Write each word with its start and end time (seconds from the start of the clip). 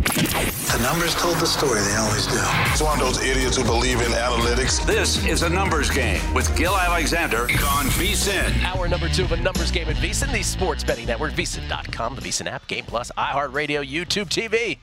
The 0.00 0.78
numbers 0.82 1.14
told 1.16 1.36
the 1.36 1.46
story, 1.46 1.80
they 1.80 1.96
always 1.96 2.26
do. 2.26 2.40
It's 2.70 2.80
one 2.80 2.98
of 2.98 3.04
those 3.04 3.22
idiots 3.22 3.58
who 3.58 3.64
believe 3.64 4.00
in 4.00 4.10
analytics. 4.12 4.84
This 4.86 5.22
is 5.26 5.42
a 5.42 5.50
numbers 5.50 5.90
game 5.90 6.20
with 6.32 6.56
Gill 6.56 6.74
Alexander 6.74 7.42
on 7.42 7.86
VSIN. 7.98 8.64
Hour 8.64 8.88
number 8.88 9.10
two 9.10 9.24
of 9.24 9.32
a 9.32 9.36
numbers 9.36 9.70
game 9.70 9.88
at 9.88 9.96
VSIN, 9.96 10.32
the 10.32 10.42
sports 10.42 10.82
betting 10.82 11.06
network, 11.06 11.32
VSIN.com, 11.34 12.14
the 12.14 12.22
VSIN 12.22 12.46
app, 12.46 12.66
Game 12.68 12.84
Plus, 12.86 13.10
iHeartRadio, 13.18 13.86
YouTube 13.86 14.28
TV. 14.30 14.78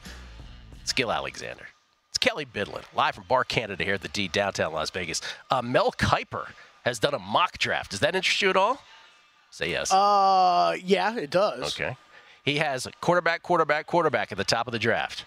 It's 0.84 0.94
Gill 0.94 1.12
Alexander. 1.12 1.66
It's 2.10 2.20
Kelley 2.20 2.46
Bydlon, 2.46 2.84
live 2.96 3.16
from 3.16 3.24
Bar 3.28 3.46
Canada 3.46 3.84
here 3.84 3.96
at 3.96 4.02
the 4.02 4.10
D, 4.10 4.28
downtown 4.28 4.74
Las 4.74 4.92
Vegas. 4.92 5.22
Uh, 5.50 5.64
Mel 5.64 5.92
Kiper 5.94 6.50
has 6.86 7.00
done 7.00 7.16
a 7.16 7.20
mock 7.20 7.58
draft. 7.58 7.90
Does 7.90 8.02
that 8.02 8.16
interest 8.16 8.40
you 8.44 8.52
at 8.52 8.58
all? 8.58 8.80
Say 9.50 9.72
yes. 9.72 9.92
Uh, 9.92 10.76
yeah, 10.84 11.18
it 11.18 11.32
does. 11.32 11.74
Okay. 11.74 11.98
He 12.50 12.58
has 12.58 12.88
a 12.88 12.92
quarterback, 13.00 13.44
quarterback, 13.44 13.86
quarterback 13.86 14.32
at 14.32 14.38
the 14.40 14.44
top 14.44 14.66
of 14.66 14.72
the 14.72 14.80
draft. 14.80 15.24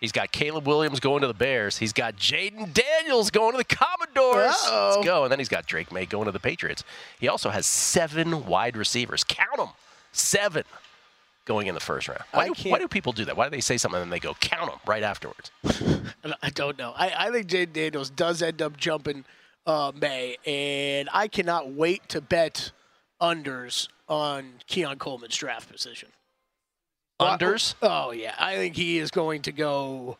He's 0.00 0.10
got 0.10 0.32
Caleb 0.32 0.66
Williams 0.66 0.98
going 0.98 1.20
to 1.20 1.28
the 1.28 1.32
Bears. 1.32 1.78
He's 1.78 1.92
got 1.92 2.16
Jayden 2.16 2.74
Daniels 2.74 3.30
going 3.30 3.52
to 3.52 3.58
the 3.58 3.64
Commanders. 3.64 4.56
Uh-oh. 4.66 4.94
Let's 4.96 5.06
go. 5.06 5.22
And 5.22 5.30
then 5.30 5.38
he's 5.38 5.48
got 5.48 5.66
Drake 5.66 5.92
Maye 5.92 6.04
going 6.04 6.24
to 6.24 6.32
the 6.32 6.40
Patriots. 6.40 6.82
He 7.20 7.28
also 7.28 7.50
has 7.50 7.64
seven 7.64 8.46
wide 8.46 8.76
receivers. 8.76 9.22
Count 9.22 9.56
them. 9.56 9.68
Seven 10.10 10.64
going 11.44 11.68
in 11.68 11.74
the 11.74 11.80
first 11.80 12.08
round. 12.08 12.22
Why, 12.32 12.48
do, 12.48 12.70
why 12.70 12.80
do 12.80 12.88
people 12.88 13.12
do 13.12 13.24
that? 13.26 13.36
Why 13.36 13.44
do 13.44 13.50
they 13.50 13.60
say 13.60 13.76
something 13.76 14.02
and 14.02 14.10
then 14.10 14.10
they 14.10 14.18
go 14.18 14.34
count 14.40 14.68
them 14.68 14.80
right 14.84 15.04
afterwards? 15.04 15.52
I 16.42 16.50
don't 16.50 16.76
know. 16.76 16.92
I, 16.96 17.14
I 17.16 17.30
think 17.30 17.46
Jayden 17.46 17.72
Daniels 17.72 18.10
does 18.10 18.42
end 18.42 18.60
up 18.60 18.76
jumping 18.76 19.24
uh, 19.64 19.92
Maye, 19.94 20.38
and 20.44 21.08
I 21.12 21.28
cannot 21.28 21.70
wait 21.70 22.08
to 22.08 22.20
bet 22.20 22.72
unders 23.22 23.86
on 24.08 24.54
Keon 24.66 24.98
Coleman's 24.98 25.36
draft 25.36 25.70
position. 25.70 26.08
Unders? 27.20 27.74
Oh 27.82 28.10
yeah, 28.12 28.34
I 28.38 28.56
think 28.56 28.74
he 28.76 28.98
is 28.98 29.10
going 29.10 29.42
to 29.42 29.52
go 29.52 30.18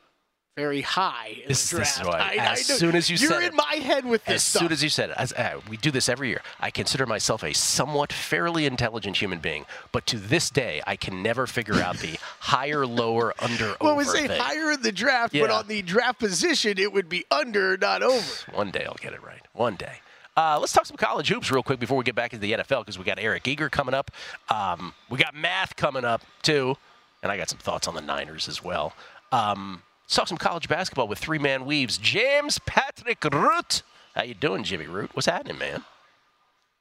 very 0.56 0.82
high 0.82 1.38
in 1.43 1.49
This- 1.49 1.69
this 1.71 1.97
draft. 1.97 2.06
why, 2.06 2.21
I, 2.21 2.34
as 2.37 2.71
I 2.71 2.75
soon 2.75 2.94
as 2.94 3.10
you 3.10 3.16
you're 3.16 3.28
said 3.32 3.38
in 3.43 3.49
it- 3.49 3.55
my 3.55 3.75
head 3.82 4.05
with 4.05 4.25
this 4.25 4.37
As 4.37 4.44
stuff. 4.44 4.62
soon 4.62 4.71
as 4.72 4.84
you 4.84 4.88
said 4.88 5.10
it, 5.10 5.16
as, 5.19 5.32
uh, 5.32 5.60
we 5.69 5.77
do 5.77 5.91
this 5.91 6.09
every 6.09 6.28
year. 6.28 6.43
I 6.60 6.71
consider 6.71 7.06
myself 7.06 7.43
a 7.43 7.53
somewhat 7.53 8.12
fairly 8.12 8.65
intelligent 8.65 9.16
human 9.16 9.41
being, 9.41 9.66
but 9.91 10.06
to 10.06 10.16
this 10.21 10.50
day, 10.50 10.81
I 10.87 10.94
can 10.94 11.25
never 11.25 11.49
figure 11.49 11.82
out 11.82 11.97
the 11.99 12.16
higher, 12.38 12.87
lower, 12.87 13.34
under, 13.41 13.71
over. 13.71 13.76
well, 13.81 13.97
we 13.97 14.05
say 14.05 14.28
thing. 14.28 14.41
higher 14.41 14.71
in 14.71 14.82
the 14.82 14.93
draft, 14.93 15.32
but 15.32 15.50
on 15.50 15.66
the 15.66 15.82
draft 15.82 16.21
position, 16.21 16.78
it 16.78 16.93
would 16.93 17.09
be 17.09 17.25
under, 17.32 17.76
not 17.76 18.05
over. 18.05 18.53
One 18.53 18.71
day 18.71 18.84
I'll 18.87 18.94
get 19.00 19.12
it 19.12 19.25
right. 19.25 19.43
One 19.55 19.75
day. 19.75 19.99
Uh, 20.37 20.59
let's 20.61 20.72
talk 20.72 20.84
some 20.84 20.97
college 20.97 21.28
hoops 21.28 21.50
real 21.50 21.62
quick 21.62 21.78
before 21.78 21.97
we 21.97 22.05
get 22.05 22.15
back 22.15 22.33
into 22.33 22.43
the 22.43 22.53
NFL 22.53 22.81
because 22.81 22.99
we 22.99 23.05
got 23.05 23.19
Eric 23.19 23.47
Eager 23.47 23.69
coming 23.69 23.95
up. 23.95 24.11
Um, 24.49 24.93
we 25.09 25.19
got 25.19 25.34
math 25.34 25.77
coming 25.77 26.05
up 26.05 26.22
too, 26.43 26.77
and 27.22 27.31
I 27.31 27.37
got 27.37 27.49
some 27.49 27.59
thoughts 27.59 27.87
on 27.87 27.95
the 27.95 28.00
Niners 28.00 28.49
as 28.49 28.62
well. 28.62 28.94
Um, 29.31 29.83
let's 30.05 30.17
talk 30.17 30.27
some 30.27 30.39
college 30.39 30.69
basketball 30.69 31.06
with 31.06 31.19
three 31.19 31.39
man 31.39 31.65
weaves. 31.65 31.99
James 31.99 32.59
Patrick 32.67 33.23
Root. 33.25 33.83
How 34.15 34.25
you 34.25 34.34
doing, 34.34 34.65
Jimmy 34.65 34.87
Root? 34.87 35.11
What's 35.15 35.27
happening, 35.27 35.59
man? 35.59 35.84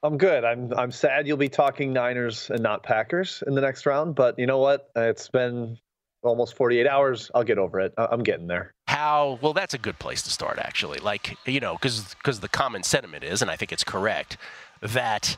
I'm 0.02 0.18
good. 0.18 0.44
I'm 0.44 0.72
I'm 0.74 0.92
sad 0.92 1.26
you'll 1.26 1.38
be 1.38 1.48
talking 1.48 1.92
Niners 1.92 2.50
and 2.50 2.62
not 2.62 2.82
Packers 2.82 3.42
in 3.46 3.54
the 3.54 3.60
next 3.60 3.86
round, 3.86 4.14
but 4.14 4.38
you 4.38 4.46
know 4.46 4.58
what? 4.58 4.90
It's 4.96 5.28
been 5.28 5.78
almost 6.24 6.56
48 6.56 6.86
hours. 6.86 7.30
I'll 7.34 7.44
get 7.44 7.58
over 7.58 7.80
it. 7.80 7.92
I- 7.96 8.06
I'm 8.10 8.22
getting 8.22 8.46
there. 8.46 8.72
How 8.88 9.38
well? 9.42 9.52
That's 9.52 9.74
a 9.74 9.78
good 9.78 9.98
place 9.98 10.22
to 10.22 10.30
start, 10.30 10.58
actually. 10.58 10.98
Like 10.98 11.36
you 11.46 11.60
know, 11.60 11.74
because 11.74 12.14
because 12.14 12.40
the 12.40 12.48
common 12.48 12.82
sentiment 12.82 13.24
is, 13.24 13.42
and 13.42 13.50
I 13.50 13.56
think 13.56 13.72
it's 13.72 13.84
correct, 13.84 14.36
that 14.80 15.36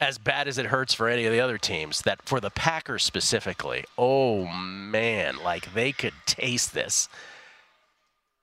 as 0.00 0.18
bad 0.18 0.46
as 0.46 0.58
it 0.58 0.66
hurts 0.66 0.92
for 0.94 1.08
any 1.08 1.24
of 1.24 1.32
the 1.32 1.40
other 1.40 1.58
teams, 1.58 2.02
that 2.02 2.20
for 2.22 2.38
the 2.38 2.50
Packers 2.50 3.02
specifically, 3.02 3.84
oh 3.98 4.44
man, 4.46 5.36
like 5.42 5.72
they 5.74 5.90
could 5.92 6.12
taste 6.26 6.74
this. 6.74 7.08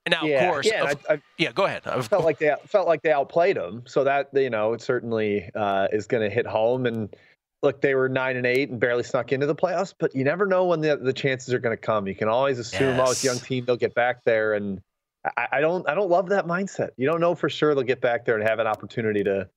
And 0.05 0.11
now, 0.11 0.25
Yeah, 0.25 0.43
of 0.45 0.51
course, 0.51 0.65
yeah, 0.67 0.83
of- 0.91 1.05
I- 1.09 1.13
I- 1.13 1.21
yeah, 1.37 1.51
go 1.53 1.63
ahead. 1.63 1.85
Of- 1.85 2.07
Felt 2.07 2.25
like 2.25 2.39
they 2.39 2.53
felt 2.67 2.87
like 2.87 3.01
they 3.03 3.11
outplayed 3.13 3.55
them, 3.55 3.83
so 3.85 4.03
that 4.03 4.29
you 4.33 4.49
know 4.49 4.73
it 4.73 4.81
certainly 4.81 5.49
uh, 5.55 5.87
is 5.93 6.07
going 6.07 6.27
to 6.27 6.33
hit 6.33 6.45
home. 6.45 6.85
And 6.85 7.15
look, 7.63 7.81
they 7.81 7.95
were 7.95 8.09
nine 8.09 8.35
and 8.35 8.45
eight 8.45 8.69
and 8.69 8.79
barely 8.79 9.03
snuck 9.03 9.31
into 9.31 9.45
the 9.47 9.55
playoffs, 9.55 9.93
but 9.97 10.13
you 10.15 10.23
never 10.23 10.45
know 10.45 10.65
when 10.65 10.81
the 10.81 10.97
the 10.97 11.13
chances 11.13 11.53
are 11.53 11.59
going 11.59 11.75
to 11.75 11.81
come. 11.81 12.05
You 12.07 12.13
can 12.13 12.27
always 12.27 12.59
assume, 12.59 12.99
oh, 12.99 13.09
it's 13.11 13.23
a 13.23 13.25
young 13.25 13.37
Yes. 13.37 13.47
team, 13.47 13.65
they'll 13.65 13.77
get 13.77 13.95
back 13.95 14.23
there, 14.25 14.53
and 14.53 14.81
I, 15.25 15.47
I 15.53 15.61
don't 15.61 15.87
I 15.89 15.95
don't 15.95 16.09
love 16.09 16.29
that 16.29 16.45
mindset. 16.45 16.89
You 16.97 17.07
don't 17.07 17.21
know 17.21 17.33
for 17.33 17.49
sure 17.49 17.73
they'll 17.73 17.83
get 17.83 18.01
back 18.01 18.25
there 18.25 18.35
and 18.37 18.47
have 18.47 18.59
an 18.59 18.67
opportunity 18.67 19.23
to 19.23 19.49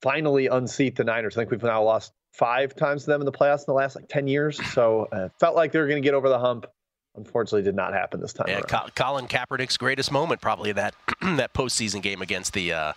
finally 0.00 0.46
unseat 0.48 0.96
the 0.96 1.04
Niners. 1.04 1.36
I 1.36 1.42
think 1.42 1.50
we've 1.50 1.62
now 1.62 1.82
lost 1.84 2.12
five 2.32 2.74
times 2.74 3.04
to 3.04 3.10
them 3.10 3.20
in 3.20 3.26
the 3.26 3.32
playoffs 3.32 3.60
in 3.60 3.64
the 3.68 3.74
last 3.74 3.94
like 3.94 4.08
ten 4.08 4.26
years, 4.26 4.58
so 4.72 5.06
uh, 5.12 5.28
felt 5.38 5.54
like 5.54 5.72
they 5.72 5.78
were 5.78 5.86
going 5.86 6.02
to 6.02 6.06
get 6.06 6.14
over 6.14 6.28
the 6.28 6.38
hump. 6.38 6.66
Unfortunately, 7.14 7.62
did 7.62 7.76
not 7.76 7.92
happen 7.92 8.22
this 8.22 8.32
time. 8.32 8.46
Yeah, 8.48 8.62
around. 8.72 8.94
Colin 8.94 9.26
Kaepernick's 9.28 9.76
greatest 9.76 10.10
moment 10.10 10.40
probably 10.40 10.72
that 10.72 10.94
that 11.20 11.52
postseason 11.52 12.00
game 12.00 12.22
against 12.22 12.54
the 12.54 12.72
uh, 12.72 12.92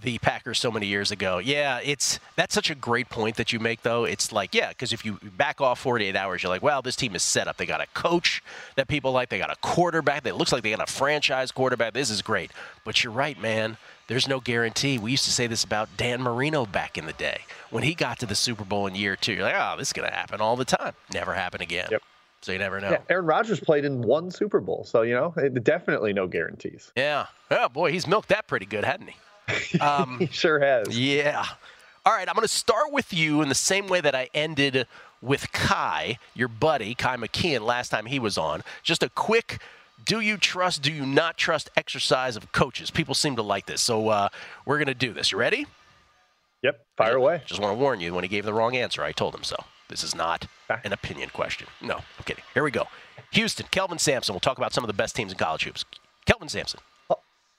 the 0.00 0.18
Packers 0.18 0.58
so 0.58 0.70
many 0.70 0.86
years 0.86 1.10
ago. 1.10 1.38
Yeah, 1.38 1.80
it's 1.82 2.18
that's 2.36 2.54
such 2.54 2.70
a 2.70 2.74
great 2.74 3.08
point 3.08 3.36
that 3.36 3.52
you 3.52 3.60
make 3.60 3.82
though. 3.82 4.04
It's 4.04 4.32
like 4.32 4.54
yeah, 4.54 4.70
because 4.70 4.92
if 4.92 5.04
you 5.04 5.18
back 5.36 5.60
off 5.60 5.78
48 5.80 6.16
hours, 6.16 6.42
you're 6.42 6.50
like, 6.50 6.62
well, 6.62 6.82
this 6.82 6.96
team 6.96 7.14
is 7.14 7.22
set 7.22 7.46
up. 7.46 7.56
They 7.56 7.66
got 7.66 7.80
a 7.80 7.86
coach 7.94 8.42
that 8.76 8.88
people 8.88 9.12
like. 9.12 9.28
They 9.28 9.38
got 9.38 9.50
a 9.50 9.56
quarterback 9.60 10.24
that 10.24 10.36
looks 10.36 10.52
like 10.52 10.62
they 10.62 10.70
got 10.70 10.88
a 10.88 10.92
franchise 10.92 11.52
quarterback. 11.52 11.92
This 11.92 12.10
is 12.10 12.22
great. 12.22 12.50
But 12.84 13.04
you're 13.04 13.12
right, 13.12 13.40
man. 13.40 13.76
There's 14.06 14.28
no 14.28 14.40
guarantee. 14.40 14.98
We 14.98 15.12
used 15.12 15.24
to 15.24 15.32
say 15.32 15.46
this 15.46 15.64
about 15.64 15.88
Dan 15.96 16.20
Marino 16.20 16.66
back 16.66 16.98
in 16.98 17.06
the 17.06 17.14
day 17.14 17.42
when 17.70 17.82
he 17.82 17.94
got 17.94 18.18
to 18.18 18.26
the 18.26 18.34
Super 18.34 18.64
Bowl 18.64 18.86
in 18.86 18.94
year 18.94 19.16
two. 19.16 19.32
You're 19.32 19.44
like, 19.44 19.54
oh, 19.56 19.76
this 19.78 19.88
is 19.88 19.92
gonna 19.92 20.10
happen 20.10 20.40
all 20.40 20.56
the 20.56 20.64
time. 20.64 20.94
Never 21.12 21.34
happen 21.34 21.62
again. 21.62 21.88
Yep. 21.90 22.02
So 22.42 22.52
you 22.52 22.58
never 22.58 22.78
know. 22.78 22.90
Yeah, 22.90 22.98
Aaron 23.08 23.24
Rodgers 23.24 23.58
played 23.58 23.86
in 23.86 24.02
one 24.02 24.30
Super 24.30 24.60
Bowl, 24.60 24.84
so 24.84 25.00
you 25.00 25.14
know 25.14 25.32
definitely 25.62 26.12
no 26.12 26.26
guarantees. 26.26 26.92
Yeah. 26.94 27.26
Oh 27.50 27.70
boy, 27.70 27.92
he's 27.92 28.06
milked 28.06 28.28
that 28.28 28.46
pretty 28.46 28.66
good, 28.66 28.84
hadn't 28.84 29.06
he? 29.06 29.16
Um, 29.80 30.18
He 30.20 30.26
sure 30.26 30.60
has. 30.60 30.98
yeah. 30.98 31.44
All 32.06 32.12
right, 32.12 32.28
I'm 32.28 32.34
going 32.34 32.46
to 32.46 32.48
start 32.48 32.92
with 32.92 33.12
you 33.14 33.40
in 33.40 33.48
the 33.48 33.54
same 33.54 33.86
way 33.86 34.00
that 34.02 34.14
I 34.14 34.28
ended 34.34 34.86
with 35.22 35.50
Kai, 35.52 36.18
your 36.34 36.48
buddy, 36.48 36.94
Kai 36.94 37.16
McKeon, 37.16 37.62
last 37.62 37.88
time 37.88 38.06
he 38.06 38.18
was 38.18 38.36
on. 38.36 38.62
Just 38.82 39.02
a 39.02 39.08
quick 39.08 39.58
do 40.04 40.20
you 40.20 40.36
trust, 40.36 40.82
do 40.82 40.92
you 40.92 41.06
not 41.06 41.36
trust 41.36 41.70
exercise 41.76 42.36
of 42.36 42.52
coaches? 42.52 42.90
People 42.90 43.14
seem 43.14 43.36
to 43.36 43.42
like 43.42 43.66
this. 43.66 43.80
So 43.80 44.08
uh, 44.08 44.28
we're 44.66 44.76
going 44.76 44.88
to 44.88 44.94
do 44.94 45.12
this. 45.12 45.32
You 45.32 45.38
ready? 45.38 45.66
Yep, 46.62 46.86
fire 46.96 47.16
away. 47.16 47.42
Just 47.46 47.60
want 47.60 47.72
to 47.72 47.78
warn 47.78 48.00
you 48.00 48.14
when 48.14 48.24
he 48.24 48.28
gave 48.28 48.44
the 48.44 48.54
wrong 48.54 48.76
answer, 48.76 49.02
I 49.02 49.12
told 49.12 49.34
him 49.34 49.44
so. 49.44 49.56
This 49.88 50.02
is 50.02 50.14
not 50.14 50.46
an 50.82 50.92
opinion 50.92 51.28
question. 51.30 51.68
No, 51.82 51.96
I'm 51.96 52.24
kidding. 52.24 52.44
Here 52.54 52.64
we 52.64 52.70
go. 52.70 52.88
Houston, 53.32 53.66
Kelvin 53.70 53.98
Sampson. 53.98 54.32
We'll 54.34 54.40
talk 54.40 54.56
about 54.56 54.72
some 54.72 54.82
of 54.82 54.88
the 54.88 54.94
best 54.94 55.14
teams 55.14 55.30
in 55.30 55.38
college 55.38 55.64
hoops. 55.64 55.84
Kelvin 56.24 56.48
Sampson. 56.48 56.80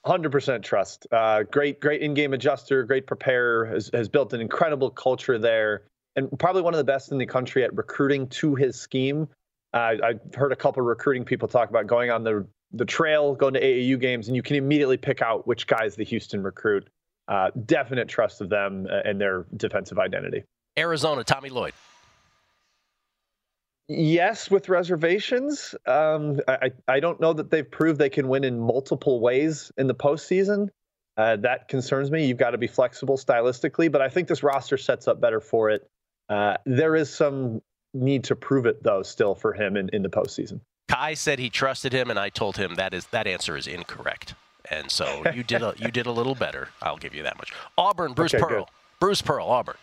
100% 0.06 0.62
trust. 0.62 1.06
Uh, 1.10 1.42
great, 1.42 1.80
great 1.80 2.00
in-game 2.00 2.32
adjuster, 2.32 2.84
great 2.84 3.06
preparer, 3.06 3.66
has, 3.66 3.90
has 3.92 4.08
built 4.08 4.32
an 4.32 4.40
incredible 4.40 4.90
culture 4.90 5.38
there, 5.38 5.82
and 6.14 6.28
probably 6.38 6.62
one 6.62 6.74
of 6.74 6.78
the 6.78 6.84
best 6.84 7.12
in 7.12 7.18
the 7.18 7.26
country 7.26 7.64
at 7.64 7.74
recruiting 7.74 8.28
to 8.28 8.54
his 8.54 8.78
scheme. 8.78 9.28
Uh, 9.74 9.94
I've 10.02 10.34
heard 10.34 10.52
a 10.52 10.56
couple 10.56 10.82
recruiting 10.82 11.24
people 11.24 11.48
talk 11.48 11.70
about 11.70 11.86
going 11.86 12.10
on 12.10 12.24
the 12.24 12.46
the 12.72 12.84
trail, 12.84 13.34
going 13.34 13.54
to 13.54 13.60
AAU 13.60 13.98
games, 14.00 14.26
and 14.26 14.36
you 14.36 14.42
can 14.42 14.56
immediately 14.56 14.96
pick 14.96 15.22
out 15.22 15.46
which 15.46 15.66
guys 15.66 15.94
the 15.94 16.04
Houston 16.04 16.42
recruit. 16.42 16.88
Uh, 17.28 17.50
definite 17.64 18.08
trust 18.08 18.40
of 18.40 18.48
them 18.48 18.86
and 19.04 19.20
their 19.20 19.46
defensive 19.56 19.98
identity. 19.98 20.44
Arizona, 20.78 21.24
Tommy 21.24 21.48
Lloyd. 21.48 21.72
Yes, 23.88 24.50
with 24.50 24.68
reservations. 24.68 25.74
Um, 25.86 26.40
I, 26.48 26.72
I 26.88 27.00
don't 27.00 27.20
know 27.20 27.32
that 27.32 27.50
they've 27.50 27.70
proved 27.70 28.00
they 28.00 28.10
can 28.10 28.28
win 28.28 28.42
in 28.42 28.58
multiple 28.58 29.20
ways 29.20 29.70
in 29.76 29.86
the 29.86 29.94
postseason. 29.94 30.68
Uh, 31.16 31.36
that 31.36 31.68
concerns 31.68 32.10
me. 32.10 32.26
You've 32.26 32.36
got 32.38 32.50
to 32.50 32.58
be 32.58 32.66
flexible 32.66 33.16
stylistically, 33.16 33.90
but 33.90 34.02
I 34.02 34.08
think 34.08 34.28
this 34.28 34.42
roster 34.42 34.76
sets 34.76 35.08
up 35.08 35.20
better 35.20 35.40
for 35.40 35.70
it. 35.70 35.88
Uh, 36.28 36.56
there 36.66 36.96
is 36.96 37.08
some 37.08 37.62
need 37.94 38.24
to 38.24 38.36
prove 38.36 38.66
it, 38.66 38.82
though, 38.82 39.02
still 39.02 39.34
for 39.34 39.52
him 39.52 39.76
in, 39.76 39.88
in 39.92 40.02
the 40.02 40.10
postseason. 40.10 40.60
Kai 40.88 41.14
said 41.14 41.38
he 41.38 41.48
trusted 41.48 41.92
him, 41.92 42.10
and 42.10 42.18
I 42.18 42.28
told 42.28 42.56
him 42.56 42.74
that 42.74 42.92
is 42.92 43.06
that 43.08 43.26
answer 43.26 43.56
is 43.56 43.66
incorrect. 43.66 44.34
And 44.70 44.90
so 44.90 45.22
you 45.32 45.42
did 45.44 45.62
a, 45.62 45.74
you 45.78 45.90
did 45.90 46.06
a 46.06 46.12
little 46.12 46.34
better. 46.34 46.68
I'll 46.82 46.96
give 46.96 47.14
you 47.14 47.22
that 47.22 47.38
much. 47.38 47.52
Auburn, 47.78 48.12
Bruce 48.12 48.34
okay, 48.34 48.42
Pearl. 48.42 48.64
Good. 48.64 48.70
Bruce 49.00 49.22
Pearl, 49.22 49.46
Auburn. 49.46 49.76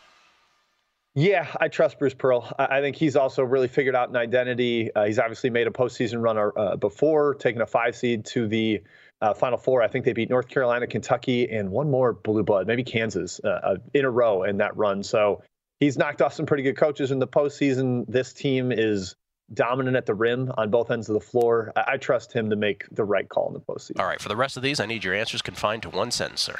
Yeah, 1.16 1.48
I 1.62 1.68
trust 1.68 2.00
Bruce 2.00 2.16
Pearl. 2.16 2.52
I 2.58 2.82
think 2.82 2.96
he's 2.96 3.16
also 3.16 3.44
really 3.44 3.68
figured 3.68 3.96
out 3.96 4.10
an 4.10 4.16
identity. 4.16 4.94
Uh, 4.96 5.06
he's 5.06 5.20
obviously 5.20 5.52
made 5.52 5.68
a 5.68 5.70
postseason 5.70 6.24
run 6.24 6.52
uh, 6.58 6.76
before, 6.76 7.36
taking 7.36 7.62
a 7.62 7.68
five 7.68 7.96
seed 7.96 8.26
to 8.26 8.48
the 8.48 8.82
uh, 9.22 9.36
Final 9.36 9.60
Four. 9.60 9.84
I 9.84 9.88
think 9.88 10.06
they 10.06 10.14
beat 10.14 10.32
North 10.32 10.48
Carolina, 10.48 10.88
Kentucky, 10.88 11.50
and 11.52 11.70
one 11.70 11.92
more 11.92 12.14
blue 12.14 12.42
blood, 12.42 12.66
maybe 12.66 12.84
Kansas, 12.84 13.40
uh, 13.44 13.48
uh, 13.48 13.76
in 13.94 14.06
a 14.06 14.10
row 14.10 14.42
in 14.44 14.58
that 14.58 14.76
run. 14.76 15.04
So 15.04 15.44
he's 15.80 16.00
knocked 16.00 16.24
off 16.24 16.34
some 16.34 16.48
pretty 16.48 16.64
good 16.64 16.78
coaches 16.78 17.12
in 17.12 17.20
the 17.20 17.28
postseason. 17.28 18.06
This 18.08 18.34
team 18.34 18.72
is 18.72 19.16
dominant 19.54 19.96
at 19.96 20.08
the 20.08 20.16
rim 20.16 20.52
on 20.58 20.72
both 20.72 20.90
ends 20.90 21.10
of 21.10 21.14
the 21.14 21.20
floor. 21.20 21.72
I, 21.76 21.84
I 21.94 21.98
trust 21.98 22.34
him 22.34 22.50
to 22.50 22.56
make 22.56 22.86
the 22.92 23.04
right 23.04 23.30
call 23.30 23.50
in 23.50 23.54
the 23.54 23.60
postseason. 23.60 24.00
All 24.00 24.08
right, 24.08 24.20
for 24.20 24.30
the 24.30 24.36
rest 24.36 24.58
of 24.58 24.64
these, 24.64 24.80
I 24.80 24.88
need 24.88 25.04
your 25.04 25.14
answers 25.14 25.44
confined 25.44 25.84
to 25.84 25.92
one 25.92 26.10
sentence, 26.10 26.42
sir. 26.42 26.56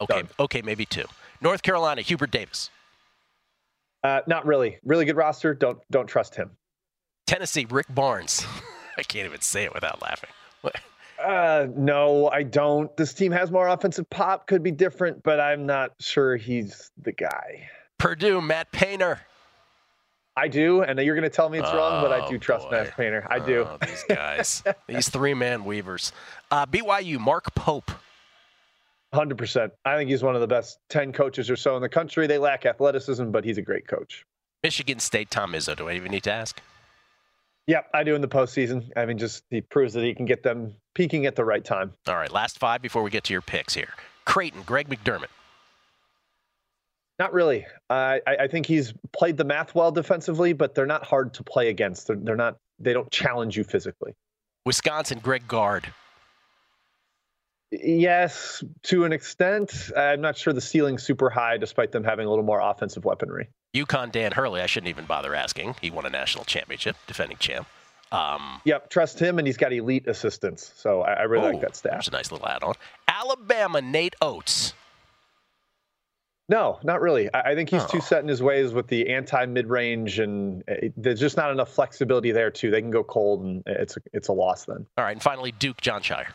Okay, 0.00 0.22
Done. 0.22 0.28
okay, 0.40 0.62
maybe 0.62 0.86
two. 0.86 1.04
North 1.42 1.60
Carolina, 1.60 2.00
Hubert 2.00 2.30
Davis. 2.30 2.70
Uh, 4.02 4.20
not 4.26 4.46
really. 4.46 4.78
Really 4.84 5.04
good 5.04 5.16
roster. 5.16 5.54
Don't 5.54 5.78
don't 5.90 6.06
trust 6.06 6.34
him. 6.34 6.50
Tennessee, 7.26 7.66
Rick 7.68 7.86
Barnes. 7.90 8.46
I 8.98 9.02
can't 9.02 9.26
even 9.26 9.40
say 9.40 9.64
it 9.64 9.72
without 9.72 10.02
laughing. 10.02 10.30
Uh, 11.22 11.66
no, 11.76 12.28
I 12.30 12.42
don't. 12.42 12.94
This 12.96 13.12
team 13.12 13.32
has 13.32 13.50
more 13.50 13.68
offensive 13.68 14.08
pop. 14.10 14.46
Could 14.46 14.62
be 14.62 14.70
different, 14.70 15.22
but 15.22 15.38
I'm 15.38 15.66
not 15.66 15.92
sure 16.00 16.36
he's 16.36 16.90
the 17.02 17.12
guy. 17.12 17.68
Purdue, 17.98 18.40
Matt 18.40 18.72
Painter. 18.72 19.20
I 20.36 20.48
do, 20.48 20.82
and 20.82 20.98
you're 21.00 21.14
going 21.14 21.28
to 21.28 21.34
tell 21.34 21.50
me 21.50 21.58
it's 21.58 21.68
oh, 21.70 21.76
wrong, 21.76 22.02
but 22.02 22.12
I 22.12 22.26
do 22.28 22.36
oh, 22.36 22.38
trust 22.38 22.70
boy. 22.70 22.76
Matt 22.76 22.96
Painter. 22.96 23.26
I 23.28 23.38
do. 23.38 23.66
Oh, 23.68 23.76
these 23.86 24.04
guys, 24.08 24.62
these 24.86 25.08
three 25.08 25.34
man 25.34 25.64
weavers. 25.64 26.12
Uh, 26.50 26.64
BYU, 26.64 27.18
Mark 27.18 27.54
Pope. 27.54 27.90
100%. 29.14 29.70
I 29.84 29.96
think 29.96 30.10
he's 30.10 30.22
one 30.22 30.34
of 30.34 30.40
the 30.40 30.46
best 30.46 30.78
10 30.90 31.12
coaches 31.12 31.50
or 31.50 31.56
so 31.56 31.76
in 31.76 31.82
the 31.82 31.88
country. 31.88 32.26
They 32.26 32.38
lack 32.38 32.66
athleticism, 32.66 33.30
but 33.30 33.44
he's 33.44 33.58
a 33.58 33.62
great 33.62 33.88
coach. 33.88 34.24
Michigan 34.62 34.98
State, 34.98 35.30
Tom 35.30 35.52
Izzo. 35.52 35.76
Do 35.76 35.88
I 35.88 35.94
even 35.94 36.12
need 36.12 36.24
to 36.24 36.32
ask? 36.32 36.60
Yep, 37.66 37.88
I 37.94 38.02
do 38.02 38.14
in 38.14 38.20
the 38.20 38.28
postseason. 38.28 38.90
I 38.96 39.06
mean, 39.06 39.18
just 39.18 39.44
he 39.50 39.60
proves 39.60 39.94
that 39.94 40.02
he 40.02 40.14
can 40.14 40.26
get 40.26 40.42
them 40.42 40.74
peaking 40.94 41.26
at 41.26 41.36
the 41.36 41.44
right 41.44 41.64
time. 41.64 41.92
All 42.08 42.16
right, 42.16 42.30
last 42.30 42.58
five 42.58 42.82
before 42.82 43.02
we 43.02 43.10
get 43.10 43.24
to 43.24 43.32
your 43.32 43.42
picks 43.42 43.74
here. 43.74 43.94
Creighton, 44.24 44.62
Greg 44.62 44.88
McDermott. 44.88 45.28
Not 47.18 47.32
really. 47.32 47.66
Uh, 47.90 48.18
I, 48.26 48.36
I, 48.40 48.48
think 48.48 48.64
he's 48.64 48.94
played 49.12 49.36
the 49.36 49.44
math 49.44 49.74
well 49.74 49.92
defensively, 49.92 50.54
but 50.54 50.74
they're 50.74 50.86
not 50.86 51.04
hard 51.04 51.34
to 51.34 51.44
play 51.44 51.68
against. 51.68 52.06
They're, 52.06 52.16
they're 52.16 52.36
not. 52.36 52.56
They 52.78 52.94
don't 52.94 53.10
challenge 53.10 53.58
you 53.58 53.64
physically. 53.64 54.14
Wisconsin, 54.64 55.18
Greg 55.18 55.46
Gard. 55.46 55.92
Yes, 57.70 58.64
to 58.84 59.04
an 59.04 59.12
extent. 59.12 59.92
I'm 59.96 60.20
not 60.20 60.36
sure 60.36 60.52
the 60.52 60.60
ceiling's 60.60 61.02
super 61.04 61.30
high, 61.30 61.56
despite 61.56 61.92
them 61.92 62.02
having 62.02 62.26
a 62.26 62.30
little 62.30 62.44
more 62.44 62.60
offensive 62.60 63.04
weaponry. 63.04 63.48
UConn 63.74 64.10
Dan 64.10 64.32
Hurley, 64.32 64.60
I 64.60 64.66
shouldn't 64.66 64.88
even 64.88 65.04
bother 65.04 65.34
asking. 65.34 65.76
He 65.80 65.90
won 65.90 66.04
a 66.04 66.10
national 66.10 66.44
championship, 66.44 66.96
defending 67.06 67.38
champ. 67.38 67.68
Um, 68.10 68.60
yep, 68.64 68.90
trust 68.90 69.20
him, 69.20 69.38
and 69.38 69.46
he's 69.46 69.56
got 69.56 69.72
elite 69.72 70.08
assistants. 70.08 70.72
So 70.76 71.02
I, 71.02 71.12
I 71.12 71.22
really 71.22 71.46
ooh, 71.46 71.52
like 71.52 71.60
that 71.60 71.76
staff. 71.76 71.92
There's 71.92 72.08
a 72.08 72.12
nice 72.12 72.32
little 72.32 72.48
add-on. 72.48 72.74
Alabama, 73.06 73.80
Nate 73.80 74.16
Oats. 74.20 74.74
No, 76.48 76.80
not 76.82 77.00
really. 77.00 77.32
I, 77.32 77.52
I 77.52 77.54
think 77.54 77.70
he's 77.70 77.84
oh. 77.84 77.86
too 77.86 78.00
set 78.00 78.22
in 78.22 78.28
his 78.28 78.42
ways 78.42 78.72
with 78.72 78.88
the 78.88 79.10
anti-mid-range, 79.10 80.18
and 80.18 80.64
it, 80.66 80.92
there's 80.96 81.20
just 81.20 81.36
not 81.36 81.52
enough 81.52 81.72
flexibility 81.72 82.32
there 82.32 82.50
too. 82.50 82.72
They 82.72 82.80
can 82.80 82.90
go 82.90 83.04
cold, 83.04 83.44
and 83.44 83.62
it's 83.66 83.96
a, 83.96 84.00
it's 84.12 84.26
a 84.26 84.32
loss 84.32 84.64
then. 84.64 84.84
All 84.98 85.04
right, 85.04 85.12
and 85.12 85.22
finally, 85.22 85.52
Duke 85.52 85.80
Jon 85.80 86.02
Scheyer 86.02 86.26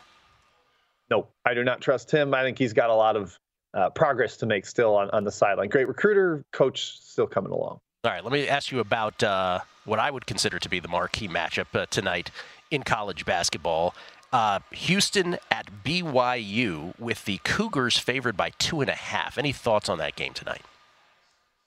no, 1.10 1.28
I 1.44 1.54
do 1.54 1.64
not 1.64 1.80
trust 1.80 2.10
him. 2.10 2.34
I 2.34 2.42
think 2.42 2.58
he's 2.58 2.72
got 2.72 2.90
a 2.90 2.94
lot 2.94 3.16
of 3.16 3.38
uh, 3.74 3.90
progress 3.90 4.36
to 4.38 4.46
make 4.46 4.66
still 4.66 4.96
on, 4.96 5.10
on 5.10 5.24
the 5.24 5.30
sideline. 5.30 5.68
Great 5.68 5.88
recruiter, 5.88 6.44
coach 6.52 6.98
still 7.00 7.26
coming 7.26 7.52
along. 7.52 7.78
All 8.04 8.12
right, 8.12 8.22
let 8.22 8.32
me 8.32 8.48
ask 8.48 8.70
you 8.70 8.80
about 8.80 9.22
uh, 9.22 9.60
what 9.84 9.98
I 9.98 10.10
would 10.10 10.26
consider 10.26 10.58
to 10.58 10.68
be 10.68 10.80
the 10.80 10.88
marquee 10.88 11.28
matchup 11.28 11.74
uh, 11.74 11.86
tonight 11.90 12.30
in 12.70 12.82
college 12.82 13.24
basketball. 13.24 13.94
Uh, 14.32 14.60
Houston 14.72 15.38
at 15.50 15.84
BYU 15.84 16.98
with 16.98 17.24
the 17.24 17.38
Cougars 17.38 17.98
favored 17.98 18.36
by 18.36 18.50
two 18.58 18.80
and 18.80 18.90
a 18.90 18.94
half. 18.94 19.38
Any 19.38 19.52
thoughts 19.52 19.88
on 19.88 19.98
that 19.98 20.16
game 20.16 20.34
tonight? 20.34 20.62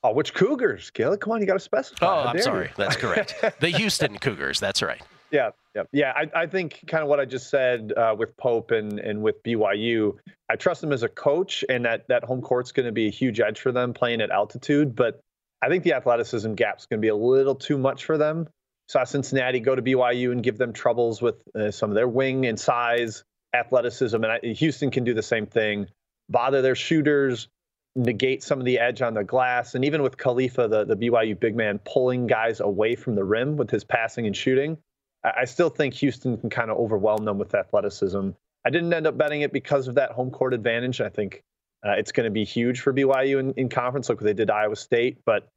Oh, 0.03 0.13
which 0.13 0.33
Cougars, 0.33 0.89
Gill? 0.91 1.17
Come 1.17 1.33
on, 1.33 1.41
you 1.41 1.47
got 1.47 1.53
to 1.53 1.59
specify. 1.59 2.05
Oh, 2.05 2.27
I'm 2.27 2.41
sorry. 2.41 2.67
You? 2.67 2.73
That's 2.77 2.95
correct. 2.95 3.35
the 3.59 3.69
Houston 3.69 4.17
Cougars. 4.17 4.59
That's 4.59 4.81
right. 4.81 5.01
Yeah, 5.31 5.51
yeah, 5.75 5.83
yeah. 5.91 6.13
I, 6.15 6.41
I 6.41 6.47
think 6.47 6.83
kind 6.87 7.03
of 7.03 7.09
what 7.09 7.19
I 7.19 7.25
just 7.25 7.49
said 7.49 7.93
uh, 7.95 8.15
with 8.17 8.35
Pope 8.37 8.71
and 8.71 8.99
and 8.99 9.21
with 9.21 9.43
BYU. 9.43 10.17
I 10.49 10.55
trust 10.55 10.81
them 10.81 10.91
as 10.91 11.03
a 11.03 11.09
coach, 11.09 11.63
and 11.69 11.85
that 11.85 12.07
that 12.07 12.23
home 12.23 12.41
court's 12.41 12.71
going 12.71 12.87
to 12.87 12.91
be 12.91 13.07
a 13.07 13.11
huge 13.11 13.39
edge 13.39 13.59
for 13.59 13.71
them 13.71 13.93
playing 13.93 14.21
at 14.21 14.31
altitude. 14.31 14.95
But 14.95 15.21
I 15.61 15.69
think 15.69 15.83
the 15.83 15.93
athleticism 15.93 16.53
gap's 16.53 16.85
going 16.85 16.99
to 16.99 17.01
be 17.01 17.09
a 17.09 17.15
little 17.15 17.55
too 17.55 17.77
much 17.77 18.05
for 18.05 18.17
them. 18.17 18.47
Saw 18.87 19.03
Cincinnati 19.03 19.59
go 19.59 19.75
to 19.75 19.81
BYU 19.81 20.31
and 20.31 20.41
give 20.41 20.57
them 20.57 20.73
troubles 20.73 21.21
with 21.21 21.35
uh, 21.55 21.69
some 21.69 21.91
of 21.91 21.95
their 21.95 22.07
wing 22.07 22.47
and 22.47 22.59
size, 22.59 23.23
athleticism, 23.53 24.15
and 24.15 24.31
I, 24.31 24.39
Houston 24.39 24.89
can 24.89 25.03
do 25.03 25.13
the 25.13 25.21
same 25.21 25.45
thing. 25.45 25.87
Bother 26.27 26.63
their 26.63 26.75
shooters, 26.75 27.49
negate 27.95 28.41
some 28.41 28.59
of 28.59 28.65
the 28.65 28.79
edge 28.79 29.03
on 29.03 29.13
the 29.13 29.23
glass, 29.23 29.75
and 29.75 29.85
even 29.85 30.01
with 30.01 30.17
Khalifa, 30.17 30.67
the 30.67 30.85
the 30.85 30.95
BYU 30.95 31.39
big 31.39 31.55
man, 31.55 31.79
pulling 31.85 32.25
guys 32.25 32.59
away 32.61 32.95
from 32.95 33.13
the 33.13 33.23
rim 33.23 33.57
with 33.57 33.69
his 33.69 33.83
passing 33.83 34.25
and 34.25 34.35
shooting 34.35 34.77
I 35.23 35.45
still 35.45 35.69
think 35.69 35.93
Houston 35.95 36.37
can 36.37 36.49
kind 36.49 36.71
of 36.71 36.77
overwhelm 36.77 37.25
them 37.25 37.37
with 37.37 37.53
athleticism. 37.53 38.29
I 38.65 38.69
didn't 38.69 38.93
end 38.93 39.07
up 39.07 39.17
betting 39.17 39.41
it 39.41 39.51
because 39.51 39.87
of 39.87 39.95
that 39.95 40.11
home 40.11 40.31
court 40.31 40.53
advantage. 40.53 41.01
I 41.01 41.09
think 41.09 41.43
uh, 41.85 41.91
it's 41.91 42.11
going 42.11 42.25
to 42.25 42.31
be 42.31 42.43
huge 42.43 42.81
for 42.81 42.93
BYU 42.93 43.39
in, 43.39 43.53
in 43.53 43.69
conference, 43.69 44.09
like 44.09 44.19
they 44.19 44.33
did 44.33 44.49
Iowa 44.49 44.75
State. 44.75 45.19
But 45.25 45.49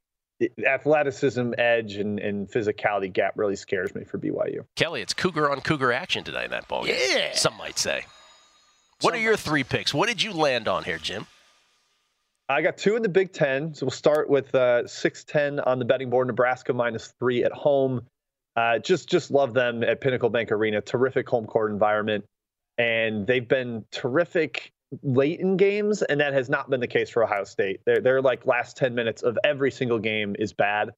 athleticism, 0.67 1.53
edge, 1.59 1.97
and, 1.97 2.19
and 2.19 2.49
physicality 2.49 3.13
gap 3.13 3.35
really 3.37 3.57
scares 3.57 3.95
me 3.95 4.05
for 4.05 4.19
BYU. 4.19 4.65
Kelley, 4.77 5.03
it's 5.03 5.15
Cougar 5.15 5.51
on 5.51 5.61
Cougar 5.61 5.93
action 5.93 6.25
tonight 6.25 6.47
in 6.47 6.51
that 6.51 6.69
ball 6.69 6.85
game. 6.85 6.97
Yeah. 6.99 7.35
Some 7.35 7.57
might 7.57 7.79
say. 7.79 8.05
What 9.01 9.15
Some 9.15 9.21
are 9.21 9.23
your 9.23 9.37
three 9.37 9.65
picks? 9.65 9.93
What 9.93 10.09
did 10.09 10.23
you 10.23 10.33
land 10.33 10.69
on 10.69 10.85
here, 10.85 10.99
Jim? 10.99 11.27
I 12.49 12.63
got 12.63 12.77
two 12.77 12.97
in 12.97 13.03
the 13.03 13.09
Big 13.09 13.33
Ten. 13.33 13.75
So 13.75 13.87
we'll 13.87 13.91
start 13.91 14.29
with 14.29 14.55
uh, 14.55 14.83
6'10 14.85 15.65
on 15.67 15.79
the 15.79 15.85
betting 15.85 16.11
board, 16.11 16.27
Nebraska 16.27 16.73
minus 16.73 17.13
three 17.19 17.45
at 17.45 17.53
home. 17.53 18.07
Uh, 18.57 18.79
just 18.79 19.09
just 19.09 19.31
love 19.31 19.55
them 19.55 19.83
at 19.83 20.01
Pinnacle 20.01 20.29
Bank 20.29 20.53
Arena. 20.53 20.81
Terrific 20.81 21.29
home 21.29 21.47
court 21.47 21.71
environment, 21.71 22.25
and 22.79 23.27
they've 23.27 23.49
been 23.49 23.85
terrific 23.91 24.73
late 25.03 25.41
in 25.41 25.57
games, 25.57 26.03
and 26.03 26.21
that 26.21 26.35
has 26.35 26.51
not 26.51 26.69
been 26.69 26.81
the 26.81 26.87
case 26.87 27.09
for 27.09 27.25
Ohio 27.25 27.45
State. 27.45 27.81
They're 27.87 28.01
they're 28.01 28.23
like 28.23 28.47
last 28.47 28.77
ten 28.77 28.95
minutes 28.95 29.23
of 29.23 29.39
every 29.43 29.71
single 29.71 29.99
game 29.99 30.37
is 30.39 30.53
bad, 30.53 30.91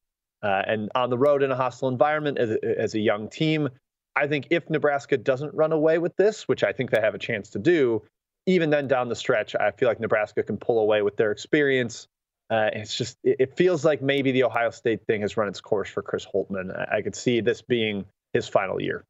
uh, 0.43 0.63
and 0.67 0.91
on 0.97 1.11
the 1.11 1.19
road 1.19 1.43
in 1.43 1.53
a 1.53 1.57
hostile 1.57 1.89
environment 1.89 2.39
as 2.39 2.51
as 2.79 2.95
a 2.95 3.01
young 3.01 3.29
team. 3.29 3.69
I 4.17 4.29
think 4.29 4.49
if 4.51 4.71
Nebraska 4.71 5.17
doesn't 5.17 5.55
run 5.55 5.73
away 5.73 5.99
with 5.99 6.15
this, 6.17 6.47
which 6.47 6.63
I 6.63 6.73
think 6.73 6.91
they 6.91 7.01
have 7.01 7.17
a 7.17 7.19
chance 7.19 7.51
to 7.51 7.59
do, 7.59 8.03
even 8.47 8.71
then 8.71 8.87
down 8.87 9.09
the 9.09 9.17
stretch, 9.17 9.57
I 9.57 9.73
feel 9.73 9.89
like 9.89 9.99
Nebraska 9.99 10.43
can 10.43 10.57
pull 10.57 10.79
away 10.79 11.03
with 11.03 11.17
their 11.17 11.33
experience 11.33 12.07
uh, 12.51 12.71
it's 12.73 12.97
just 12.97 13.17
it, 13.25 13.57
feels 13.57 13.85
like 13.85 14.03
maybe 14.03 14.33
the 14.33 14.45
Ohio 14.45 14.71
State 14.71 15.07
thing 15.07 15.23
has 15.23 15.37
run 15.37 15.49
its 15.49 15.61
course 15.61 15.89
for 15.89 16.03
Chris 16.03 16.27
Holtmann. 16.27 16.77
I, 16.77 16.99
I 16.99 17.03
could 17.03 17.17
see 17.17 17.41
this 17.41 17.63
being 17.63 18.05
his 18.33 18.49
final 18.49 18.81
year. 18.81 19.05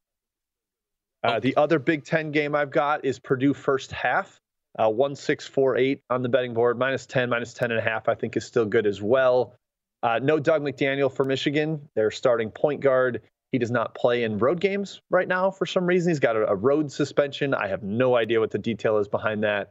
Uh, 1.23 1.41
the 1.41 1.57
other 1.57 1.79
Big 1.79 2.05
Ten 2.05 2.31
game 2.31 2.55
I've 2.55 2.71
got 2.71 3.05
is 3.05 3.19
Purdue 3.19 3.55
first 3.55 3.91
half, 3.91 4.41
uh, 4.79 4.91
one 4.91 5.17
six 5.17 5.47
four 5.47 5.76
eight 5.76 6.00
on 6.11 6.23
the 6.23 6.29
betting 6.29 6.55
board, 6.55 6.79
minus 6.79 7.07
ten, 7.07 7.29
minus 7.29 7.55
ten 7.55 7.71
and 7.71 7.81
a 7.81 7.83
half. 7.83 8.09
I 8.09 8.14
think 8.14 8.37
is 8.37 8.45
still 8.45 8.67
good 8.67 8.87
as 8.87 9.03
well. 9.03 9.57
Uh, 10.03 10.21
no 10.23 10.38
Dug 10.38 10.62
McDaniel 10.62 11.11
for 11.11 11.25
Michigan. 11.25 11.88
They're 11.97 12.11
starting 12.11 12.50
point 12.50 12.83
guard. 12.83 13.23
He 13.53 13.59
does 13.59 13.71
not 13.71 13.95
play 13.95 14.25
in 14.25 14.38
road 14.38 14.61
games 14.61 15.00
right 15.11 15.26
now 15.26 15.50
for 15.50 15.64
some 15.64 15.87
reason. 15.87 16.11
He's 16.11 16.21
got 16.21 16.37
a, 16.37 16.50
a 16.50 16.55
road 16.55 16.93
suspension. 16.93 17.55
I 17.55 17.69
have 17.69 17.83
no 17.83 18.17
idea 18.17 18.38
what 18.38 18.50
the 18.50 18.59
detail 18.59 18.99
is 18.99 19.09
behind 19.09 19.45
that. 19.45 19.71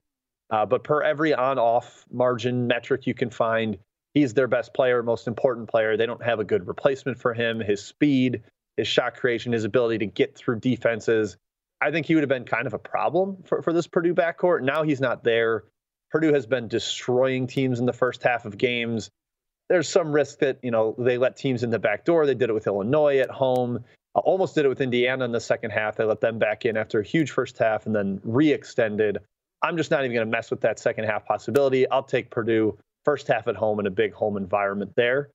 Uh, 0.50 0.66
but 0.66 0.84
per 0.84 1.02
every 1.02 1.34
on 1.34 1.58
off 1.58 2.06
margin 2.12 2.68
metric 2.68 3.08
you 3.08 3.14
can 3.14 3.30
find, 3.30 3.78
he's 4.14 4.34
their 4.34 4.48
best 4.48 4.74
player, 4.74 5.02
most 5.02 5.28
important 5.28 5.70
player. 5.70 5.98
They 5.98 6.06
don't 6.06 6.24
have 6.24 6.40
a 6.40 6.44
good 6.44 6.68
replacement 6.68 7.20
for 7.20 7.34
him. 7.34 7.60
His 7.60 7.84
speed, 7.84 8.44
his 8.78 8.88
shot 8.88 9.16
creation, 9.16 9.54
his 9.54 9.64
ability 9.64 10.00
to 10.00 10.06
get 10.06 10.36
through 10.36 10.60
defenses. 10.60 11.38
I 11.82 11.92
think 11.92 12.06
he 12.06 12.16
would 12.16 12.22
have 12.22 12.30
been 12.30 12.46
kind 12.46 12.68
of 12.68 12.74
a 12.74 12.80
problem 12.80 13.44
for, 13.46 13.62
for 13.62 13.74
this 13.74 13.88
Purdue 13.88 14.14
backcourt. 14.14 14.62
Now 14.62 14.84
he's 14.84 15.02
not 15.02 15.24
there. 15.24 15.64
Purdue 16.12 16.34
has 16.34 16.46
been 16.46 16.68
destroying 16.68 17.48
teams 17.48 17.80
in 17.80 17.86
the 17.86 17.94
first 17.94 18.24
half 18.24 18.46
of 18.46 18.58
games 18.58 19.10
there's 19.70 19.90
some 19.90 20.12
risk 20.12 20.40
that 20.40 20.60
you 20.62 20.72
know 20.72 20.96
they 20.98 21.18
let 21.18 21.38
teams 21.38 21.64
in 21.64 21.70
the 21.70 21.80
back 21.80 22.06
door. 22.06 22.26
They 22.26 22.36
did 22.36 22.50
it 22.50 22.54
with 22.54 22.68
Illinois 22.68 23.20
at 23.20 23.30
home. 23.30 23.84
Uh, 24.16 24.20
almost 24.20 24.56
did 24.56 24.66
it 24.66 24.70
with 24.70 24.82
Indiana 24.82 25.26
in 25.26 25.32
the 25.32 25.40
second 25.40 25.72
half. 25.72 25.96
They 25.96 26.04
let 26.04 26.22
them 26.22 26.38
back 26.38 26.66
in 26.66 26.78
after 26.78 27.00
a 27.00 27.04
huge 27.04 27.32
first 27.32 27.58
half 27.58 27.86
and 27.86 27.96
then 27.96 28.22
re-extended. 28.24 29.20
I'm 29.64 29.78
just 29.78 29.90
not 29.90 30.04
even 30.04 30.14
going 30.14 30.28
to 30.28 30.32
mess 30.32 30.52
with 30.52 30.62
that 30.62 30.78
second 30.78 31.06
half 31.06 31.26
possibility. 31.26 31.90
I'll 31.90 32.04
take 32.04 32.30
Purdue 32.30 32.78
first 33.06 33.28
half 33.28 33.48
at 33.48 33.56
home 33.56 33.80
in 33.80 33.88
a 33.88 33.92
big 33.92 34.14
home 34.14 34.38
environment 34.38 34.92
there. 34.96 35.30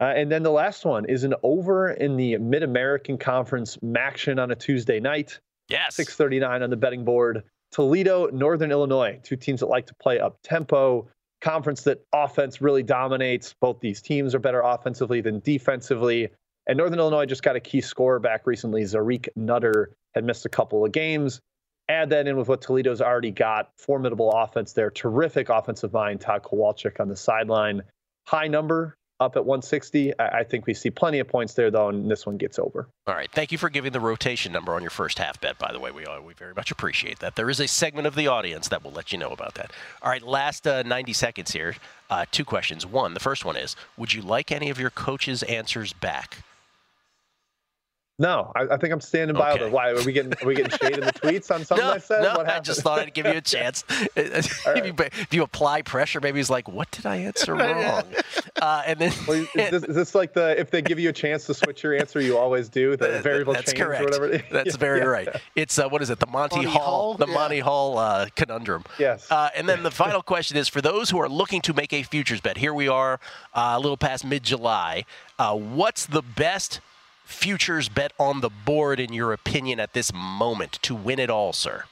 Uh, 0.00 0.12
and 0.16 0.30
then 0.30 0.42
the 0.42 0.50
last 0.50 0.84
one 0.84 1.04
is 1.06 1.24
an 1.24 1.34
over 1.42 1.90
in 1.90 2.16
the 2.16 2.38
Mid 2.38 2.62
American 2.62 3.18
Conference 3.18 3.76
MACtion 3.78 4.40
on 4.40 4.50
a 4.50 4.54
Tuesday 4.54 5.00
night. 5.00 5.38
Yes. 5.68 5.96
639 5.96 6.62
on 6.62 6.70
the 6.70 6.76
betting 6.76 7.04
board. 7.04 7.42
Toledo, 7.72 8.28
Northern 8.28 8.70
Illinois, 8.70 9.20
two 9.22 9.36
teams 9.36 9.60
that 9.60 9.66
like 9.66 9.86
to 9.86 9.94
play 9.94 10.18
up 10.18 10.38
tempo 10.42 11.08
conference 11.40 11.82
that 11.82 12.04
offense 12.12 12.60
really 12.60 12.82
dominates. 12.82 13.54
Both 13.60 13.80
these 13.80 14.00
teams 14.00 14.34
are 14.34 14.38
better 14.38 14.60
offensively 14.60 15.20
than 15.20 15.40
defensively. 15.40 16.30
And 16.66 16.76
Northern 16.76 16.98
Illinois 16.98 17.26
just 17.26 17.42
got 17.42 17.56
a 17.56 17.60
key 17.60 17.80
scorer 17.80 18.18
back 18.18 18.46
recently. 18.46 18.82
Zarique 18.82 19.28
Nutter 19.36 19.94
had 20.14 20.24
missed 20.24 20.46
a 20.46 20.48
couple 20.48 20.84
of 20.84 20.92
games. 20.92 21.40
Add 21.88 22.10
that 22.10 22.26
in 22.26 22.36
with 22.36 22.48
what 22.48 22.60
Toledo's 22.60 23.00
already 23.00 23.30
got. 23.30 23.70
Formidable 23.76 24.30
offense 24.30 24.72
there. 24.72 24.90
Terrific 24.90 25.48
offensive 25.48 25.92
mind. 25.92 26.20
Tod 26.20 26.42
Kowalczyk 26.42 27.00
on 27.00 27.08
the 27.08 27.16
sideline. 27.16 27.82
High 28.26 28.48
number 28.48 28.98
up 29.20 29.36
at 29.36 29.44
160. 29.44 30.12
I, 30.20 30.44
think 30.44 30.66
we 30.66 30.74
see 30.74 30.90
plenty 30.90 31.18
of 31.18 31.26
points 31.26 31.54
there, 31.54 31.70
though, 31.70 31.88
and 31.88 32.10
this 32.10 32.24
one 32.24 32.36
gets 32.36 32.58
over. 32.58 32.88
All 33.06 33.14
right. 33.14 33.30
Thank 33.32 33.50
you 33.50 33.58
for 33.58 33.68
giving 33.68 33.92
the 33.92 34.00
rotation 34.00 34.52
number 34.52 34.74
on 34.74 34.82
your 34.82 34.90
first 34.90 35.18
half 35.18 35.40
bet, 35.40 35.58
by 35.58 35.72
the 35.72 35.80
way. 35.80 35.90
We, 35.90 36.04
uh, 36.04 36.20
we 36.20 36.34
very 36.34 36.54
much 36.54 36.70
appreciate 36.70 37.18
that. 37.18 37.34
There 37.34 37.50
is 37.50 37.58
a 37.58 37.66
segment 37.66 38.06
of 38.06 38.14
the 38.14 38.28
audience 38.28 38.68
that 38.68 38.84
will 38.84 38.92
let 38.92 39.10
you 39.10 39.18
know 39.18 39.30
about 39.30 39.54
that. 39.54 39.72
All 40.02 40.10
right. 40.10 40.22
Last 40.22 40.66
uh, 40.66 40.82
90 40.84 41.12
seconds 41.14 41.52
here. 41.52 41.74
Uh, 42.10 42.26
two 42.30 42.44
questions. 42.44 42.86
One, 42.86 43.14
the 43.14 43.20
first 43.20 43.44
one 43.44 43.56
is 43.56 43.74
Would 43.96 44.12
you 44.12 44.22
like 44.22 44.52
any 44.52 44.70
of 44.70 44.78
your 44.78 44.90
coach's 44.90 45.42
answers 45.44 45.92
back? 45.92 46.44
No, 48.20 48.50
I, 48.56 48.62
I, 48.62 48.76
think 48.78 48.92
I'm 48.92 49.00
standing 49.00 49.36
by. 49.36 49.52
Okay. 49.52 49.70
Why 49.70 49.90
are 49.90 50.02
we 50.02 50.12
getting 50.12 50.32
are 50.42 50.46
we 50.46 50.56
getting 50.56 50.76
shade 50.76 50.98
in 50.98 51.04
the 51.04 51.12
tweets 51.22 51.54
on 51.54 51.64
something 51.64 51.86
no, 51.86 51.92
I 51.92 51.98
said? 51.98 52.22
No, 52.22 52.34
what 52.34 52.48
I 52.48 52.58
just 52.58 52.82
thought 52.82 52.98
I'd 52.98 53.14
give 53.14 53.26
you 53.26 53.32
a 53.32 53.40
chance. 53.40 53.84
if, 54.16 54.66
right. 54.66 54.84
you, 54.84 54.92
if, 54.98 55.32
you, 55.32 55.44
apply 55.44 55.82
pressure, 55.82 56.20
maybe 56.20 56.40
he's 56.40 56.50
like, 56.50 56.68
"What 56.68 56.90
did 56.90 57.06
I 57.06 57.16
answer 57.16 57.54
wrong?" 57.54 58.04
uh, 58.60 58.82
and 58.86 58.98
then 58.98 59.12
well, 59.28 59.36
is, 59.36 59.52
this, 59.54 59.84
is, 59.84 59.94
this, 59.94 60.14
like 60.16 60.32
the 60.32 60.58
if 60.58 60.72
they 60.72 60.82
give 60.82 60.98
you 60.98 61.10
a 61.10 61.12
chance 61.12 61.46
to 61.46 61.54
switch 61.54 61.84
your 61.84 61.94
answer, 61.94 62.20
you 62.20 62.36
always 62.36 62.68
do 62.68 62.96
the 62.96 63.20
variable 63.20 63.52
that's 63.52 63.72
change 63.72 63.84
correct. 63.84 64.02
or 64.02 64.04
whatever. 64.06 64.44
That's 64.50 64.74
yeah, 64.74 64.80
very 64.80 64.98
yeah. 64.98 65.04
right. 65.04 65.28
It's 65.54 65.78
uh, 65.78 65.88
what 65.88 66.02
is 66.02 66.10
it? 66.10 66.18
The 66.18 66.26
Monty, 66.26 66.56
Monty 66.56 66.70
Hall, 66.70 66.82
Hall? 66.82 67.14
the 67.14 67.28
yeah. 67.28 67.34
Monty 67.34 67.60
Hall 67.60 67.98
uh, 67.98 68.26
conundrum. 68.34 68.82
Yes. 68.98 69.30
Uh, 69.30 69.50
and 69.54 69.68
then 69.68 69.84
the 69.84 69.92
final 69.92 70.22
question 70.22 70.56
is 70.56 70.66
for 70.66 70.80
those 70.80 71.10
who 71.10 71.20
are 71.20 71.28
looking 71.28 71.60
to 71.62 71.72
make 71.72 71.92
a 71.92 72.02
futures 72.02 72.40
bet. 72.40 72.56
Here 72.56 72.74
we 72.74 72.88
are, 72.88 73.20
uh, 73.54 73.74
a 73.76 73.78
little 73.78 73.96
past 73.96 74.24
mid-July. 74.24 75.04
Uh, 75.38 75.54
what's 75.54 76.06
the 76.06 76.22
best 76.22 76.80
futures 77.28 77.88
bet 77.88 78.12
on 78.18 78.40
the 78.40 78.48
board 78.48 78.98
in 78.98 79.12
your 79.12 79.32
opinion 79.32 79.78
at 79.78 79.92
this 79.92 80.12
moment 80.14 80.72
to 80.82 80.94
win 80.94 81.18
it 81.18 81.30
all, 81.30 81.52
sir? 81.52 81.84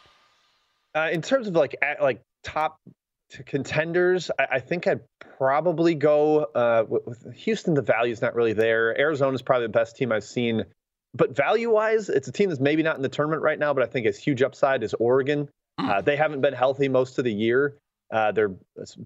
Uh, 0.95 1.11
in 1.13 1.21
terms 1.21 1.47
of 1.47 1.55
like 1.55 1.77
at, 1.83 2.03
like 2.03 2.23
top 2.43 2.81
contenders, 3.45 4.31
I, 4.39 4.47
I, 4.53 4.61
think 4.61 4.87
I'd 4.87 5.01
probably 5.39 5.95
go 5.95 6.45
uh, 6.55 6.85
with, 6.89 7.07
with, 7.07 7.35
Houston. 7.35 7.75
The 7.75 7.83
value 7.83 8.13
is 8.13 8.23
not 8.23 8.35
really 8.35 8.55
there. 8.55 8.99
Arizona 8.99 9.35
is 9.35 9.43
probably 9.43 9.67
the 9.67 9.73
best 9.73 9.97
team 9.97 10.11
I've 10.11 10.25
seen, 10.25 10.65
but 11.15 11.37
value 11.37 11.71
wise, 11.71 12.09
it's 12.09 12.29
a 12.29 12.33
team 12.33 12.49
that's 12.49 12.61
maybe 12.61 12.83
not 12.83 12.97
in 12.97 13.03
the 13.03 13.09
tournament 13.09 13.43
right 13.43 13.59
now, 13.59 13.75
but 13.75 13.83
I 13.83 13.87
think 13.87 14.07
it's 14.07 14.19
huge 14.19 14.43
upside 14.43 14.83
is 14.83 14.95
Oregon. 14.95 15.49
Mm. 15.79 15.89
Uh, 15.91 16.01
they 16.01 16.17
haven't 16.17 16.41
been 16.41 16.55
healthy 16.55 16.89
most 16.89 17.19
of 17.19 17.25
the 17.25 17.33
year. 17.33 17.77
Uh, 18.13 18.31
their 18.31 18.51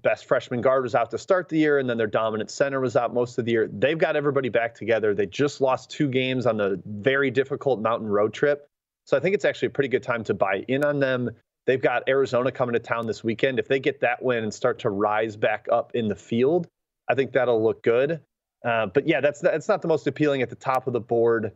best 0.02 0.26
freshman 0.26 0.60
guard 0.60 0.82
was 0.82 0.94
out 0.94 1.10
to 1.10 1.16
start 1.16 1.48
the 1.48 1.56
year, 1.56 1.78
and 1.78 1.88
then 1.88 1.96
their 1.96 2.06
dominant 2.06 2.50
center 2.50 2.80
was 2.80 2.96
out 2.96 3.14
most 3.14 3.38
of 3.38 3.46
the 3.46 3.52
year. 3.52 3.68
They've 3.72 3.96
got 3.96 4.14
everybody 4.14 4.50
back 4.50 4.74
together. 4.74 5.14
They 5.14 5.26
just 5.26 5.62
lost 5.62 5.90
two 5.90 6.08
games 6.08 6.44
on 6.46 6.58
the 6.58 6.80
very 6.84 7.30
difficult 7.30 7.80
mountain 7.80 8.08
road 8.08 8.34
trip. 8.34 8.68
So 9.06 9.16
I 9.16 9.20
think 9.20 9.34
it's 9.34 9.46
actually 9.46 9.66
a 9.66 9.70
pretty 9.70 9.88
good 9.88 10.02
time 10.02 10.22
to 10.24 10.34
buy 10.34 10.64
in 10.68 10.84
on 10.84 11.00
them. 11.00 11.30
They've 11.66 11.80
got 11.80 12.08
Arizona 12.08 12.52
coming 12.52 12.74
to 12.74 12.78
town 12.78 13.06
this 13.06 13.24
weekend. 13.24 13.58
If 13.58 13.68
they 13.68 13.80
get 13.80 14.00
that 14.00 14.22
win 14.22 14.42
and 14.42 14.52
start 14.52 14.78
to 14.80 14.90
rise 14.90 15.36
back 15.36 15.66
up 15.72 15.92
in 15.94 16.08
the 16.08 16.16
field, 16.16 16.68
I 17.08 17.14
think 17.14 17.32
that'll 17.32 17.62
look 17.62 17.82
good. 17.82 18.20
Uh, 18.64 18.86
but 18.86 19.08
yeah, 19.08 19.20
that's 19.20 19.40
that's 19.40 19.68
not 19.68 19.80
the 19.80 19.88
most 19.88 20.06
appealing 20.06 20.42
at 20.42 20.50
the 20.50 20.56
top 20.56 20.86
of 20.86 20.92
the 20.92 21.00
board 21.00 21.52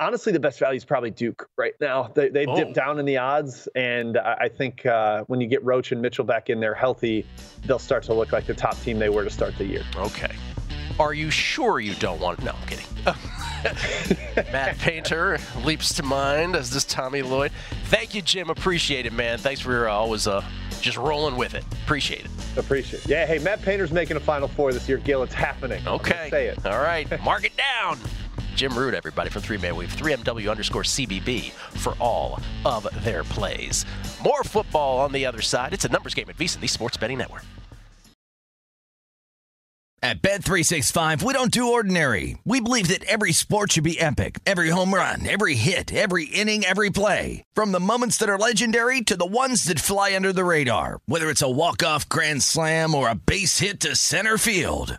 honestly, 0.00 0.32
the 0.32 0.40
best 0.40 0.58
value 0.58 0.76
is 0.76 0.84
probably 0.84 1.10
Duke 1.10 1.48
right 1.56 1.74
now. 1.80 2.10
They, 2.14 2.28
they've 2.28 2.48
oh. 2.48 2.56
dipped 2.56 2.74
down 2.74 2.98
in 2.98 3.06
the 3.06 3.18
odds, 3.18 3.68
and 3.74 4.18
I 4.18 4.48
think 4.48 4.84
uh, 4.86 5.24
when 5.26 5.40
you 5.40 5.46
get 5.46 5.64
Roach 5.64 5.92
and 5.92 6.02
Mitchell 6.02 6.24
back 6.24 6.50
in 6.50 6.60
there 6.60 6.74
healthy, 6.74 7.26
they'll 7.64 7.78
start 7.78 8.02
to 8.04 8.14
look 8.14 8.32
like 8.32 8.46
the 8.46 8.54
top 8.54 8.80
team 8.80 8.98
they 8.98 9.08
were 9.08 9.24
to 9.24 9.30
start 9.30 9.56
the 9.58 9.64
year. 9.64 9.82
Okay. 9.96 10.34
Are 10.98 11.12
you 11.12 11.30
sure 11.30 11.78
you 11.78 11.94
don't 11.96 12.20
want? 12.20 12.38
To 12.38 12.46
no, 12.46 12.52
I'm 12.52 12.68
kidding. 12.68 12.86
Matt 14.52 14.78
Painter 14.78 15.38
leaps 15.62 15.94
to 15.94 16.02
mind 16.02 16.56
as 16.56 16.70
does 16.70 16.84
Tommy 16.84 17.22
Lloyd. 17.22 17.52
Thank 17.86 18.14
you, 18.14 18.22
Jim. 18.22 18.48
Appreciate 18.48 19.04
it, 19.04 19.12
man. 19.12 19.38
Thanks 19.38 19.60
for 19.60 19.88
uh, 19.88 19.92
always 19.92 20.26
uh, 20.26 20.42
just 20.80 20.96
rolling 20.96 21.36
with 21.36 21.54
it. 21.54 21.64
Appreciate 21.84 22.24
it. 22.24 22.30
Appreciate 22.56 23.04
it. 23.04 23.10
Yeah, 23.10 23.26
hey, 23.26 23.38
Matt 23.38 23.60
Painter's 23.60 23.92
making 23.92 24.16
a 24.16 24.20
Final 24.20 24.48
Four 24.48 24.72
this 24.72 24.88
year, 24.88 24.98
Gill. 24.98 25.22
It's 25.22 25.34
happening. 25.34 25.86
Okay. 25.86 26.28
Say 26.30 26.46
it. 26.46 26.64
All 26.64 26.80
right. 26.80 27.22
Mark 27.22 27.44
it 27.44 27.56
down. 27.56 27.98
Jim 28.56 28.76
Root, 28.76 28.94
everybody, 28.94 29.30
from 29.30 29.42
3 29.42 29.58
Man 29.58 29.76
Weave, 29.76 29.94
3MW 29.94 30.50
underscore 30.50 30.82
CBB 30.82 31.50
for 31.50 31.92
all 32.00 32.40
of 32.64 32.88
their 33.04 33.22
plays. 33.22 33.84
More 34.24 34.42
football 34.42 34.98
on 34.98 35.12
the 35.12 35.26
other 35.26 35.42
side. 35.42 35.72
It's 35.72 35.84
a 35.84 35.88
numbers 35.88 36.14
game 36.14 36.28
at 36.30 36.36
VSiN, 36.36 36.60
the 36.60 36.66
Sports 36.66 36.96
Betting 36.96 37.18
Network. 37.18 37.42
At 40.02 40.22
Bet365, 40.22 41.22
we 41.22 41.32
don't 41.32 41.50
do 41.50 41.72
ordinary. 41.72 42.38
We 42.44 42.60
believe 42.60 42.88
that 42.88 43.02
every 43.04 43.32
sport 43.32 43.72
should 43.72 43.82
be 43.82 43.98
epic. 43.98 44.38
Every 44.46 44.68
home 44.68 44.94
run, 44.94 45.26
every 45.26 45.54
hit, 45.54 45.92
every 45.92 46.26
inning, 46.26 46.64
every 46.64 46.90
play. 46.90 47.42
From 47.54 47.72
the 47.72 47.80
moments 47.80 48.16
that 48.18 48.28
are 48.28 48.38
legendary 48.38 49.00
to 49.00 49.16
the 49.16 49.26
ones 49.26 49.64
that 49.64 49.80
fly 49.80 50.14
under 50.14 50.32
the 50.32 50.44
radar. 50.44 51.00
Whether 51.06 51.28
it's 51.28 51.42
a 51.42 51.50
walk-off 51.50 52.08
grand 52.08 52.42
slam 52.42 52.94
or 52.94 53.08
a 53.08 53.16
base 53.16 53.58
hit 53.58 53.80
to 53.80 53.96
center 53.96 54.38
field. 54.38 54.98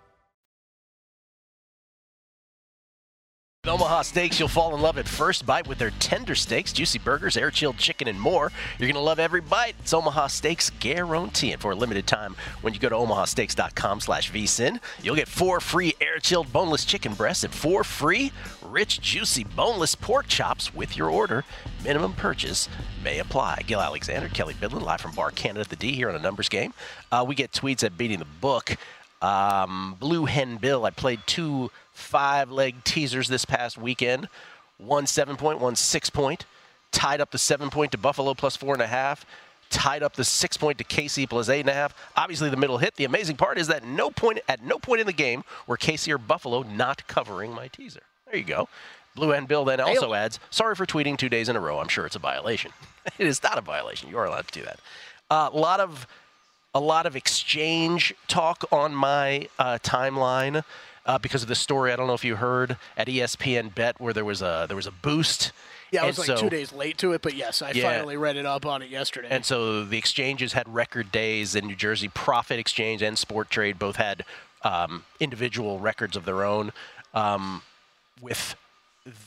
At 3.63 3.73
Omaha 3.73 4.01
Steaks, 4.01 4.39
you'll 4.39 4.47
fall 4.47 4.73
in 4.73 4.81
love 4.81 4.97
at 4.97 5.07
first 5.07 5.45
bite 5.45 5.67
with 5.67 5.77
their 5.77 5.91
tender 5.99 6.33
steaks, 6.33 6.73
juicy 6.73 6.97
burgers, 6.97 7.37
air 7.37 7.51
chilled 7.51 7.77
chicken, 7.77 8.07
and 8.07 8.19
more. 8.19 8.51
You're 8.79 8.87
going 8.87 8.95
to 8.95 8.99
love 8.99 9.19
every 9.19 9.41
bite. 9.41 9.75
It's 9.81 9.93
Omaha 9.93 10.27
Steaks 10.27 10.71
guarantee. 10.79 11.51
And 11.51 11.61
for 11.61 11.69
a 11.69 11.75
limited 11.75 12.07
time, 12.07 12.35
when 12.61 12.73
you 12.73 12.79
go 12.79 12.89
to 12.89 12.95
omahasteaks.com 12.95 13.99
slash 13.99 14.31
vsin, 14.31 14.79
you'll 15.03 15.15
get 15.15 15.27
four 15.27 15.59
free 15.59 15.93
air 16.01 16.17
chilled 16.17 16.51
boneless 16.51 16.85
chicken 16.85 17.13
breasts 17.13 17.43
and 17.43 17.53
four 17.53 17.83
free 17.83 18.31
rich, 18.65 18.99
juicy 18.99 19.43
boneless 19.43 19.93
pork 19.93 20.25
chops 20.27 20.73
with 20.73 20.97
your 20.97 21.11
order. 21.11 21.45
Minimum 21.83 22.13
purchase 22.13 22.67
may 23.03 23.19
apply. 23.19 23.61
Gill 23.67 23.79
Alexander, 23.79 24.27
Kelley 24.29 24.55
Bydlon, 24.55 24.81
live 24.81 25.01
from 25.01 25.13
Bar 25.13 25.29
Canada 25.29 25.59
at 25.59 25.69
the 25.69 25.75
D 25.75 25.91
here 25.91 26.09
on 26.09 26.15
a 26.15 26.19
numbers 26.19 26.49
game. 26.49 26.73
Uh, 27.11 27.23
we 27.27 27.35
get 27.35 27.51
tweets 27.51 27.83
at 27.83 27.95
Beating 27.95 28.17
the 28.17 28.25
Book. 28.25 28.75
Um, 29.21 29.97
Blue 29.99 30.25
Hen 30.25 30.57
Bill, 30.57 30.83
I 30.83 30.89
played 30.89 31.19
two 31.27 31.69
five 32.01 32.51
leg 32.51 32.83
teasers 32.83 33.27
this 33.27 33.45
past 33.45 33.77
weekend. 33.77 34.27
One 34.77 35.05
seven 35.07 35.37
point, 35.37 35.59
one 35.59 35.75
six 35.75 36.09
point. 36.09 36.45
Tied 36.91 37.21
up 37.21 37.31
the 37.31 37.37
seven 37.37 37.69
point 37.69 37.91
to 37.93 37.97
Buffalo 37.97 38.33
plus 38.33 38.55
four 38.55 38.73
and 38.73 38.81
a 38.81 38.87
half. 38.87 39.25
Tied 39.69 40.03
up 40.03 40.15
the 40.15 40.25
six 40.25 40.57
point 40.57 40.77
to 40.79 40.83
KC 40.83 41.29
plus 41.29 41.47
eight 41.47 41.61
and 41.61 41.69
a 41.69 41.73
half. 41.73 41.95
Obviously, 42.17 42.49
the 42.49 42.57
middle 42.57 42.77
hit. 42.77 42.95
The 42.95 43.05
amazing 43.05 43.37
part 43.37 43.57
is 43.57 43.67
that 43.67 43.85
no 43.85 44.09
point 44.09 44.39
at 44.49 44.63
no 44.63 44.77
point 44.79 44.99
in 44.99 45.07
the 45.07 45.13
game 45.13 45.43
were 45.67 45.77
KC 45.77 46.13
or 46.13 46.17
Buffalo 46.17 46.63
not 46.63 47.07
covering 47.07 47.53
my 47.53 47.67
teaser. 47.69 48.01
There 48.25 48.35
you 48.35 48.43
go. 48.43 48.67
Blue 49.15 49.33
and 49.33 49.47
Bill 49.47 49.65
then 49.65 49.79
also 49.79 50.13
adds, 50.13 50.39
"Sorry 50.49 50.75
for 50.75 50.85
tweeting 50.85 51.17
two 51.17 51.29
days 51.29 51.49
in 51.49 51.55
a 51.55 51.59
row. 51.59 51.79
I'm 51.79 51.89
sure 51.89 52.05
it's 52.05 52.15
a 52.15 52.19
violation. 52.19 52.71
it 53.17 53.27
is 53.27 53.43
not 53.43 53.57
a 53.57 53.61
violation. 53.61 54.09
You 54.09 54.17
are 54.17 54.25
allowed 54.25 54.47
to 54.47 54.59
do 54.59 54.65
that. 54.65 54.79
Uh, 55.29 55.49
a 55.51 55.57
lot 55.57 55.79
of 55.79 56.07
a 56.73 56.79
lot 56.79 57.05
of 57.05 57.15
exchange 57.15 58.13
talk 58.27 58.63
on 58.71 58.93
my 58.95 59.47
uh, 59.59 59.77
timeline 59.83 60.63
uh, 61.05 61.17
because 61.17 61.41
of 61.43 61.49
the 61.49 61.55
story. 61.55 61.91
I 61.91 61.95
don't 61.95 62.07
know 62.07 62.13
if 62.13 62.23
you 62.25 62.35
heard 62.35 62.77
at 62.97 63.07
ESPN 63.07 63.73
Bet 63.73 63.99
where 63.99 64.13
there 64.13 64.25
was 64.25 64.41
a 64.41 64.65
there 64.67 64.75
was 64.75 64.87
a 64.87 64.91
boost. 64.91 65.51
Yeah, 65.91 66.03
I 66.03 66.07
And 66.07 66.17
was 66.17 66.19
like 66.27 66.37
so- 66.37 66.43
two 66.43 66.49
days 66.49 66.71
late 66.71 66.97
to 66.99 67.11
it, 67.11 67.21
but 67.21 67.33
yes, 67.33 67.61
I 67.61 67.71
Yeah. 67.71 67.83
finally 67.83 68.15
read 68.15 68.37
it 68.37 68.45
up 68.45 68.65
on 68.65 68.81
it 68.81 68.89
yesterday. 68.89 69.27
And 69.29 69.45
so 69.45 69.83
the 69.83 69.97
exchanges 69.97 70.53
had 70.53 70.73
record 70.73 71.11
days 71.11 71.53
in 71.53 71.67
New 71.67 71.75
Jersey. 71.75 72.07
Prophet 72.07 72.59
Exchange 72.59 73.01
and 73.01 73.17
Sporttrade 73.17 73.77
both 73.77 73.97
had 73.97 74.23
um, 74.63 75.03
individual 75.19 75.79
records 75.79 76.15
of 76.15 76.23
their 76.23 76.43
own, 76.45 76.71
um, 77.15 77.63
with 78.21 78.55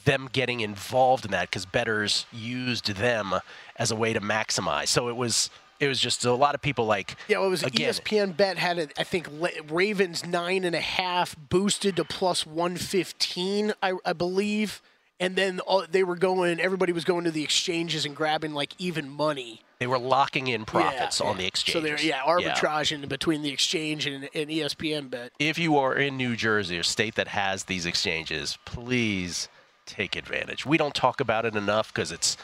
them 0.04 0.28
getting 0.32 0.60
involved 0.60 1.24
in 1.24 1.32
that 1.32 1.50
because 1.50 1.66
betters 1.66 2.24
used 2.32 2.94
them 2.94 3.34
as 3.76 3.90
a 3.90 3.96
way 3.96 4.12
to 4.12 4.20
maximize. 4.20 4.86
So 4.88 5.08
it 5.08 5.16
was 5.16 5.50
it 5.84 5.88
was 5.88 6.00
just 6.00 6.24
a 6.24 6.32
lot 6.34 6.54
of 6.54 6.62
people 6.62 6.86
like 6.86 7.16
Yeah, 7.28 7.38
was 7.38 7.62
it? 7.62 7.66
E 7.66 7.84
again, 7.84 7.92
ESPN 7.92 8.36
bet 8.36 8.58
had 8.58 8.78
it. 8.78 8.92
I 8.98 9.04
think 9.04 9.28
Ravens 9.70 10.26
nine 10.26 10.64
and 10.64 10.74
a 10.74 10.80
half 10.80 11.36
boosted 11.48 11.96
to 11.96 12.04
plus 12.04 12.44
one 12.46 12.76
fifteen, 12.76 13.72
I, 13.82 13.92
I 14.04 14.12
believe, 14.12 14.82
and 15.20 15.36
then 15.36 15.60
all, 15.60 15.84
they 15.88 16.02
were 16.02 16.16
going. 16.16 16.58
Everybody 16.60 16.92
was 16.92 17.04
going 17.04 17.24
to 17.24 17.30
the 17.30 17.44
exchanges 17.44 18.04
and 18.04 18.16
grabbing 18.16 18.54
like 18.54 18.74
even 18.78 19.08
money. 19.08 19.60
They 19.80 19.86
were 19.88 19.98
locking 19.98 20.46
in 20.46 20.64
profits 20.64 21.20
Yeah, 21.20 21.26
on 21.26 21.36
the 21.36 21.42
yeah. 21.42 21.48
exchange. 21.48 21.72
So 21.74 21.80
they're 21.80 22.00
yeah 22.00 22.22
arbitraging 22.22 23.08
between 23.08 23.42
the 23.42 23.50
exchange 23.50 24.06
and, 24.06 24.28
and 24.34 24.48
ESPN 24.48 25.10
bet. 25.10 25.32
If 25.38 25.58
you 25.58 25.76
are 25.78 25.94
in 25.94 26.16
New 26.16 26.36
Jersey, 26.36 26.78
a 26.78 26.84
state 26.84 27.16
that 27.16 27.28
has 27.28 27.64
these 27.64 27.84
exchanges, 27.84 28.56
please 28.64 29.48
take 29.84 30.16
advantage. 30.16 30.64
We 30.64 30.78
don't 30.78 30.94
talk 30.94 31.20
about 31.20 31.44
it 31.44 31.54
enough 31.56 31.92
because 31.92 32.10
it's, 32.12 32.36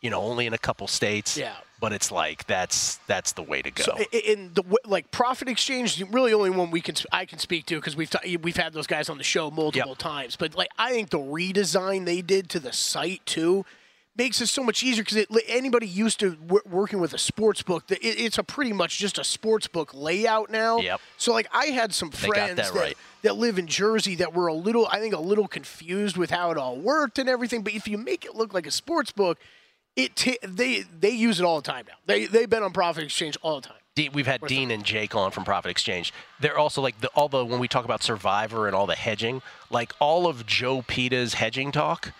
you 0.00 0.10
know, 0.10 0.20
only 0.20 0.46
in 0.46 0.52
a 0.52 0.58
couple 0.58 0.86
states. 0.86 1.36
Yeah. 1.36 1.56
But 1.80 1.92
it's 1.92 2.10
like 2.10 2.46
that's 2.46 2.96
that's 3.06 3.32
the 3.32 3.42
way 3.42 3.62
to 3.62 3.70
go. 3.70 3.84
So 3.84 3.96
in 4.12 4.52
the 4.54 4.64
like 4.84 5.10
Prophet 5.12 5.48
Exchange, 5.48 6.02
really 6.10 6.32
only 6.32 6.50
one 6.50 6.72
we 6.72 6.80
can 6.80 6.96
I 7.12 7.24
can 7.24 7.38
speak 7.38 7.66
to 7.66 7.76
because 7.76 7.96
we've 7.96 8.12
we've 8.42 8.56
had 8.56 8.72
those 8.72 8.88
guys 8.88 9.08
on 9.08 9.16
the 9.16 9.24
show 9.24 9.50
multiple 9.50 9.94
times. 9.94 10.34
But 10.34 10.56
like 10.56 10.70
I 10.76 10.90
think 10.90 11.10
the 11.10 11.18
redesign 11.18 12.04
they 12.04 12.20
did 12.20 12.48
to 12.50 12.60
the 12.60 12.72
site 12.72 13.24
too 13.26 13.64
makes 14.18 14.40
it 14.40 14.48
so 14.48 14.64
much 14.64 14.82
easier 14.82 15.04
because 15.04 15.24
anybody 15.46 15.86
used 15.86 16.18
to 16.18 16.34
w- 16.34 16.62
working 16.68 16.98
with 16.98 17.14
a 17.14 17.18
sports 17.18 17.62
book, 17.62 17.84
it, 17.88 18.00
it's 18.02 18.36
a 18.36 18.42
pretty 18.42 18.72
much 18.72 18.98
just 18.98 19.16
a 19.16 19.24
sports 19.24 19.68
book 19.68 19.92
layout 19.94 20.50
now. 20.50 20.78
Yep. 20.80 21.00
So 21.16 21.32
like 21.32 21.46
I 21.52 21.66
had 21.66 21.94
some 21.94 22.10
friends 22.10 22.56
that 22.56 22.74
right. 22.74 22.96
that 23.22 23.36
live 23.36 23.58
in 23.58 23.68
Jersey 23.68 24.16
that 24.16 24.34
were 24.34 24.48
a 24.48 24.54
little 24.54 24.88
I 24.90 24.98
think 24.98 25.14
a 25.14 25.20
little 25.20 25.46
confused 25.46 26.16
with 26.16 26.30
how 26.30 26.50
it 26.50 26.58
all 26.58 26.76
worked 26.76 27.18
and 27.18 27.28
everything. 27.28 27.62
But 27.62 27.74
if 27.74 27.86
you 27.86 27.96
make 27.96 28.24
it 28.24 28.34
look 28.34 28.52
like 28.52 28.66
a 28.66 28.72
sports 28.72 29.12
book. 29.12 29.38
It 29.98 30.14
ta- 30.16 30.46
they 30.46 30.84
they 31.00 31.10
use 31.10 31.40
it 31.40 31.44
all 31.44 31.60
the 31.60 31.70
time 31.70 31.84
now. 31.88 31.94
They 32.06 32.26
they've 32.26 32.48
been 32.48 32.62
on 32.62 32.72
Prophet 32.72 33.02
Exchange 33.04 33.36
all 33.42 33.60
the 33.60 33.68
time. 33.68 33.76
De- 33.96 34.08
we've 34.10 34.28
had 34.28 34.40
Dean 34.46 34.70
and 34.70 34.84
Jake 34.84 35.14
on 35.16 35.32
from 35.32 35.44
Prophet 35.44 35.70
Exchange. 35.70 36.12
They're 36.38 36.56
also 36.56 36.80
like 36.80 37.00
the 37.00 37.08
all 37.08 37.28
the 37.28 37.44
when 37.44 37.58
we 37.58 37.66
talk 37.66 37.84
about 37.84 38.02
Survivor 38.02 38.66
and 38.68 38.76
all 38.76 38.86
the 38.86 38.94
hedging, 38.94 39.42
like 39.70 39.92
all 39.98 40.28
of 40.28 40.46
Joe 40.46 40.82
Peta's 40.82 41.34
hedging 41.34 41.72
talk 41.72 42.12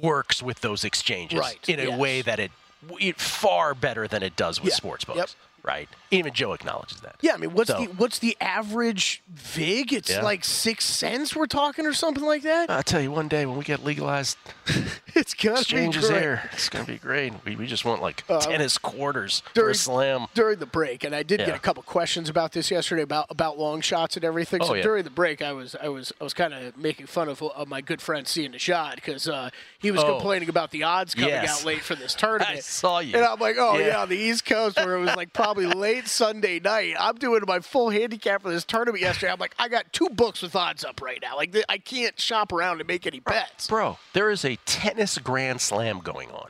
works 0.00 0.42
with 0.42 0.60
those 0.60 0.82
exchanges 0.84 1.38
Right, 1.38 1.68
in 1.68 1.78
a 1.78 1.84
yes. 1.84 1.98
way 1.98 2.22
that 2.22 2.40
it, 2.40 2.50
it 2.98 3.20
far 3.20 3.74
better 3.74 4.08
than 4.08 4.22
it 4.22 4.34
does 4.34 4.60
with 4.60 4.70
Yeah, 4.72 4.76
sports 4.76 5.04
yep. 5.14 5.28
Right? 5.64 5.88
Even 6.10 6.32
Joe 6.32 6.52
acknowledges 6.54 7.00
that. 7.02 7.16
Yeah, 7.20 7.34
I 7.34 7.36
mean, 7.36 7.52
what's 7.54 7.70
So- 7.70 7.78
the 7.78 7.84
what's 7.92 8.18
the 8.18 8.36
average 8.40 9.22
vig? 9.32 9.92
It's 9.92 10.10
Yeah. 10.10 10.22
like 10.22 10.44
six 10.44 10.84
cents 10.84 11.36
we're 11.36 11.46
talking 11.46 11.86
or 11.86 11.92
something 11.92 12.24
like 12.24 12.42
that. 12.42 12.68
I'll 12.68 12.82
tell 12.82 13.00
you 13.00 13.12
one 13.12 13.28
day 13.28 13.46
when 13.46 13.56
we 13.56 13.64
get 13.64 13.84
legalized 13.84 14.36
it's 15.14 15.34
gonna 15.34 15.60
exchanges 15.60 16.02
be 16.04 16.08
great. 16.10 16.20
here, 16.22 16.50
it's 16.52 16.68
gonna 16.68 16.84
be 16.84 16.98
great. 16.98 17.32
We, 17.44 17.54
we 17.56 17.66
just 17.66 17.84
want 17.84 18.02
like 18.02 18.24
Uh, 18.28 18.40
tennis 18.40 18.76
quarters 18.76 19.40
for 19.46 19.52
during- 19.54 19.70
a 19.70 19.74
slam. 19.74 20.26
during 20.34 20.58
the 20.58 20.66
break, 20.66 21.04
and 21.04 21.14
I 21.14 21.22
did 21.22 21.40
Yeah. 21.40 21.46
get 21.46 21.54
a 21.54 21.60
couple 21.60 21.82
questions 21.84 22.28
about 22.28 22.52
this 22.52 22.70
yesterday 22.70 23.02
about 23.02 23.26
about 23.30 23.56
long 23.58 23.80
shots 23.80 24.16
and 24.16 24.24
everything. 24.24 24.62
Oh, 24.62 24.66
so 24.66 24.74
yeah. 24.74 24.82
during 24.82 25.04
the 25.04 25.10
break, 25.10 25.42
I 25.42 25.52
was 25.52 25.76
I 25.80 25.88
was 25.88 26.12
I 26.20 26.24
was 26.24 26.34
kind 26.34 26.52
of 26.52 26.76
making 26.76 27.06
fun 27.06 27.28
of, 27.28 27.40
of 27.40 27.68
my 27.68 27.80
good 27.80 28.02
friend 28.02 28.26
seeing 28.26 28.50
the 28.52 28.58
shot 28.58 28.96
because 28.96 29.28
uh, 29.28 29.50
he 29.78 29.90
was 29.92 30.02
Oh. 30.02 30.14
complaining 30.14 30.48
about 30.48 30.72
the 30.72 30.82
odds 30.82 31.14
coming 31.14 31.30
Yes. 31.30 31.60
out 31.60 31.64
late 31.66 31.82
for 31.82 31.94
this 31.94 32.14
tournament. 32.16 32.50
I 32.50 32.58
saw 32.60 32.98
you. 32.98 33.14
And 33.16 33.24
I'm 33.24 33.38
like, 33.38 33.56
oh 33.58 33.78
yeah. 33.78 33.86
Yeah. 33.86 34.02
on 34.02 34.08
the 34.08 34.16
East 34.18 34.44
Coast 34.44 34.76
where 34.76 34.96
it 34.96 35.00
was 35.00 35.14
like 35.16 35.32
probably 35.32 35.51
late 35.58 36.08
Sunday 36.08 36.60
night. 36.60 36.94
I'm 36.98 37.16
doing 37.16 37.42
my 37.46 37.60
full 37.60 37.90
handicap 37.90 38.42
for 38.42 38.50
this 38.50 38.64
tournament 38.64 39.02
yesterday. 39.02 39.32
I'm 39.32 39.38
like, 39.38 39.54
I 39.58 39.68
got 39.68 39.92
two 39.92 40.08
books 40.08 40.42
with 40.42 40.54
odds 40.56 40.84
up 40.84 41.00
right 41.00 41.18
now. 41.22 41.36
Like 41.36 41.56
I 41.68 41.78
can't 41.78 42.18
shop 42.18 42.52
around 42.52 42.80
and 42.80 42.88
make 42.88 43.06
any 43.06 43.20
bets. 43.20 43.68
Bro, 43.68 43.98
there 44.12 44.30
is 44.30 44.44
a 44.44 44.56
tennis 44.66 45.18
grand 45.18 45.60
slam 45.60 46.00
going 46.00 46.30
on. 46.30 46.48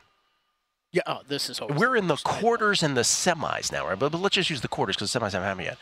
Yeah, 0.92 1.02
oh, 1.06 1.20
this 1.26 1.48
is 1.48 1.60
We're 1.60 1.96
in 1.96 2.06
the 2.06 2.16
quarters 2.16 2.82
and 2.82 2.94
the 2.94 3.00
semis 3.00 3.72
now, 3.72 3.88
right? 3.88 3.98
But, 3.98 4.12
but 4.12 4.20
let's 4.20 4.34
just 4.34 4.50
use 4.50 4.60
the 4.60 4.68
quarters 4.68 4.94
because 4.94 5.10
the 5.10 5.18
semis 5.18 5.32
haven't 5.32 5.44
happened 5.44 5.66
yet. 5.66 5.78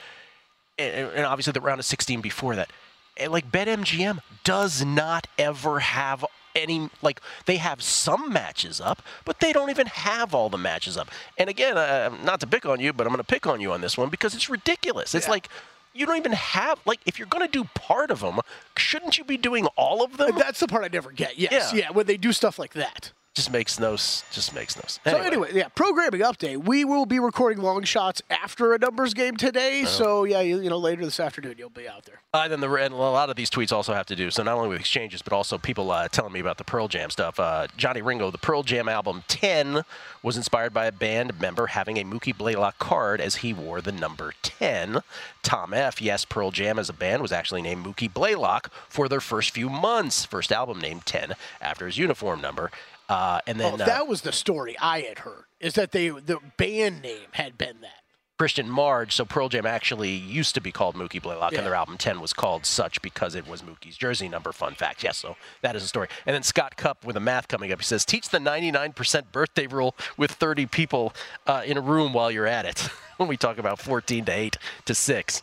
And, 0.78 1.10
and 1.16 1.26
obviously 1.26 1.52
the 1.52 1.60
round 1.60 1.80
of 1.80 1.84
16 1.84 2.20
before 2.20 2.54
that. 2.56 2.70
And 3.16 3.32
like 3.32 3.50
BetMGM 3.50 4.20
does 4.44 4.84
not 4.84 5.26
ever 5.36 5.80
have 5.80 6.24
any 6.54 6.90
like 7.02 7.20
they 7.46 7.56
have 7.56 7.82
some 7.82 8.32
matches 8.32 8.80
up, 8.80 9.02
but 9.24 9.40
they 9.40 9.52
don't 9.52 9.70
even 9.70 9.86
have 9.86 10.34
all 10.34 10.48
the 10.48 10.58
matches 10.58 10.96
up. 10.96 11.08
And 11.38 11.48
again, 11.50 11.76
uh, 11.76 12.10
not 12.24 12.40
to 12.40 12.46
pick 12.46 12.66
on 12.66 12.80
you, 12.80 12.92
but 12.92 13.06
I'm 13.06 13.12
going 13.12 13.18
to 13.18 13.24
pick 13.24 13.46
on 13.46 13.60
you 13.60 13.72
on 13.72 13.80
this 13.80 13.96
one 13.96 14.08
because 14.08 14.34
it's 14.34 14.48
ridiculous. 14.48 15.14
It's 15.14 15.28
like 15.28 15.48
you 15.92 16.06
don't 16.06 16.16
even 16.16 16.32
have 16.32 16.80
like 16.86 17.00
if 17.06 17.18
you're 17.18 17.28
going 17.28 17.46
to 17.46 17.50
do 17.50 17.64
part 17.74 18.10
of 18.10 18.20
them, 18.20 18.40
shouldn't 18.76 19.18
you 19.18 19.24
be 19.24 19.36
doing 19.36 19.66
all 19.76 20.02
of 20.04 20.16
them? 20.16 20.36
That's 20.38 20.60
the 20.60 20.68
part 20.68 20.84
I 20.84 20.88
never 20.88 21.10
get. 21.12 21.38
Yes, 21.38 21.72
Yeah. 21.72 21.80
yeah, 21.80 21.90
when 21.90 22.06
they 22.06 22.16
do 22.16 22.32
stuff 22.32 22.58
like 22.58 22.74
that. 22.74 23.12
Just 23.36 23.52
makes 23.52 23.78
no 23.78 23.92
just 23.94 24.54
makes 24.56 24.74
no 24.76 24.82
sense. 24.88 25.00
So 25.04 25.16
anyway, 25.16 25.50
yeah, 25.52 25.68
programming 25.68 26.22
update. 26.22 26.66
We 26.66 26.84
will 26.84 27.06
be 27.06 27.20
recording 27.20 27.62
long 27.62 27.84
shots 27.84 28.20
after 28.28 28.74
a 28.74 28.78
numbers 28.78 29.14
game 29.14 29.36
today. 29.36 29.84
So 29.84 30.24
yeah, 30.24 30.40
you, 30.40 30.60
you 30.60 30.68
know 30.68 30.78
later 30.78 31.04
this 31.04 31.20
afternoon 31.20 31.54
you'll 31.56 31.70
be 31.70 31.88
out 31.88 32.06
there. 32.06 32.22
Uh, 32.34 32.48
then 32.48 32.58
the 32.58 32.68
and 32.72 32.92
a 32.92 32.96
lot 32.96 33.30
of 33.30 33.36
these 33.36 33.48
tweets 33.48 33.70
also 33.70 33.94
have 33.94 34.06
to 34.06 34.16
do 34.16 34.32
so 34.32 34.42
not 34.42 34.56
only 34.56 34.68
with 34.68 34.80
exchanges 34.80 35.22
but 35.22 35.32
also 35.32 35.58
people 35.58 35.92
uh, 35.92 36.08
telling 36.08 36.32
me 36.32 36.40
about 36.40 36.58
the 36.58 36.64
Pearl 36.64 36.88
Jam 36.88 37.08
stuff. 37.08 37.38
Uh, 37.38 37.68
Johnny 37.76 38.02
Ringo, 38.02 38.32
the 38.32 38.38
Pearl 38.38 38.64
Jam 38.64 38.88
album 38.88 39.22
Ten 39.28 39.82
was 40.24 40.36
inspired 40.36 40.74
by 40.74 40.86
a 40.86 40.92
band 40.92 41.40
member 41.40 41.68
having 41.68 41.98
a 41.98 42.04
Mookie 42.04 42.36
Blaylock 42.36 42.80
card 42.80 43.20
as 43.20 43.36
he 43.36 43.52
wore 43.52 43.80
the 43.80 43.92
number 43.92 44.34
ten. 44.42 45.02
Tom 45.44 45.72
F. 45.72 46.02
Yes, 46.02 46.24
Pearl 46.24 46.50
Jam 46.50 46.80
as 46.80 46.88
a 46.88 46.92
band 46.92 47.22
was 47.22 47.30
actually 47.30 47.62
named 47.62 47.86
Mookie 47.86 48.12
Blaylock 48.12 48.72
for 48.88 49.08
their 49.08 49.20
first 49.20 49.52
few 49.52 49.68
months. 49.68 50.24
First 50.24 50.50
album 50.50 50.80
named 50.80 51.06
Ten 51.06 51.34
after 51.60 51.86
his 51.86 51.96
uniform 51.96 52.40
number. 52.40 52.72
Uh, 53.10 53.40
and 53.46 53.58
then 53.58 53.72
oh, 53.72 53.82
uh, 53.82 53.86
that 53.86 54.06
was 54.06 54.22
the 54.22 54.32
story 54.32 54.76
I 54.80 55.00
had 55.00 55.20
heard. 55.20 55.44
Is 55.58 55.74
that 55.74 55.90
they 55.92 56.08
the 56.08 56.38
band 56.56 57.02
name 57.02 57.28
had 57.32 57.58
been 57.58 57.80
that. 57.82 58.00
Christian 58.38 58.70
Marge. 58.70 59.14
So 59.14 59.26
Pearl 59.26 59.50
Jam 59.50 59.66
actually 59.66 60.12
used 60.12 60.54
to 60.54 60.62
be 60.62 60.72
called 60.72 60.94
Mookie 60.94 61.20
Blaylock, 61.20 61.52
Yeah. 61.52 61.58
and 61.58 61.66
their 61.66 61.74
album 61.74 61.98
10 61.98 62.20
was 62.20 62.32
called 62.32 62.64
such 62.64 63.02
because 63.02 63.34
it 63.34 63.46
was 63.46 63.60
Mookie's 63.60 63.98
jersey 63.98 64.30
number. 64.30 64.50
Fun 64.50 64.74
fact. 64.74 65.02
Yes, 65.04 65.18
so 65.18 65.36
that 65.60 65.76
is 65.76 65.82
a 65.82 65.86
story. 65.86 66.08
And 66.24 66.32
then 66.32 66.42
Scott 66.42 66.76
Cup 66.78 67.04
with 67.04 67.16
a 67.18 67.20
math 67.20 67.48
coming 67.48 67.70
up. 67.70 67.80
He 67.80 67.84
says, 67.84 68.06
teach 68.06 68.30
the 68.30 68.38
99% 68.38 69.24
birthday 69.30 69.66
rule 69.66 69.94
with 70.16 70.30
30 70.30 70.64
people 70.64 71.12
uh, 71.46 71.62
in 71.66 71.76
a 71.76 71.82
room 71.82 72.14
while 72.14 72.30
you're 72.30 72.46
at 72.46 72.64
it. 72.64 72.78
when 73.18 73.28
we 73.28 73.36
talk 73.36 73.58
about 73.58 73.78
14 73.78 74.24
to 74.24 74.32
8 74.32 74.56
to 74.86 74.94
6. 74.94 75.42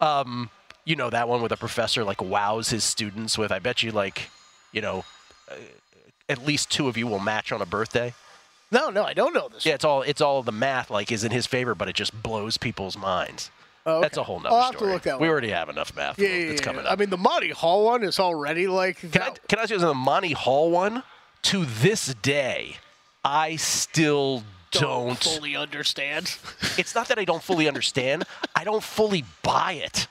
Um, 0.00 0.48
you 0.86 0.96
know 0.96 1.10
that 1.10 1.28
one 1.28 1.42
with 1.42 1.52
a 1.52 1.56
professor 1.58 2.02
like 2.02 2.22
wows 2.22 2.70
his 2.70 2.82
students 2.82 3.36
with, 3.36 3.52
I 3.52 3.58
bet 3.58 3.82
you 3.82 3.90
like, 3.92 4.30
you 4.72 4.80
know, 4.80 5.04
uh, 5.50 5.56
at 6.28 6.44
least 6.44 6.70
two 6.70 6.88
of 6.88 6.96
you 6.96 7.06
will 7.06 7.18
match 7.18 7.52
on 7.52 7.60
a 7.62 7.66
birthday. 7.66 8.14
No, 8.70 8.90
no, 8.90 9.04
I 9.04 9.14
don't 9.14 9.32
know 9.32 9.48
this. 9.48 9.64
Yeah, 9.64 9.74
it's 9.74 9.84
all 9.84 10.02
it's 10.02 10.20
all 10.20 10.42
the 10.42 10.52
math 10.52 10.90
like 10.90 11.10
is 11.10 11.24
in 11.24 11.30
his 11.32 11.46
favor, 11.46 11.74
but 11.74 11.88
it 11.88 11.94
just 11.94 12.22
blows 12.22 12.56
people's 12.58 12.96
minds. 12.98 13.50
Oh, 13.86 14.02
That's 14.02 14.18
a 14.18 14.22
whole 14.22 14.38
nother 14.38 14.54
I'll 14.54 14.62
have 14.62 14.72
to 14.72 14.78
story. 14.78 14.92
look 14.92 15.02
that 15.02 15.18
we 15.18 15.26
one 15.26 15.30
already 15.32 15.48
have 15.48 15.70
enough 15.70 15.96
math. 15.96 16.18
Yeah, 16.18 16.28
yeah, 16.28 16.50
yeah, 16.52 16.56
coming 16.58 16.82
yeah. 16.82 16.90
up. 16.90 16.92
I 16.92 17.00
mean, 17.00 17.08
the 17.08 17.16
Monty 17.16 17.50
Hall 17.50 17.86
one 17.86 18.02
is 18.02 18.20
already 18.20 18.66
like. 18.66 18.98
Can 19.12 19.22
I, 19.22 19.30
can 19.48 19.58
I 19.58 19.62
ask 19.62 19.70
you 19.70 19.78
something? 19.78 19.88
The 19.88 19.94
Monty 19.94 20.32
Hall 20.32 20.70
one, 20.70 21.02
to 21.44 21.64
this 21.64 22.12
day, 22.20 22.76
I 23.24 23.56
still 23.56 24.42
don't. 24.72 25.18
fully 25.18 25.56
understand. 25.56 26.36
It's 26.76 26.94
not 26.94 27.08
that 27.08 27.18
I 27.18 27.24
don't 27.24 27.42
fully 27.42 27.66
understand. 27.66 28.24
I 28.54 28.62
don't 28.62 28.82
fully 28.82 29.24
buy 29.42 29.72
it. 29.72 30.06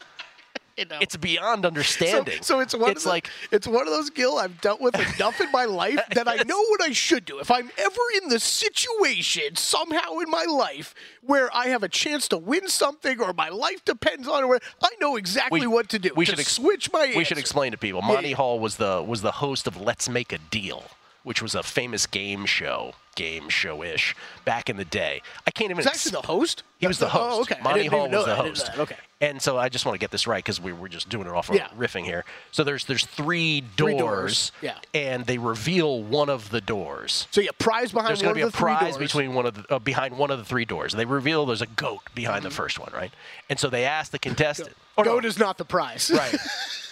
You 0.78 0.86
know. 0.86 0.98
It's 1.02 1.18
beyond 1.18 1.66
understanding. 1.66 2.40
so 2.42 2.60
it's 2.60 2.76
one 2.76 2.92
It's 2.92 3.04
the, 3.04 3.10
like 3.10 3.30
it's 3.52 3.68
one 3.68 3.88
of 3.88 3.94
those 3.94 4.10
Gil 4.12 4.38
I've 4.38 4.62
dealt 4.62 4.80
with 4.80 4.96
enough 5.16 5.42
in 5.42 5.52
my 5.52 5.66
life 5.66 6.00
that 6.14 6.28
I 6.28 6.36
know 6.44 6.62
what 6.70 6.82
I 6.82 6.92
should 6.92 7.26
do. 7.26 7.40
If 7.40 7.50
I'm 7.50 7.72
ever 7.78 8.02
in 8.22 8.30
the 8.30 8.40
situation 8.40 9.56
somehow 9.56 10.20
in 10.20 10.30
my 10.30 10.46
life 10.46 10.94
where 11.22 11.54
I 11.56 11.68
have 11.68 11.84
a 11.84 11.90
chance 11.90 12.28
to 12.30 12.38
win 12.38 12.68
something 12.68 13.20
or 13.20 13.34
my 13.34 13.50
life 13.50 13.84
depends 13.86 14.28
on 14.28 14.44
it, 14.54 14.64
I 14.84 14.90
know 15.02 15.16
exactly 15.16 15.66
what 15.68 15.90
to 15.90 16.00
do. 16.00 16.12
we 16.16 16.26
to 16.26 16.32
should 16.32 16.40
ex- 16.40 16.54
switch 16.54 16.92
my. 16.92 17.12
We 17.16 17.24
should 17.24 17.38
explain 17.40 17.72
to 17.72 17.78
people. 17.78 18.02
Monty 18.02 18.30
yeah. 18.30 18.36
Hall 18.36 18.60
was 18.60 18.78
the 18.78 19.04
was 19.06 19.22
the 19.22 19.32
host 19.32 19.68
of 19.68 19.80
Let's 19.82 20.08
Make 20.08 20.32
a 20.32 20.38
Deal, 20.38 20.84
which 21.28 21.42
was 21.42 21.54
a 21.56 21.62
famous 21.62 22.06
game 22.06 22.46
show, 22.46 22.94
game 23.16 23.50
show 23.50 23.84
ish 23.84 24.16
back 24.46 24.70
in 24.70 24.78
the 24.78 24.86
day. 24.86 25.22
I 25.46 25.52
can't 25.52 25.70
even. 25.72 25.78
He's 25.84 25.88
actually 25.88 26.12
the 26.14 26.22
host. 26.26 26.64
He 26.80 26.88
was 26.88 27.00
the 27.00 27.08
Oh, 27.08 27.10
host. 27.10 27.52
okay. 27.52 27.60
I 27.60 27.64
Monty 27.64 27.86
Hall 27.88 28.08
was 28.10 28.26
the 28.26 28.32
that. 28.32 28.40
I 28.40 28.44
didn't 28.44 28.58
know 28.58 28.66
host. 28.66 28.80
Okay. 28.80 28.96
And 29.20 29.42
so 29.42 29.58
I 29.58 29.68
just 29.68 29.86
want 29.86 29.96
to 29.96 30.00
get 30.00 30.12
this 30.12 30.26
right 30.28 30.44
because 30.44 30.62
we 30.62 30.72
were 30.72 30.88
just 30.88 31.10
doing 31.10 31.28
it 31.28 31.34
off 31.34 31.50
of 31.50 31.56
Yeah. 31.56 31.68
riffing 31.78 32.06
here. 32.06 32.24
So 32.52 32.64
there's 32.64 32.86
there's 32.86 33.06
three 33.06 33.62
doors, 33.76 33.76
Three 33.76 33.98
doors, 33.98 34.52
yeah. 34.62 34.76
and 34.94 35.26
they 35.26 35.38
reveal 35.38 36.02
one 36.02 36.30
of 36.30 36.50
the 36.52 36.62
doors. 36.62 37.28
So 37.32 37.42
yeah, 37.42 37.50
prize 37.60 37.92
behind 37.92 38.10
There's 38.10 38.22
going 38.22 38.36
to 38.36 38.40
be 38.40 38.42
a 38.44 38.46
the 38.46 38.52
prize 38.54 38.98
between 38.98 39.34
one 39.34 39.46
of 39.48 39.56
the 39.56 39.66
uh, 39.76 39.80
behind 39.80 40.18
one 40.18 40.32
of 40.32 40.38
the 40.38 40.46
three 40.46 40.66
doors. 40.66 40.94
They 40.94 41.04
reveal 41.06 41.46
there's 41.46 41.62
a 41.62 41.66
goat 41.68 42.04
behind 42.16 42.38
Mm-hmm. 42.42 42.50
the 42.50 42.56
first 42.56 42.80
one, 42.80 42.92
right? 42.94 43.12
And 43.50 43.60
so 43.60 43.70
they 43.70 43.84
ask 43.84 44.12
the 44.14 44.20
contestant. 44.20 44.76
Oh, 44.98 45.02
no. 45.04 45.12
Goat 45.16 45.26
is 45.26 45.38
not 45.38 45.58
the 45.58 45.66
prize. 45.66 46.10
Right. 46.14 46.34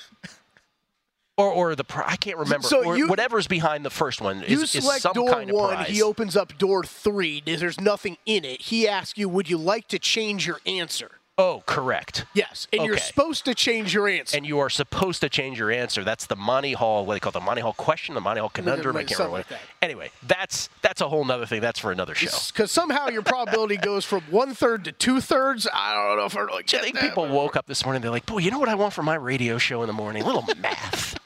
Or, 1.37 1.51
or 1.51 1.75
the 1.75 1.83
pri- 1.83 2.05
I 2.07 2.15
can't 2.15 2.37
remember. 2.37 2.65
So 2.67 2.83
or 2.85 2.97
you- 2.97 3.07
whatever's 3.07 3.45
behind 3.47 3.83
the 3.83 3.89
first 3.89 4.21
one 4.21 4.41
is, 4.43 4.49
You 4.49 4.61
is 4.61 5.01
some 5.01 5.13
door 5.13 5.29
kind 5.29 5.49
of 5.49 5.55
one. 5.57 5.75
prize. 5.75 5.89
He 5.89 6.01
opens 6.01 6.37
up 6.37 6.57
door 6.57 6.83
three. 6.85 7.41
There's 7.45 7.79
nothing 7.81 8.17
in 8.25 8.45
it. 8.45 8.61
He 8.61 8.87
asks 8.87 9.17
you, 9.19 9.27
"Would 9.27 9.49
you 9.49 9.57
like 9.57 9.89
to 9.89 9.99
change 9.99 10.47
your 10.47 10.59
answer?" 10.65 11.11
oh, 11.37 11.61
correct. 11.65 12.23
Yes, 12.33 12.65
and 12.71 12.85
you're 12.85 12.95
supposed 12.97 13.43
to 13.43 13.53
change 13.53 13.93
your 13.93 14.07
answer. 14.07 14.37
And 14.37 14.45
you 14.45 14.57
are 14.59 14.69
supposed 14.69 15.19
to 15.19 15.27
change 15.27 15.59
your 15.59 15.69
answer. 15.69 16.01
That's 16.05 16.25
the 16.27 16.37
Monty 16.37 16.71
Hall, 16.71 17.05
what 17.05 17.15
they 17.15 17.19
call 17.19 17.31
it, 17.31 17.33
the 17.33 17.41
Monty 17.41 17.61
Hall 17.61 17.73
question, 17.73 18.15
the 18.15 18.21
Monty 18.21 18.39
Hall 18.39 18.47
conundrum. 18.47 18.95
I 18.95 19.03
can't 19.03 19.19
remember. 19.19 19.37
like 19.39 19.51
what- 19.51 19.59
Anyway, 19.81 20.11
that's 20.25 20.69
that's 20.81 21.01
a 21.01 21.09
whole 21.09 21.29
other 21.29 21.45
thing. 21.45 21.59
That's 21.59 21.77
for 21.79 21.91
another 21.91 22.15
show. 22.15 22.29
Because 22.53 22.71
somehow 22.71 23.09
your 23.09 23.21
probability 23.23 23.75
goes 23.75 24.05
from 24.05 24.21
one 24.29 24.53
third 24.55 24.85
to 24.85 24.93
two 24.93 25.19
thirds. 25.19 25.67
I 25.73 25.93
don't 25.93 26.15
know 26.17 26.23
if 26.23 26.37
I'm 26.37 26.47
like. 26.47 26.73
I 26.73 26.77
think 26.79 26.97
people 26.99 27.27
woke 27.27 27.57
up 27.57 27.65
this 27.67 27.83
morning. 27.83 28.01
They're 28.01 28.11
like, 28.11 28.25
"Boy, 28.25 28.37
you 28.37 28.49
know 28.49 28.59
what 28.59 28.69
I 28.69 28.75
want 28.75 28.93
for 28.93 29.03
my 29.03 29.15
radio 29.15 29.57
show 29.57 29.81
in 29.83 29.87
the 29.87 29.93
morning? 29.93 30.23
A 30.23 30.25
little 30.25 30.45
math." 30.61 31.17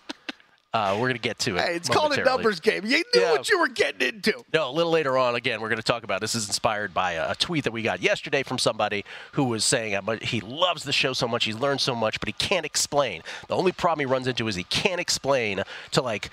Uh, 0.71 0.95
we're 0.99 1.08
gonna 1.08 1.17
get 1.17 1.39
to 1.39 1.55
it. 1.55 1.62
Hey, 1.62 1.75
it's 1.75 1.89
called 1.89 2.13
a 2.13 2.23
numbers 2.23 2.60
game. 2.60 2.86
You 2.86 3.03
knew 3.15 3.21
Yeah. 3.21 3.32
what 3.32 3.49
you 3.49 3.60
were 3.60 3.67
getting 3.69 4.08
into. 4.08 4.43
No, 4.53 4.69
a 4.69 4.71
little 4.71 4.91
later 4.91 5.17
on, 5.17 5.34
again, 5.36 5.62
we're 5.62 5.69
going 5.69 5.77
to 5.77 5.84
talk 5.84 6.03
about 6.03 6.21
this. 6.21 6.36
is 6.36 6.45
inspired 6.47 6.93
by 6.93 7.13
a, 7.13 7.32
a 7.32 7.36
tweet 7.36 7.63
that 7.63 7.71
we 7.71 7.82
got 7.82 8.01
yesterday 8.03 8.43
from 8.43 8.60
somebody 8.60 9.03
who 9.32 9.45
was 9.45 9.65
saying 9.65 9.93
how 9.93 10.01
much 10.01 10.29
he 10.29 10.41
loves 10.41 10.84
the 10.84 10.93
show 10.93 11.13
so 11.13 11.27
much, 11.27 11.45
he's 11.45 11.55
learned 11.58 11.82
so 11.82 11.95
much, 11.95 12.19
but 12.19 12.29
he 12.29 12.34
can't 12.34 12.67
explain. 12.67 13.23
The 13.47 13.55
only 13.55 13.71
problem 13.71 14.05
he 14.08 14.12
runs 14.12 14.27
into 14.27 14.47
is 14.47 14.55
he 14.55 14.63
can't 14.65 15.01
explain 15.01 15.63
to 15.91 16.01
like 16.03 16.29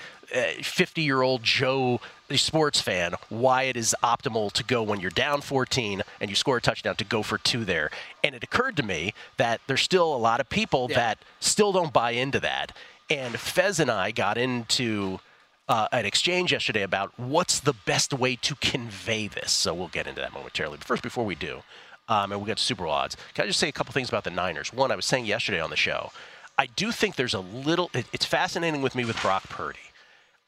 50 0.62 1.01
year 1.03 1.22
old 1.22 1.42
Joe, 1.42 2.01
the 2.29 2.37
sports 2.37 2.81
fan, 2.81 3.14
why 3.31 3.62
it 3.62 3.77
is 3.77 3.94
optimal 4.03 4.53
to 4.53 4.62
go 4.64 4.83
when 4.83 5.01
you're 5.01 5.11
down 5.11 5.40
14 5.40 6.03
and 6.20 6.29
you 6.29 6.37
score 6.37 6.59
a 6.59 6.61
touchdown 6.61 6.96
to 6.96 7.05
go 7.05 7.22
for 7.22 7.38
two 7.38 7.64
there. 7.64 7.90
And 8.22 8.35
it 8.35 8.44
occurred 8.44 8.77
to 8.77 8.83
me 8.83 9.14
that 9.38 9.61
there's 9.66 9.83
still 9.83 10.14
a 10.14 10.18
lot 10.18 10.40
of 10.40 10.49
people 10.51 10.88
that 10.88 11.18
still 11.40 11.72
don't 11.72 11.92
buy 11.92 12.11
into 12.11 12.38
that. 12.40 12.72
And 13.09 13.38
Fez 13.38 13.79
and 13.79 13.90
I 13.90 14.11
got 14.11 14.37
into 14.37 15.21
uh, 15.69 15.88
an 15.92 16.05
exchange 16.05 16.53
yesterday 16.53 16.83
about 16.83 17.12
what's 17.19 17.61
the 17.61 17.73
best 17.73 18.12
way 18.12 18.37
to 18.37 18.55
convey 18.57 19.29
this. 19.29 19.53
So 19.53 19.75
we'll 19.75 19.88
get 19.88 20.07
into 20.07 20.21
that 20.21 20.33
momentarily. 20.33 20.79
But 20.79 20.87
first, 20.87 21.03
before 21.03 21.25
we 21.25 21.35
do, 21.35 21.62
um, 22.09 22.33
and 22.33 22.40
we 22.40 22.47
get 22.47 22.59
to 22.59 22.62
Super 22.62 22.87
odds, 22.87 23.16
can 23.35 23.45
I 23.45 23.47
just 23.47 23.59
say 23.59 23.69
a 23.69 23.73
couple 23.73 23.92
things 23.92 24.09
about 24.09 24.25
the 24.25 24.31
Niners? 24.31 24.73
One, 24.73 24.90
I 24.90 24.97
was 24.97 25.07
saying 25.07 25.27
yesterday 25.27 25.61
on 25.61 25.71
the 25.71 25.77
show, 25.77 26.11
I 26.59 26.66
do 26.66 26.90
think 26.92 27.16
there's 27.16 27.35
a 27.35 27.40
little. 27.40 27.90
It, 27.95 28.07
it's 28.12 28.25
fascinating 28.25 28.83
with 28.83 28.95
me 28.95 29.05
with 29.05 29.21
Brock 29.21 29.45
Purdy. 29.49 29.79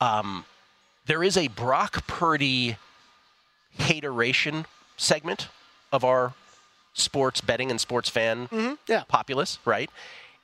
Um, 0.00 0.44
there 1.06 1.22
is 1.22 1.36
a 1.36 1.48
Brock 1.48 2.06
Purdy 2.06 2.76
hateration 3.78 4.66
segment 4.96 5.48
of 5.92 6.04
our 6.04 6.34
sports 6.92 7.40
betting 7.40 7.70
and 7.70 7.80
sports 7.80 8.08
fan 8.08 8.48
yeah. 8.86 9.04
populace, 9.08 9.58
right? 9.64 9.90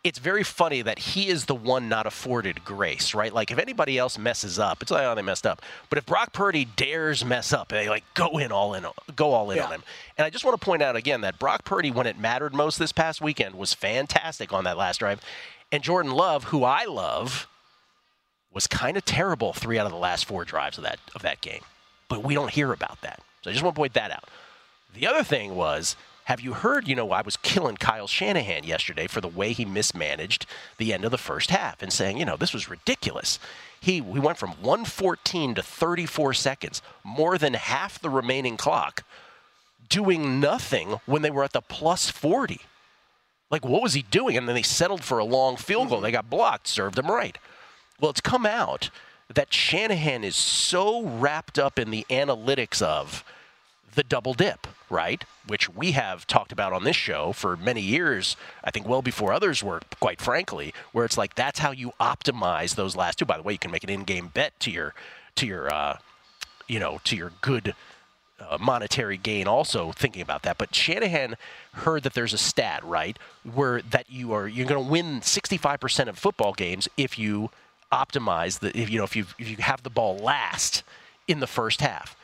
It's 0.05 0.19
very 0.19 0.43
funny 0.43 0.83
that 0.83 0.99
he 0.99 1.29
is 1.29 1.47
the 1.47 1.55
one 1.55 1.89
not 1.89 2.07
afforded 2.07 2.63
grace, 2.63 3.15
right? 3.15 3.33
Like 3.33 3.51
if 3.51 3.59
anybody 3.59 3.97
else 3.97 4.19
messes 4.19 4.59
up, 4.59 4.83
it's 4.83 4.91
like 4.91 5.03
oh 5.07 5.15
they 5.15 5.23
messed 5.23 5.47
up. 5.47 5.63
But 5.89 5.97
if 5.97 6.05
Brock 6.05 6.35
Purdy 6.35 6.67
dares 6.67 7.25
mess 7.25 7.55
up, 7.55 7.69
they 7.69 7.89
like 7.89 8.05
go 8.13 8.37
in 8.37 8.53
all 8.53 8.75
in, 8.75 8.85
go 9.17 9.33
all 9.33 9.51
in 9.51 9.57
Yeah. 9.57 9.65
on 9.65 9.73
him. 9.73 9.83
And 10.19 10.27
I 10.27 10.31
just 10.31 10.45
want 10.45 10.61
to 10.61 10.65
point 10.65 10.83
out 10.83 10.95
again 10.95 11.23
that 11.23 11.39
Brock 11.39 11.65
Purdy, 11.65 11.91
when 11.91 12.07
it 12.07 12.19
mattered 12.19 12.55
most 12.55 12.79
this 12.79 12.93
past 12.93 13.23
weekend, 13.23 13.55
was 13.55 13.73
fantastic 13.73 14.53
on 14.53 14.65
that 14.65 14.77
last 14.77 14.99
drive. 14.99 15.23
And 15.73 15.83
Jordan 15.83 16.13
Love, 16.13 16.45
who 16.45 16.65
I 16.65 16.85
love, 16.85 17.49
was 18.53 18.67
kind 18.67 18.99
of 18.99 19.07
terrible 19.07 19.55
three 19.55 19.79
out 19.79 19.87
of 19.87 19.93
the 19.93 19.99
last 19.99 20.27
four 20.27 20.45
drives 20.45 20.77
of 20.77 20.85
that 20.85 20.99
of 21.15 21.23
that 21.23 21.41
game. 21.41 21.63
But 22.09 22.23
we 22.23 22.35
don't 22.35 22.51
hear 22.51 22.75
about 22.75 23.01
that. 23.01 23.21
So 23.41 23.49
I 23.49 23.55
just 23.55 23.65
want 23.65 23.75
to 23.75 23.81
point 23.81 23.95
that 23.95 24.11
out. 24.11 24.25
The 24.95 25.07
other 25.07 25.25
thing 25.25 25.55
was, 25.57 25.97
have 26.25 26.41
you 26.41 26.55
heard, 26.55 26.89
you 26.89 26.95
know, 26.95 27.11
I 27.11 27.23
was 27.23 27.37
killing 27.37 27.77
Kyle 27.77 28.07
Shanahan 28.07 28.65
yesterday 28.65 29.07
for 29.07 29.21
the 29.21 29.29
way 29.29 29.53
he 29.53 29.65
mismanaged 29.65 30.47
the 30.79 30.93
end 30.93 31.05
of 31.05 31.11
the 31.11 31.19
first 31.19 31.51
half 31.51 31.83
and 31.83 31.93
saying, 31.93 32.17
you 32.17 32.25
know, 32.25 32.37
this 32.37 32.55
was 32.55 32.71
ridiculous. 32.71 33.39
He 33.81 34.01
we 34.01 34.21
went 34.21 34.39
from 34.39 34.51
114 34.53 35.55
to 35.57 35.63
34 35.63 36.35
seconds, 36.35 36.83
more 37.03 37.37
than 37.37 37.55
half 37.55 38.01
the 38.01 38.09
remaining 38.09 38.57
clock, 38.57 39.05
doing 39.89 40.41
nothing 40.41 41.01
when 41.05 41.23
they 41.23 41.31
were 41.31 41.45
at 41.45 41.53
the 41.53 41.61
plus 41.61 42.11
40. 42.11 42.61
Like, 43.51 43.65
what 43.65 43.83
was 43.83 43.93
he 43.93 44.03
doing? 44.03 44.37
And 44.37 44.49
then 44.49 44.55
they 44.55 44.63
settled 44.63 45.05
for 45.05 45.19
a 45.19 45.25
long 45.25 45.57
field 45.57 45.91
goal. 45.91 46.01
They 46.01 46.11
got 46.11 46.31
blocked, 46.31 46.67
served 46.67 46.99
him 46.99 47.07
right. 47.07 47.37
Well, 48.01 48.11
it's 48.11 48.23
come 48.23 48.47
out 48.47 48.91
that 49.33 49.53
Shanahan 49.53 50.25
is 50.25 50.37
so 50.37 51.05
wrapped 51.05 51.59
up 51.59 51.79
in 51.79 51.91
the 51.91 52.07
analytics 52.11 52.83
of 52.83 53.25
the 53.95 54.03
double 54.03 54.35
dip, 54.35 54.67
right? 54.95 55.25
Which 55.47 55.69
we 55.69 55.93
have 55.93 56.27
talked 56.27 56.53
about 56.53 56.73
on 56.73 56.85
this 56.85 56.97
show 56.97 57.33
for 57.33 57.57
many 57.57 57.81
years, 57.81 58.37
I 58.63 58.71
think 58.71 58.89
well 58.89 59.03
before 59.03 59.33
others 59.33 59.63
were, 59.63 59.81
quite 60.01 60.21
frankly, 60.21 60.73
where 60.93 61.05
it's 61.05 61.19
like 61.19 61.35
that's 61.35 61.59
how 61.59 61.73
you 61.73 61.93
optimize 62.01 62.77
those 62.77 62.97
last 62.97 63.19
two. 63.19 63.25
By 63.27 63.37
the 63.37 63.43
way, 63.43 63.53
you 63.53 63.59
can 63.59 63.73
make 63.73 63.85
an 63.85 63.91
in-game 63.91 64.29
bet 64.33 64.59
to 64.61 64.71
your 64.71 64.95
to 65.35 65.47
your 65.47 65.73
uh, 65.73 65.99
you 66.69 66.79
know, 66.79 67.01
to 67.05 67.17
your 67.17 67.33
good 67.43 67.75
uh, 68.41 68.59
monetary 68.59 69.17
gain 69.17 69.47
also 69.47 69.93
thinking 69.93 70.21
about 70.21 70.43
that 70.43 70.59
but 70.59 70.75
shanahan 70.75 71.37
heard 71.75 72.03
that 72.03 72.15
there's 72.15 72.33
a 72.33 72.39
stat 72.39 72.83
right 72.85 73.17
where 73.45 73.81
that 73.83 74.11
you 74.11 74.33
are 74.33 74.49
you're 74.49 74.67
going 74.67 74.83
to 74.83 74.91
win 74.91 75.21
65% 75.21 76.09
of 76.09 76.19
football 76.19 76.53
games 76.53 76.89
if 76.97 77.17
you 77.17 77.51
optimize 77.93 78.59
the 78.59 78.77
if 78.77 78.91
you 78.91 78.99
know 78.99 79.05
if 79.05 79.15
you 79.15 79.25
if 79.39 79.49
you 79.49 79.57
have 79.59 79.85
the 79.85 79.91
ball 79.91 80.19
last 80.19 80.83
in 81.29 81.39
the 81.39 81.47
first 81.47 81.81
half 81.81 82.17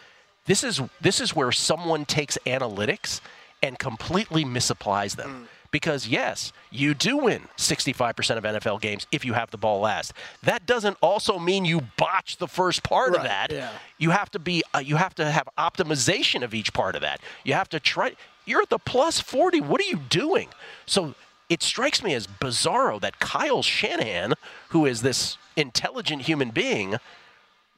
this 0.51 0.65
is 0.65 0.83
this 1.01 1.21
is 1.21 1.37
where 1.37 1.53
someone 1.53 2.05
takes 2.05 2.37
analytics 2.45 3.21
and 3.63 3.79
completely 3.79 4.45
misapplies 4.45 5.15
them. 5.15 5.49
Because 5.71 6.09
yes 6.09 6.53
you 6.73 6.93
do 6.95 7.17
win 7.19 7.43
65% 7.57 8.37
of 8.37 8.43
NFL 8.43 8.81
games 8.81 9.07
if 9.13 9.25
you 9.25 9.35
have 9.35 9.53
the 9.53 9.57
ball 9.57 9.79
last. 9.79 10.13
That 10.43 10.67
doesn't 10.67 10.97
also 11.01 11.39
mean 11.39 11.65
you 11.65 11.83
botch 11.97 12.39
the 12.39 12.49
first 12.49 12.83
part 12.83 13.15
of 13.15 13.23
that. 13.23 13.53
yeah. 13.53 13.71
you 13.99 14.11
have 14.11 14.29
to 14.33 14.41
be 14.41 14.65
uh, 14.75 14.81
you 14.81 14.97
have 14.97 15.15
to 15.15 15.31
have 15.31 15.49
optimization 15.57 16.43
of 16.43 16.53
each 16.53 16.73
part 16.73 16.97
of 16.97 17.03
that. 17.03 17.21
You 17.45 17.55
have 17.55 17.69
to 17.69 17.79
try 17.79 18.17
you're 18.45 18.63
at 18.63 18.71
the 18.71 18.81
plus 18.81 19.21
40 19.21 19.61
what 19.61 19.81
are 19.81 19.85
you 19.85 20.01
doing? 20.09 20.49
So 20.85 21.15
it 21.49 21.63
strikes 21.63 22.03
me 22.03 22.13
as 22.15 22.27
bizarro 22.27 23.01
that 23.01 23.21
kyle 23.21 23.63
shanahan 23.63 24.35
who 24.71 24.85
is 24.85 25.03
this 25.03 25.39
intelligent 25.57 26.23
human 26.23 26.51
being 26.51 26.97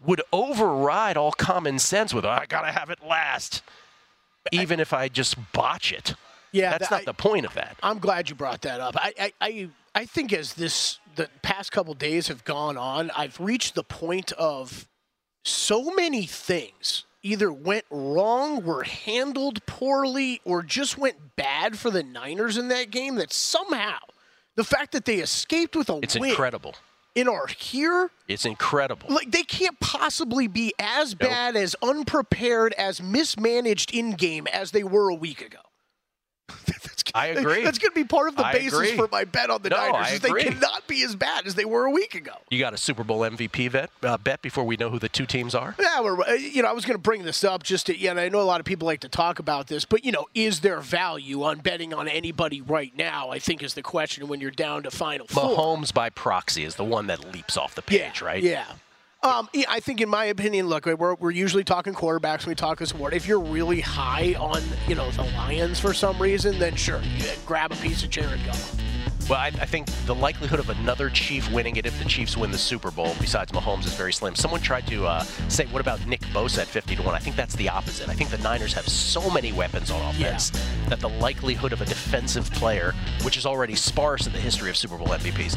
would 0.05 0.21
override 0.33 1.17
all 1.17 1.33
common 1.33 1.79
sense 1.79 2.13
with 2.15 2.25
oh, 2.25 2.31
i 2.31 2.47
gotta 2.47 2.73
have 2.73 2.91
it 2.91 2.99
last 3.07 3.63
even 4.51 4.81
if 4.81 4.93
i 4.93 5.09
just 5.09 5.37
botch 5.53 5.93
it 5.93 6.15
Yeah, 6.53 6.71
that's 6.73 6.89
that- 6.89 6.97
not 6.97 7.05
the 7.05 7.15
point 7.15 7.47
of 7.47 7.55
that. 7.55 7.77
I'm 7.83 7.99
glad 7.99 8.29
you 8.29 8.35
brought 8.35 8.61
that 8.63 8.79
up. 8.81 8.95
I, 8.97 9.13
I, 9.19 9.33
I, 9.41 9.69
I 9.95 10.05
think 10.05 10.33
as 10.35 10.53
this 10.55 10.99
the 11.17 11.29
past 11.43 11.73
couple 11.73 11.95
days 11.95 12.29
have 12.29 12.45
gone 12.45 12.77
on, 12.77 13.11
I've 13.17 13.41
reached 13.41 13.75
the 13.75 13.83
point 13.85 14.33
of 14.33 14.87
so 15.45 15.91
many 15.95 16.27
things 16.27 17.05
either 17.23 17.51
went 17.53 17.85
wrong, 17.91 18.63
were 18.65 18.83
handled 18.83 19.65
poorly, 19.65 20.41
or 20.45 20.63
just 20.63 20.99
went 20.99 21.37
bad 21.37 21.79
for 21.79 21.91
the 21.91 22.03
Niners 22.03 22.59
in 22.59 22.69
that 22.69 22.91
game 22.91 23.15
that 23.15 23.33
somehow 23.33 23.99
the 24.57 24.65
fact 24.65 24.93
that 24.93 25.05
they 25.07 25.17
escaped 25.21 25.75
with 25.77 25.89
a 25.89 26.01
It's 26.03 26.19
win 26.19 26.31
incredible. 26.31 26.75
And 27.15 27.29
are 27.29 27.47
here 27.47 28.11
It's 28.29 28.45
incredible. 28.45 29.09
like 29.15 29.31
they 29.31 29.43
can't 29.43 29.79
possibly 29.81 30.47
be 30.49 30.73
as 30.79 31.15
bad 31.15 31.57
as 31.57 31.77
unprepared 31.83 32.73
as 32.75 33.03
mismanaged 33.03 33.95
in 33.95 34.13
game 34.13 34.47
as 34.47 34.71
they 34.71 34.83
were 34.85 35.11
a 35.11 35.15
week 35.15 35.41
ago. 35.43 35.59
I 37.15 37.29
agree. 37.29 37.63
That's 37.65 37.79
going 37.79 37.93
to 37.93 37.95
be 37.95 38.05
part 38.05 38.29
of 38.29 38.37
the 38.37 38.45
I 38.47 38.53
basis 38.53 38.73
agree. 38.73 38.97
for 38.97 39.09
my 39.11 39.25
bet 39.25 39.51
on 39.51 39.63
the 39.63 39.71
No, 39.71 39.91
Niners. 39.93 40.21
They 40.21 40.31
cannot 40.31 40.87
be 40.87 41.03
as 41.03 41.15
bad 41.17 41.47
as 41.47 41.55
they 41.55 41.65
were 41.65 41.85
a 41.85 41.91
week 41.91 42.15
ago. 42.15 42.33
You 42.51 42.59
got 42.59 42.75
a 42.75 42.77
Super 42.77 43.05
Bowl 43.05 43.21
MVP 43.21 43.71
vet, 43.71 43.91
uh, 44.03 44.19
bet 44.19 44.43
before 44.43 44.65
we 44.65 44.77
know 44.77 44.91
who 44.91 44.99
the 44.99 45.09
two 45.09 45.27
teams 45.27 45.55
are? 45.55 45.75
Yeah, 45.81 46.01
we're, 46.01 46.21
uh, 46.21 46.33
you 46.33 46.63
know, 46.63 46.69
I 46.69 46.73
was 46.73 46.85
going 46.85 46.97
to 46.97 47.03
bring 47.03 47.25
this 47.25 47.45
up 47.45 47.63
just 47.63 47.87
to, 47.87 47.97
yeah, 47.97 48.11
and 48.11 48.21
I 48.21 48.29
know 48.29 48.41
a 48.41 48.43
lot 48.43 48.61
of 48.61 48.67
people 48.67 48.87
like 48.87 49.01
to 49.01 49.09
talk 49.09 49.39
about 49.39 49.67
this, 49.67 49.85
but 49.85 50.05
you 50.05 50.13
know, 50.13 50.27
is 50.35 50.61
there 50.61 50.81
value 50.81 51.43
on 51.43 51.59
betting 51.61 51.93
on 51.93 52.09
anybody 52.09 52.61
right 52.61 52.97
now? 52.97 53.31
I 53.31 53.39
think 53.39 53.63
is 53.63 53.75
the 53.75 53.83
question 53.83 54.29
when 54.29 54.41
you're 54.41 54.51
down 54.51 54.83
to 54.85 54.91
final 54.91 55.27
four. 55.27 55.57
Mahomes 55.57 55.93
by 55.93 56.11
proxy 56.11 56.65
is 56.65 56.77
the 56.77 56.85
one 56.85 57.07
that 57.09 57.33
leaps 57.33 57.57
off 57.57 57.75
the 57.75 57.83
page, 57.83 58.23
right? 58.23 58.43
Yeah. 58.43 58.65
Um, 59.25 59.49
yeah, 59.53 59.67
I 59.69 59.79
think, 59.79 60.01
in 60.01 60.09
my 60.09 60.25
opinion, 60.25 60.67
look, 60.67 60.87
we're, 60.87 61.15
we're 61.15 61.31
usually 61.31 61.63
talking 61.63 61.95
quarterbacks 61.95 62.41
when 62.41 62.51
we 62.51 62.55
talk 62.57 62.81
this 62.81 62.93
award. 62.93 63.15
If 63.15 63.27
you're 63.27 63.39
really 63.39 63.81
high 63.81 64.35
on, 64.35 64.61
you 64.89 64.97
know, 64.97 65.09
the 65.13 65.23
Lions 65.23 65.79
for 65.79 65.95
some 65.95 66.21
reason, 66.21 66.59
then 66.59 66.75
sure, 66.75 67.01
grab 67.47 67.71
a 67.71 67.77
piece 67.77 68.03
of 68.03 68.11
Jared 68.11 68.45
Goff. 68.45 68.92
Well, 69.29 69.39
I, 69.39 69.47
I 69.47 69.67
think 69.67 69.87
the 70.07 70.15
likelihood 70.15 70.59
of 70.59 70.69
another 70.69 71.09
Chief 71.09 71.51
winning 71.53 71.77
it 71.77 71.87
if 71.87 71.99
the 71.99 72.05
Chiefs 72.05 72.37
win 72.37 72.51
the 72.51 72.59
Super 72.59 72.91
Bowl, 72.91 73.15
besides 73.21 73.53
Mahomes, 73.53 73.87
is 73.87 73.95
very 73.95 74.13
slim. 74.13 74.35
Someone 74.35 74.61
tried 74.61 74.87
to 74.89 75.07
uh, 75.07 75.23
say, 75.49 75.67
"What 75.67 75.81
about 75.81 76.05
Nick 76.07 76.21
Bosa 76.33 76.59
at 76.59 76.67
50 76.67 76.97
to 76.97 77.03
one?" 77.03 77.15
I 77.15 77.19
think 77.19 77.37
that's 77.37 77.55
the 77.57 77.69
opposite. 77.69 78.09
I 78.09 78.15
think 78.15 78.31
the 78.31 78.39
Niners 78.39 78.73
have 78.75 78.87
so 78.87 79.31
many 79.31 79.53
weapons 79.53 79.91
on 79.91 80.01
offense 80.11 80.51
that 80.89 81.01
the 81.01 81.09
likelihood 81.09 81.73
of 81.73 81.81
a 81.81 81.85
defensive 81.85 82.51
player, 82.51 82.95
which 83.23 83.37
is 83.37 83.47
already 83.47 83.75
sparse 83.75 84.27
in 84.27 84.33
the 84.33 84.41
history 84.41 84.71
of 84.71 84.77
Super 84.77 84.99
Bowl 84.99 85.09
MVPs, 85.09 85.57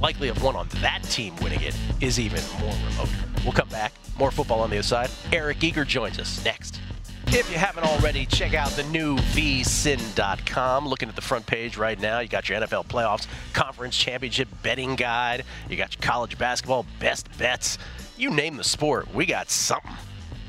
likely 0.00 0.28
of 0.28 0.42
one 0.42 0.56
on 0.56 0.68
that 0.80 1.02
team 1.04 1.34
winning 1.36 1.62
it 1.62 1.76
is 2.00 2.18
even 2.18 2.42
more 2.60 2.74
remote. 2.90 3.08
We'll 3.44 3.52
come 3.52 3.68
back. 3.68 3.92
More 4.18 4.30
football 4.30 4.60
on 4.60 4.70
the 4.70 4.76
other 4.76 4.82
side. 4.82 5.10
Eric 5.32 5.62
Eager 5.62 5.84
joins 5.84 6.18
us 6.18 6.44
next. 6.44 6.80
If 7.28 7.50
you 7.50 7.58
haven't 7.58 7.84
already, 7.84 8.24
check 8.24 8.54
out 8.54 8.70
the 8.70 8.84
new 8.84 9.16
vsin.com. 9.16 10.86
Looking 10.88 11.08
at 11.08 11.16
the 11.16 11.22
front 11.22 11.44
page 11.44 11.76
right 11.76 12.00
now, 12.00 12.20
you 12.20 12.28
got 12.28 12.48
your 12.48 12.60
NFL 12.60 12.86
playoffs, 12.86 13.26
conference 13.52 13.96
championship 13.96 14.48
betting 14.62 14.94
guide, 14.94 15.44
you 15.68 15.76
got 15.76 15.94
your 15.94 16.02
college 16.02 16.38
basketball 16.38 16.86
best 17.00 17.28
bets. 17.36 17.78
You 18.16 18.30
name 18.30 18.56
the 18.56 18.64
sport, 18.64 19.12
we 19.12 19.26
got 19.26 19.50
something. 19.50 19.90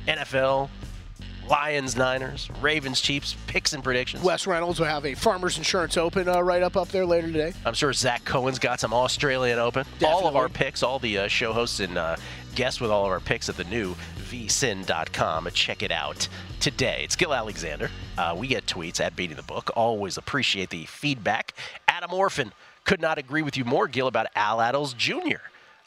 NFL, 0.07 0.69
Lions, 1.49 1.97
Niners, 1.97 2.49
Ravens, 2.61 3.01
Chiefs, 3.01 3.35
picks 3.47 3.73
and 3.73 3.83
predictions. 3.83 4.23
Wes 4.23 4.47
Reynolds 4.47 4.79
will 4.79 4.87
have 4.87 5.05
a 5.05 5.15
Farmers 5.15 5.57
Insurance 5.57 5.97
Open 5.97 6.29
uh, 6.29 6.41
right 6.41 6.61
up 6.61 6.77
up 6.77 6.89
there 6.89 7.05
later 7.05 7.27
today. 7.27 7.53
I'm 7.65 7.73
sure 7.73 7.91
Zach 7.91 8.23
Cohen's 8.23 8.59
got 8.59 8.79
some 8.79 8.93
Australian 8.93 9.59
Open. 9.59 9.85
All 10.05 10.27
of 10.27 10.35
our 10.35 10.47
picks, 10.47 10.83
all 10.83 10.99
the 10.99 11.17
uh, 11.17 11.27
show 11.27 11.53
hosts 11.53 11.79
and 11.79 11.97
uh, 11.97 12.15
guests 12.55 12.79
with 12.79 12.91
all 12.91 13.05
of 13.05 13.11
our 13.11 13.19
picks 13.19 13.49
at 13.49 13.57
the 13.57 13.63
new 13.65 13.95
vsin.com. 14.29 15.49
Check 15.53 15.83
it 15.83 15.91
out 15.91 16.27
today. 16.59 17.01
It's 17.03 17.15
Gill 17.15 17.33
Alexander. 17.33 17.89
Uh, 18.17 18.35
we 18.37 18.47
get 18.47 18.65
tweets 18.65 18.99
at 18.99 19.15
Beating 19.15 19.37
the 19.37 19.43
Book. 19.43 19.71
Always 19.75 20.17
appreciate 20.17 20.69
the 20.69 20.85
feedback. 20.85 21.53
Adam 21.87 22.13
Orphan 22.13 22.51
could 22.83 23.01
not 23.01 23.17
agree 23.17 23.41
with 23.41 23.57
you 23.57 23.65
more, 23.65 23.87
Gill, 23.87 24.07
about 24.07 24.27
Al 24.35 24.61
Addles 24.61 24.93
Jr. 24.93 25.37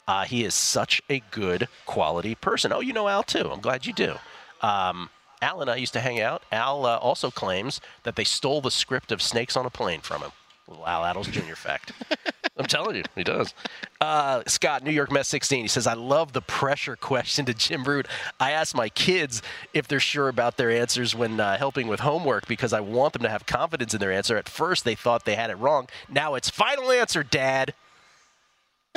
Uh, 0.07 0.23
he 0.23 0.43
is 0.43 0.53
such 0.53 1.01
a 1.09 1.21
good 1.31 1.67
quality 1.85 2.35
person. 2.35 2.73
Oh, 2.73 2.79
you 2.79 2.93
know 2.93 3.07
Al 3.07 3.23
too. 3.23 3.49
I'm 3.51 3.61
glad 3.61 3.85
you 3.85 3.93
do. 3.93 4.15
Um, 4.61 5.09
Al 5.41 5.61
and 5.61 5.69
I 5.69 5.77
used 5.77 5.93
to 5.93 5.99
hang 6.01 6.19
out. 6.19 6.43
Al 6.51 6.85
uh, 6.85 6.97
also 6.97 7.31
claims 7.31 7.81
that 8.03 8.15
they 8.15 8.23
stole 8.23 8.61
the 8.61 8.71
script 8.71 9.11
of 9.11 9.21
Snakes 9.21 9.55
on 9.57 9.65
a 9.65 9.69
Plane 9.69 10.01
from 10.01 10.21
him. 10.21 10.31
Little 10.71 10.87
Al 10.87 11.03
Addles 11.03 11.27
Jr. 11.27 11.55
fact. 11.55 11.91
I'm 12.57 12.65
telling 12.65 12.95
you, 12.95 13.03
he 13.15 13.23
does. 13.23 13.53
Uh, 13.99 14.43
Scott, 14.47 14.83
New 14.83 14.91
York 14.91 15.11
Mets 15.11 15.27
16. 15.29 15.63
He 15.63 15.67
says, 15.67 15.85
I 15.85 15.93
love 15.93 16.31
the 16.31 16.41
pressure 16.41 16.95
question 16.95 17.45
to 17.45 17.53
Jim 17.53 17.83
Root. 17.83 18.07
I 18.39 18.51
ask 18.51 18.75
my 18.75 18.87
kids 18.89 19.41
if 19.73 19.87
they're 19.87 19.99
sure 19.99 20.29
about 20.29 20.57
their 20.57 20.71
answers 20.71 21.13
when 21.13 21.39
uh, 21.39 21.57
helping 21.57 21.87
with 21.87 22.01
homework 22.01 22.47
because 22.47 22.71
I 22.71 22.79
want 22.79 23.13
them 23.13 23.23
to 23.23 23.29
have 23.29 23.45
confidence 23.45 23.93
in 23.93 23.99
their 23.99 24.11
answer. 24.11 24.37
At 24.37 24.47
first, 24.47 24.85
they 24.85 24.95
thought 24.95 25.25
they 25.25 25.35
had 25.35 25.49
it 25.49 25.55
wrong. 25.55 25.87
Now 26.09 26.35
it's 26.35 26.49
final 26.49 26.91
answer, 26.91 27.23
Dad. 27.23 27.73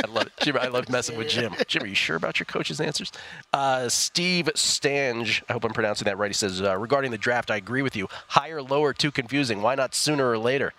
I 0.03 0.11
love 0.11 0.27
it. 0.27 0.33
Jim, 0.41 0.57
I 0.61 0.67
love 0.67 0.89
messing 0.89 1.17
with 1.17 1.29
Jim. 1.29 1.55
Jim, 1.69 1.85
are 1.85 1.87
you 1.87 1.95
sure 1.95 2.17
about 2.17 2.41
your 2.41 2.47
coach's 2.47 2.81
answers? 2.81 3.13
Uh, 3.53 3.89
Steve 3.89 4.51
Stange, 4.57 5.43
I 5.49 5.53
hope 5.53 5.65
I'm 5.65 5.73
pronouncing 5.73 6.07
that 6.07 6.19
right. 6.19 6.31
He 6.31 6.35
says, 6.35 6.61
uh, 6.61 6.77
regarding 6.77 7.13
the 7.13 7.19
draft, 7.19 7.51
I 7.51 7.57
agree 7.57 7.83
with 7.83 7.95
you. 7.95 8.09
Higher, 8.29 8.61
lower, 8.61 8.93
too 8.93 9.13
confusing. 9.13 9.63
Why 9.63 9.77
not 9.77 9.95
sooner 9.95 10.29
or 10.29 10.39
later? 10.39 10.73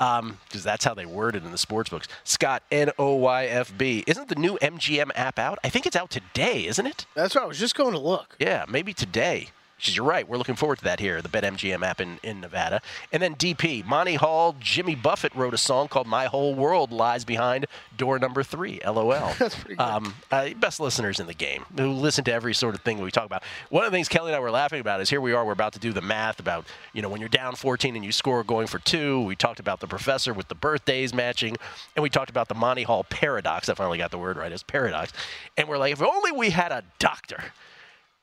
Um, 0.00 0.38
because 0.48 0.64
that's 0.64 0.84
how 0.84 0.94
they 0.94 1.06
word 1.06 1.36
it 1.36 1.44
in 1.44 1.52
the 1.52 1.58
sports 1.58 1.90
books. 1.90 2.08
Scott, 2.24 2.62
N 2.72 2.90
O 2.98 3.14
Y 3.16 3.46
F 3.46 3.76
B. 3.76 4.02
Isn't 4.06 4.28
the 4.28 4.34
new 4.34 4.58
MGM 4.62 5.10
app 5.14 5.38
out? 5.38 5.58
I 5.62 5.68
think 5.68 5.86
it's 5.86 5.94
out 5.96 6.10
today, 6.10 6.66
isn't 6.66 6.86
it? 6.86 7.06
That's 7.14 7.34
what 7.34 7.44
I 7.44 7.46
was 7.46 7.58
just 7.58 7.74
going 7.74 7.92
to 7.92 7.98
look. 7.98 8.34
Yeah, 8.38 8.64
maybe 8.68 8.94
today. 8.94 9.48
She 9.80 9.90
says, 9.90 9.96
You're 9.96 10.06
right. 10.06 10.28
We're 10.28 10.36
looking 10.36 10.56
forward 10.56 10.78
to 10.78 10.84
that 10.84 11.00
here, 11.00 11.22
the 11.22 11.28
BetMGM 11.28 11.82
app 11.82 12.00
in, 12.00 12.20
in 12.22 12.40
Nevada. 12.40 12.82
And 13.12 13.22
then 13.22 13.34
DP, 13.34 13.84
Monty 13.84 14.14
Hall, 14.14 14.54
Jimmy 14.60 14.94
Buffett 14.94 15.34
wrote 15.34 15.54
a 15.54 15.58
song 15.58 15.88
called 15.88 16.06
My 16.06 16.26
Whole 16.26 16.54
World 16.54 16.92
Lies 16.92 17.24
Behind 17.24 17.66
Door 17.96 18.18
Number 18.18 18.42
Three, 18.42 18.80
LOL. 18.84 19.04
That's 19.38 19.54
pretty 19.54 19.76
good. 19.76 19.80
Um, 19.80 20.14
uh, 20.30 20.50
best 20.50 20.80
listeners 20.80 21.18
in 21.18 21.26
the 21.26 21.34
game 21.34 21.64
who 21.76 21.92
listen 21.92 22.24
to 22.24 22.32
every 22.32 22.52
sort 22.52 22.74
of 22.74 22.82
thing 22.82 22.98
that 22.98 23.04
we 23.04 23.10
talk 23.10 23.24
about. 23.24 23.42
One 23.70 23.84
of 23.84 23.90
the 23.90 23.96
things 23.96 24.08
Kelley 24.08 24.28
and 24.28 24.36
I 24.36 24.40
were 24.40 24.50
laughing 24.50 24.80
about 24.80 25.00
is 25.00 25.08
here 25.08 25.20
we 25.20 25.32
are, 25.32 25.44
we're 25.44 25.52
about 25.52 25.72
to 25.72 25.78
do 25.78 25.92
the 25.92 26.02
math 26.02 26.40
about, 26.40 26.66
you 26.92 27.00
know, 27.00 27.08
when 27.08 27.20
you're 27.20 27.30
down 27.30 27.54
14 27.54 27.96
and 27.96 28.04
you 28.04 28.12
score 28.12 28.44
going 28.44 28.66
for 28.66 28.78
two. 28.80 29.22
We 29.22 29.34
talked 29.34 29.60
about 29.60 29.80
the 29.80 29.86
professor 29.86 30.34
with 30.34 30.48
the 30.48 30.54
birthdays 30.54 31.14
matching, 31.14 31.56
and 31.96 32.02
we 32.02 32.10
talked 32.10 32.30
about 32.30 32.48
the 32.48 32.54
Monty 32.54 32.82
Hall 32.82 33.04
paradox. 33.04 33.68
I 33.68 33.74
finally 33.74 33.98
got 33.98 34.10
the 34.10 34.18
word 34.18 34.36
right, 34.36 34.52
it's 34.52 34.62
paradox. 34.62 35.12
And 35.56 35.68
we're 35.68 35.78
like, 35.78 35.92
if 35.92 36.02
only 36.02 36.32
we 36.32 36.50
had 36.50 36.70
a 36.70 36.84
doctor 36.98 37.44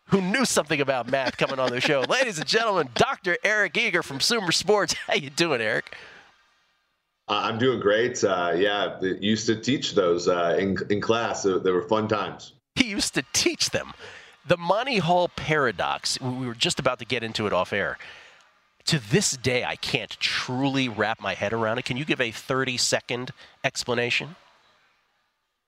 who 0.07 0.21
knew 0.21 0.45
something 0.45 0.81
about 0.81 1.09
math 1.09 1.37
coming 1.37 1.59
on 1.59 1.71
the 1.71 1.81
show. 1.81 2.01
Ladies 2.09 2.39
and 2.39 2.47
gentlemen, 2.47 2.89
Dr. 2.95 3.37
Eric 3.43 3.77
Eager 3.77 4.03
from 4.03 4.19
Sumer 4.19 4.51
Sports. 4.51 4.93
How 5.07 5.15
you 5.15 5.29
doing, 5.29 5.61
Eric? 5.61 5.95
Uh, 7.29 7.41
I'm 7.43 7.57
doing 7.57 7.79
great. 7.79 8.23
Uh, 8.23 8.53
yeah, 8.55 8.99
used 9.01 9.47
to 9.47 9.55
teach 9.59 9.95
those 9.95 10.27
uh, 10.27 10.55
in 10.57 10.77
in 10.89 11.01
class. 11.01 11.43
They, 11.43 11.57
they 11.59 11.71
were 11.71 11.87
fun 11.87 12.07
times. 12.07 12.53
He 12.75 12.87
used 12.87 13.15
to 13.15 13.23
teach 13.33 13.71
them. 13.71 13.93
The 14.47 14.55
Monty 14.55 14.99
Hall 14.99 15.27
paradox, 15.27 16.21
we 16.21 16.47
were 16.47 16.55
just 16.55 16.79
about 16.79 16.99
to 16.99 17.05
get 17.05 17.21
into 17.21 17.47
it 17.47 17.53
off 17.53 17.73
air. 17.73 17.97
To 18.85 18.99
this 19.11 19.35
day, 19.35 19.65
I 19.65 19.75
can't 19.75 20.11
truly 20.11 20.87
wrap 20.87 21.19
my 21.19 21.33
head 21.33 21.51
around 21.51 21.79
it. 21.79 21.83
Can 21.83 21.97
you 21.97 22.05
give 22.05 22.21
a 22.21 22.31
30 22.31 22.77
second 22.77 23.31
explanation? 23.65 24.37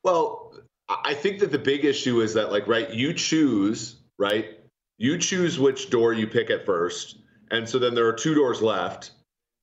Well, 0.04 0.54
I 0.88 1.00
I 1.04 1.14
think 1.14 1.40
that 1.40 1.52
the 1.52 1.60
big 1.60 1.84
issue 1.84 2.22
is 2.22 2.34
that, 2.36 2.52
like, 2.52 2.68
right, 2.68 2.90
you 2.90 3.14
choose, 3.14 3.99
right? 4.20 4.60
You 5.00 5.18
choose 5.18 5.58
which 5.58 5.90
door 5.90 6.14
you 6.14 6.28
pick 6.28 6.52
at 6.52 6.66
first. 6.66 7.18
And 7.50 7.68
so 7.68 7.80
then 7.80 7.96
there 7.96 8.06
are 8.06 8.14
two 8.14 8.36
doors 8.36 8.62
left. 8.62 9.12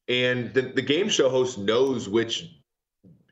And 0.09 0.53
the, 0.55 0.63
the 0.63 0.83
game 0.83 1.09
show 1.09 1.29
host 1.29 1.59
knows 1.59 2.09
which, 2.09 2.51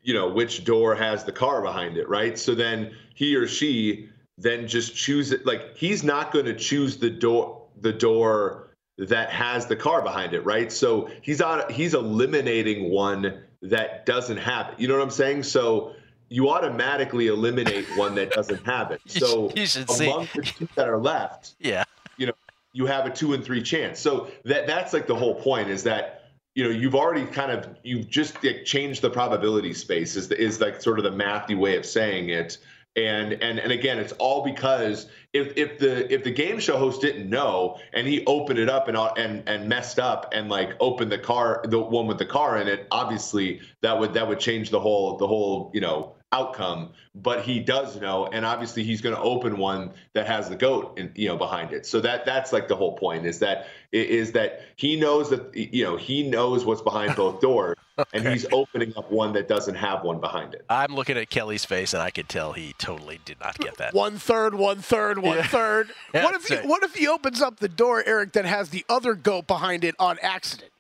you 0.02 0.14
know, 0.14 0.28
which 0.28 0.64
door 0.64 0.94
has 0.94 1.24
the 1.24 1.32
car 1.32 1.62
behind 1.62 1.96
it, 1.96 2.08
right? 2.08 2.38
So 2.38 2.54
then 2.54 2.92
he 3.14 3.34
or 3.34 3.48
she 3.48 4.10
then 4.36 4.68
just 4.68 4.94
choose 4.94 5.32
it. 5.32 5.46
Like, 5.46 5.76
he's 5.76 6.04
not 6.04 6.32
going 6.32 6.44
to 6.44 6.54
choose 6.54 6.98
the 6.98 7.10
door, 7.10 7.62
the 7.80 7.92
door 7.92 8.70
that 8.98 9.30
has 9.30 9.66
the 9.66 9.76
car 9.76 10.02
behind 10.02 10.34
it, 10.34 10.44
right? 10.44 10.70
So 10.70 11.10
he's 11.22 11.40
on, 11.40 11.72
he's 11.72 11.94
eliminating 11.94 12.90
one 12.90 13.42
that 13.62 14.04
doesn't 14.04 14.36
have 14.36 14.70
it. 14.70 14.80
You 14.80 14.88
know 14.88 14.94
what 14.94 15.02
I'm 15.02 15.10
saying? 15.10 15.44
So 15.44 15.94
you 16.28 16.48
automatically 16.48 17.28
eliminate 17.28 17.86
one 17.96 18.14
that 18.16 18.30
doesn't 18.30 18.64
have 18.64 18.90
it. 18.90 19.00
So 19.08 19.50
you 19.54 19.66
should 19.66 19.88
see. 19.90 20.06
among 20.10 20.28
the 20.34 20.42
two 20.42 20.68
that 20.74 20.88
are 20.88 20.98
left, 20.98 21.54
Yeah. 21.60 21.84
you 22.16 22.26
know, 22.26 22.32
you 22.72 22.86
have 22.86 23.06
a 23.06 23.10
two 23.10 23.32
and 23.34 23.44
three 23.44 23.62
chance. 23.62 24.00
So 24.00 24.28
that 24.44 24.66
that's 24.66 24.92
like 24.92 25.06
the 25.06 25.14
whole 25.14 25.34
point 25.36 25.68
is 25.70 25.84
that 25.84 26.22
you 26.54 26.64
know 26.64 26.70
you've 26.70 26.94
already 26.94 27.26
kind 27.26 27.52
of 27.52 27.68
you've 27.82 28.08
just 28.08 28.42
like, 28.42 28.64
changed 28.64 29.02
the 29.02 29.10
probability 29.10 29.74
space 29.74 30.16
is 30.16 30.30
is 30.32 30.60
like 30.60 30.80
sort 30.80 30.98
of 30.98 31.04
the 31.04 31.10
mathy 31.10 31.56
way 31.56 31.76
of 31.76 31.86
saying 31.86 32.30
it. 32.30 32.58
And 32.96 33.32
and 33.32 33.58
and 33.58 33.72
again, 33.72 33.98
it's 33.98 34.12
all 34.12 34.44
because 34.44 35.06
if 35.32 35.56
if 35.56 35.78
the 35.80 36.12
if 36.14 36.22
the 36.22 36.30
game 36.30 36.60
show 36.60 36.76
host 36.76 37.00
didn't 37.00 37.28
know 37.28 37.78
and 37.92 38.06
he 38.06 38.24
opened 38.26 38.60
it 38.60 38.68
up 38.70 38.86
and 38.86 38.96
and 39.16 39.42
and 39.48 39.68
messed 39.68 39.98
up 39.98 40.32
and 40.32 40.48
like 40.48 40.76
opened 40.78 41.10
the 41.10 41.18
car 41.18 41.64
the 41.66 41.80
one 41.80 42.06
with 42.06 42.18
the 42.18 42.26
car 42.26 42.56
in 42.58 42.68
it, 42.68 42.86
obviously 42.92 43.60
that 43.80 43.98
would 43.98 44.14
that 44.14 44.28
would 44.28 44.38
change 44.38 44.70
the 44.70 44.78
whole 44.78 45.16
the 45.16 45.26
whole 45.26 45.72
you 45.74 45.80
know 45.80 46.14
outcome, 46.34 46.90
but 47.14 47.42
he 47.42 47.60
does 47.60 48.00
know, 48.00 48.26
and 48.26 48.44
obviously 48.44 48.82
he's 48.82 49.00
going 49.00 49.14
to 49.14 49.22
open 49.22 49.56
one 49.56 49.92
that 50.14 50.26
has 50.26 50.48
the 50.48 50.56
goat, 50.56 50.98
in, 50.98 51.12
you 51.14 51.28
know, 51.28 51.36
behind 51.36 51.72
it. 51.72 51.86
So 51.86 52.00
that 52.00 52.26
that's 52.26 52.52
like 52.52 52.66
the 52.66 52.74
whole 52.74 52.96
point 52.96 53.24
is 53.24 53.38
that 53.38 53.68
is 53.92 54.32
that 54.32 54.62
he 54.74 54.98
knows 54.98 55.30
that 55.30 55.54
you 55.54 55.84
know 55.84 55.96
he 55.96 56.28
knows 56.28 56.64
what's 56.64 56.82
behind 56.82 57.14
both 57.16 57.40
doors, 57.40 57.76
okay. 57.98 58.18
and 58.18 58.28
he's 58.28 58.46
opening 58.52 58.92
up 58.96 59.10
one 59.12 59.32
that 59.34 59.46
doesn't 59.46 59.76
have 59.76 60.02
one 60.02 60.20
behind 60.20 60.54
it. 60.54 60.64
I'm 60.68 60.94
looking 60.94 61.16
at 61.16 61.30
Kelley's 61.30 61.64
face, 61.64 61.94
and 61.94 62.02
I 62.02 62.10
could 62.10 62.28
tell 62.28 62.52
he 62.52 62.74
totally 62.78 63.20
did 63.24 63.38
not 63.40 63.56
get 63.58 63.76
that. 63.78 63.94
One 63.94 64.18
third, 64.18 64.54
one 64.54 64.78
third, 64.78 65.18
one 65.18 65.38
yeah. 65.38 65.46
third. 65.46 65.90
Yeah, 66.14 66.24
what 66.24 66.34
if 66.34 66.46
he, 66.46 66.56
what 66.68 66.82
if 66.84 66.94
he 66.94 67.08
opens 67.08 67.42
up 67.42 67.58
the 67.58 67.68
door, 67.68 68.02
Eric, 68.06 68.32
that 68.32 68.44
has 68.44 68.68
the 68.68 68.84
other 68.88 69.14
goat 69.14 69.48
behind 69.48 69.82
it 69.82 69.96
on 69.98 70.16
accident? 70.22 70.70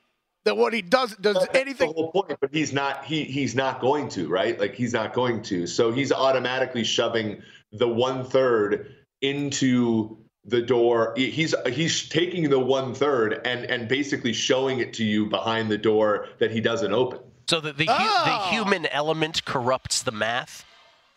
That 0.44 0.56
what 0.56 0.72
he 0.72 0.82
does 0.82 1.16
does 1.16 1.34
That's 1.34 1.48
anything. 1.54 1.88
The 1.88 1.94
whole 1.94 2.12
point, 2.12 2.38
but 2.40 2.50
he's 2.52 2.72
not. 2.72 3.04
He 3.04 3.24
he's 3.24 3.54
not 3.54 3.80
going 3.80 4.08
to 4.10 4.28
right. 4.28 4.58
Like 4.58 4.74
he's 4.74 4.92
not 4.92 5.14
going 5.14 5.42
to. 5.42 5.66
So 5.66 5.90
he's 5.90 6.12
automatically 6.12 6.84
shoving 6.84 7.42
the 7.72 7.88
one 7.88 8.24
third 8.24 8.94
into 9.22 10.18
the 10.44 10.60
door. 10.60 11.14
He's 11.16 11.54
he's 11.72 12.08
taking 12.08 12.50
the 12.50 12.60
one 12.60 12.94
third 12.94 13.40
and 13.44 13.64
and 13.64 13.88
basically 13.88 14.32
showing 14.32 14.78
it 14.78 14.92
to 14.94 15.04
you 15.04 15.26
behind 15.26 15.70
the 15.70 15.78
door 15.78 16.28
that 16.38 16.50
he 16.50 16.60
doesn't 16.60 16.92
open. 16.92 17.20
So 17.48 17.60
the 17.60 17.72
the, 17.72 17.86
oh. 17.88 18.22
the 18.26 18.54
human 18.54 18.86
element 18.86 19.44
corrupts 19.44 20.02
the 20.02 20.12
math. 20.12 20.64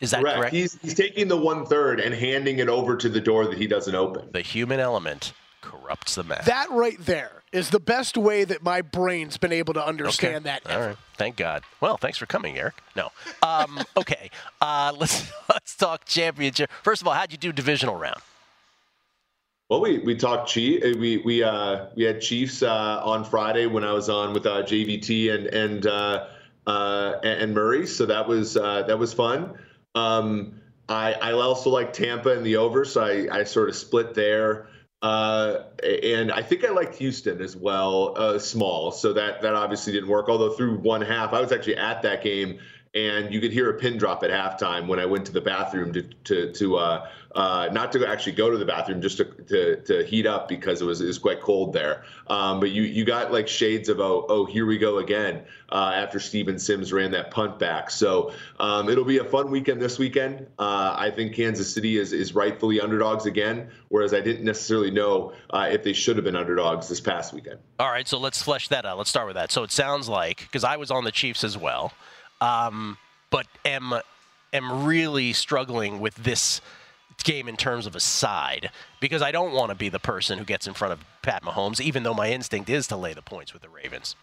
Is 0.00 0.12
that 0.12 0.22
correct? 0.22 0.38
correct? 0.38 0.54
He's 0.54 0.78
he's 0.80 0.94
taking 0.94 1.28
the 1.28 1.36
one 1.36 1.66
third 1.66 2.00
and 2.00 2.14
handing 2.14 2.60
it 2.60 2.68
over 2.68 2.96
to 2.96 3.08
the 3.08 3.20
door 3.20 3.46
that 3.46 3.58
he 3.58 3.66
doesn't 3.66 3.94
open. 3.94 4.30
The 4.32 4.40
human 4.40 4.80
element 4.80 5.32
corrupts 5.60 6.14
the 6.16 6.24
math. 6.24 6.44
That 6.46 6.70
right 6.70 6.98
there 6.98 7.42
is 7.52 7.70
the 7.70 7.80
best 7.80 8.16
way 8.16 8.44
that 8.44 8.62
my 8.62 8.82
brain's 8.82 9.36
been 9.36 9.52
able 9.52 9.74
to 9.74 9.84
understand 9.84 10.36
okay. 10.36 10.44
that. 10.44 10.62
Ever. 10.66 10.80
All 10.80 10.88
right. 10.88 10.96
Thank 11.16 11.36
God. 11.36 11.62
Well, 11.80 11.96
thanks 11.96 12.18
for 12.18 12.26
coming, 12.26 12.58
Eric. 12.58 12.74
No. 12.94 13.10
Um, 13.42 13.80
okay. 13.96 14.30
Uh, 14.60 14.92
let's 14.96 15.30
let's 15.50 15.76
talk 15.76 16.04
championship. 16.04 16.70
First 16.82 17.02
of 17.02 17.08
all, 17.08 17.14
how'd 17.14 17.32
you 17.32 17.38
do 17.38 17.52
divisional 17.52 17.96
round? 17.96 18.20
Well, 19.68 19.82
we 19.82 19.98
we 19.98 20.14
talked 20.14 20.48
Chief. 20.48 20.82
Uh, 20.82 20.98
we 20.98 21.18
we 21.18 21.42
uh, 21.42 21.86
we 21.94 22.04
had 22.04 22.20
Chiefs 22.20 22.62
uh, 22.62 23.02
on 23.04 23.24
Friday 23.24 23.66
when 23.66 23.84
I 23.84 23.92
was 23.92 24.08
on 24.08 24.32
with 24.32 24.46
uh, 24.46 24.62
JVT 24.62 25.34
and 25.34 25.46
and 25.48 25.86
uh, 25.86 26.26
uh, 26.66 27.20
and 27.22 27.54
Murray, 27.54 27.86
so 27.86 28.06
that 28.06 28.28
was 28.28 28.56
uh, 28.56 28.82
that 28.82 28.98
was 28.98 29.12
fun. 29.12 29.58
Um, 29.94 30.60
I 30.88 31.14
I 31.14 31.32
also 31.32 31.70
like 31.70 31.92
Tampa 31.92 32.30
and 32.30 32.44
the 32.46 32.56
over, 32.56 32.84
so 32.84 33.02
I 33.02 33.40
I 33.40 33.44
sort 33.44 33.68
of 33.68 33.76
split 33.76 34.14
there. 34.14 34.68
Uh, 35.00 35.62
and 35.84 36.32
I 36.32 36.42
think 36.42 36.64
I 36.64 36.70
liked 36.70 36.96
Houston 36.96 37.40
as 37.40 37.56
well, 37.56 38.14
uh, 38.16 38.38
small. 38.38 38.90
So 38.90 39.12
that 39.12 39.42
that 39.42 39.54
obviously 39.54 39.92
didn't 39.92 40.08
work. 40.08 40.28
Although 40.28 40.50
through 40.50 40.78
one 40.78 41.02
half, 41.02 41.32
I 41.32 41.40
was 41.40 41.52
actually 41.52 41.76
at 41.76 42.02
that 42.02 42.22
game 42.22 42.58
and 42.94 43.32
you 43.32 43.40
could 43.40 43.52
hear 43.52 43.70
a 43.70 43.74
pin 43.74 43.98
drop 43.98 44.22
at 44.24 44.30
halftime 44.30 44.86
when 44.86 44.98
I 44.98 45.06
went 45.06 45.26
to 45.26 45.32
the 45.32 45.40
bathroom 45.40 45.92
to 45.92 46.02
to, 46.02 46.52
to 46.52 46.76
uh, 46.76 47.08
uh, 47.38 47.68
not 47.72 47.92
to 47.92 48.04
actually 48.04 48.32
go 48.32 48.50
to 48.50 48.58
the 48.58 48.64
bathroom, 48.64 49.00
just 49.00 49.18
to, 49.18 49.24
to, 49.24 49.76
to 49.82 50.04
heat 50.04 50.26
up 50.26 50.48
because 50.48 50.82
it 50.82 50.84
was 50.84 51.00
it 51.00 51.06
was 51.06 51.18
quite 51.18 51.40
cold 51.40 51.72
there. 51.72 52.04
Um, 52.26 52.58
but 52.58 52.70
you 52.70 52.82
you 52.82 53.04
got 53.04 53.32
like 53.32 53.46
shades 53.46 53.88
of 53.88 54.00
oh 54.00 54.26
oh 54.28 54.44
here 54.44 54.66
we 54.66 54.78
go 54.78 54.98
again 54.98 55.42
uh, 55.70 55.92
after 55.94 56.18
Steven 56.18 56.58
Sims 56.58 56.92
ran 56.92 57.12
that 57.12 57.30
punt 57.30 57.58
back. 57.58 57.90
So 57.90 58.32
um, 58.58 58.88
it'll 58.88 59.04
be 59.04 59.18
a 59.18 59.24
fun 59.24 59.50
weekend 59.50 59.80
this 59.80 59.98
weekend. 59.98 60.46
Uh, 60.58 60.96
I 60.98 61.12
think 61.14 61.34
Kansas 61.34 61.72
City 61.72 61.98
is 61.98 62.12
is 62.12 62.34
rightfully 62.34 62.80
underdogs 62.80 63.26
again, 63.26 63.70
whereas 63.88 64.12
I 64.12 64.20
didn't 64.20 64.44
necessarily 64.44 64.90
know 64.90 65.32
uh, 65.50 65.68
if 65.70 65.84
they 65.84 65.92
should 65.92 66.16
have 66.16 66.24
been 66.24 66.36
underdogs 66.36 66.88
this 66.88 67.00
past 67.00 67.32
weekend. 67.32 67.60
All 67.78 67.90
right, 67.90 68.08
so 68.08 68.18
let's 68.18 68.42
flesh 68.42 68.68
that 68.68 68.84
out. 68.84 68.98
Let's 68.98 69.10
start 69.10 69.26
with 69.28 69.36
that. 69.36 69.52
So 69.52 69.62
it 69.62 69.70
sounds 69.70 70.08
like 70.08 70.38
because 70.38 70.64
I 70.64 70.76
was 70.76 70.90
on 70.90 71.04
the 71.04 71.12
Chiefs 71.12 71.44
as 71.44 71.56
well 71.56 71.92
um, 72.40 72.98
but 73.30 73.46
am 73.64 73.94
am 74.52 74.84
really 74.84 75.32
struggling 75.32 76.00
with 76.00 76.14
this 76.16 76.60
game 77.24 77.48
in 77.48 77.56
terms 77.56 77.86
of 77.86 77.94
a 77.94 78.00
side 78.00 78.70
because 79.00 79.22
I 79.22 79.30
don't 79.30 79.52
want 79.52 79.70
to 79.70 79.74
be 79.74 79.88
the 79.88 79.98
person 79.98 80.38
who 80.38 80.44
gets 80.44 80.66
in 80.66 80.74
front 80.74 80.92
of 80.92 81.04
Pat 81.22 81.42
Mahomes, 81.42 81.80
even 81.80 82.02
though 82.02 82.14
my 82.14 82.30
instinct 82.30 82.70
is 82.70 82.86
to 82.88 82.96
lay 82.96 83.12
the 83.12 83.22
points 83.22 83.52
with 83.52 83.62
the 83.62 83.68
Ravens. 83.68 84.16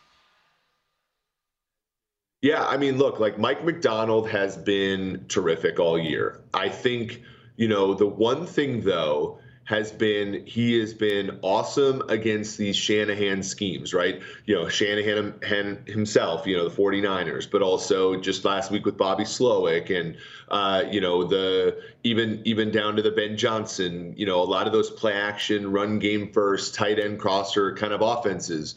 Yeah, 2.41 2.65
I 2.65 2.77
mean, 2.77 2.97
look, 2.97 3.19
like 3.19 3.39
Mike 3.39 3.63
Macdonald 3.63 4.29
has 4.29 4.55
been 4.57 5.25
terrific 5.27 5.79
all 5.79 5.97
year. 5.97 6.43
I 6.53 6.69
think, 6.69 7.21
you 7.55 7.67
know, 7.67 7.93
the 7.93 8.07
one 8.07 8.45
thing 8.45 8.81
though 8.81 9.39
has 9.65 9.91
been 9.91 10.45
he 10.45 10.79
has 10.79 10.93
been 10.93 11.39
awesome 11.41 12.03
against 12.07 12.57
these 12.57 12.75
Shanahan 12.75 13.41
schemes, 13.41 13.93
right? 13.93 14.21
You 14.45 14.55
know, 14.55 14.69
Shanahan 14.69 15.83
himself, 15.87 16.45
you 16.45 16.55
know, 16.55 16.69
the 16.69 16.75
49ers, 16.75 17.49
but 17.49 17.61
also 17.61 18.15
just 18.15 18.45
last 18.45 18.71
week 18.71 18.85
with 18.85 18.95
Bobby 18.95 19.23
Slowik 19.23 19.89
and 19.89 20.17
uh, 20.49 20.83
you 20.89 21.01
know, 21.01 21.23
the 21.23 21.81
even 22.03 22.41
even 22.45 22.71
down 22.71 22.95
to 22.95 23.01
the 23.01 23.11
Ben 23.11 23.37
Johnson, 23.37 24.13
you 24.15 24.25
know, 24.27 24.41
a 24.41 24.45
lot 24.45 24.67
of 24.67 24.73
those 24.73 24.91
play 24.91 25.13
action, 25.13 25.71
run 25.71 25.97
game 25.97 26.31
first, 26.31 26.75
tight 26.75 26.99
end 26.99 27.19
crosser 27.19 27.75
kind 27.75 27.91
of 27.91 28.01
offenses 28.01 28.75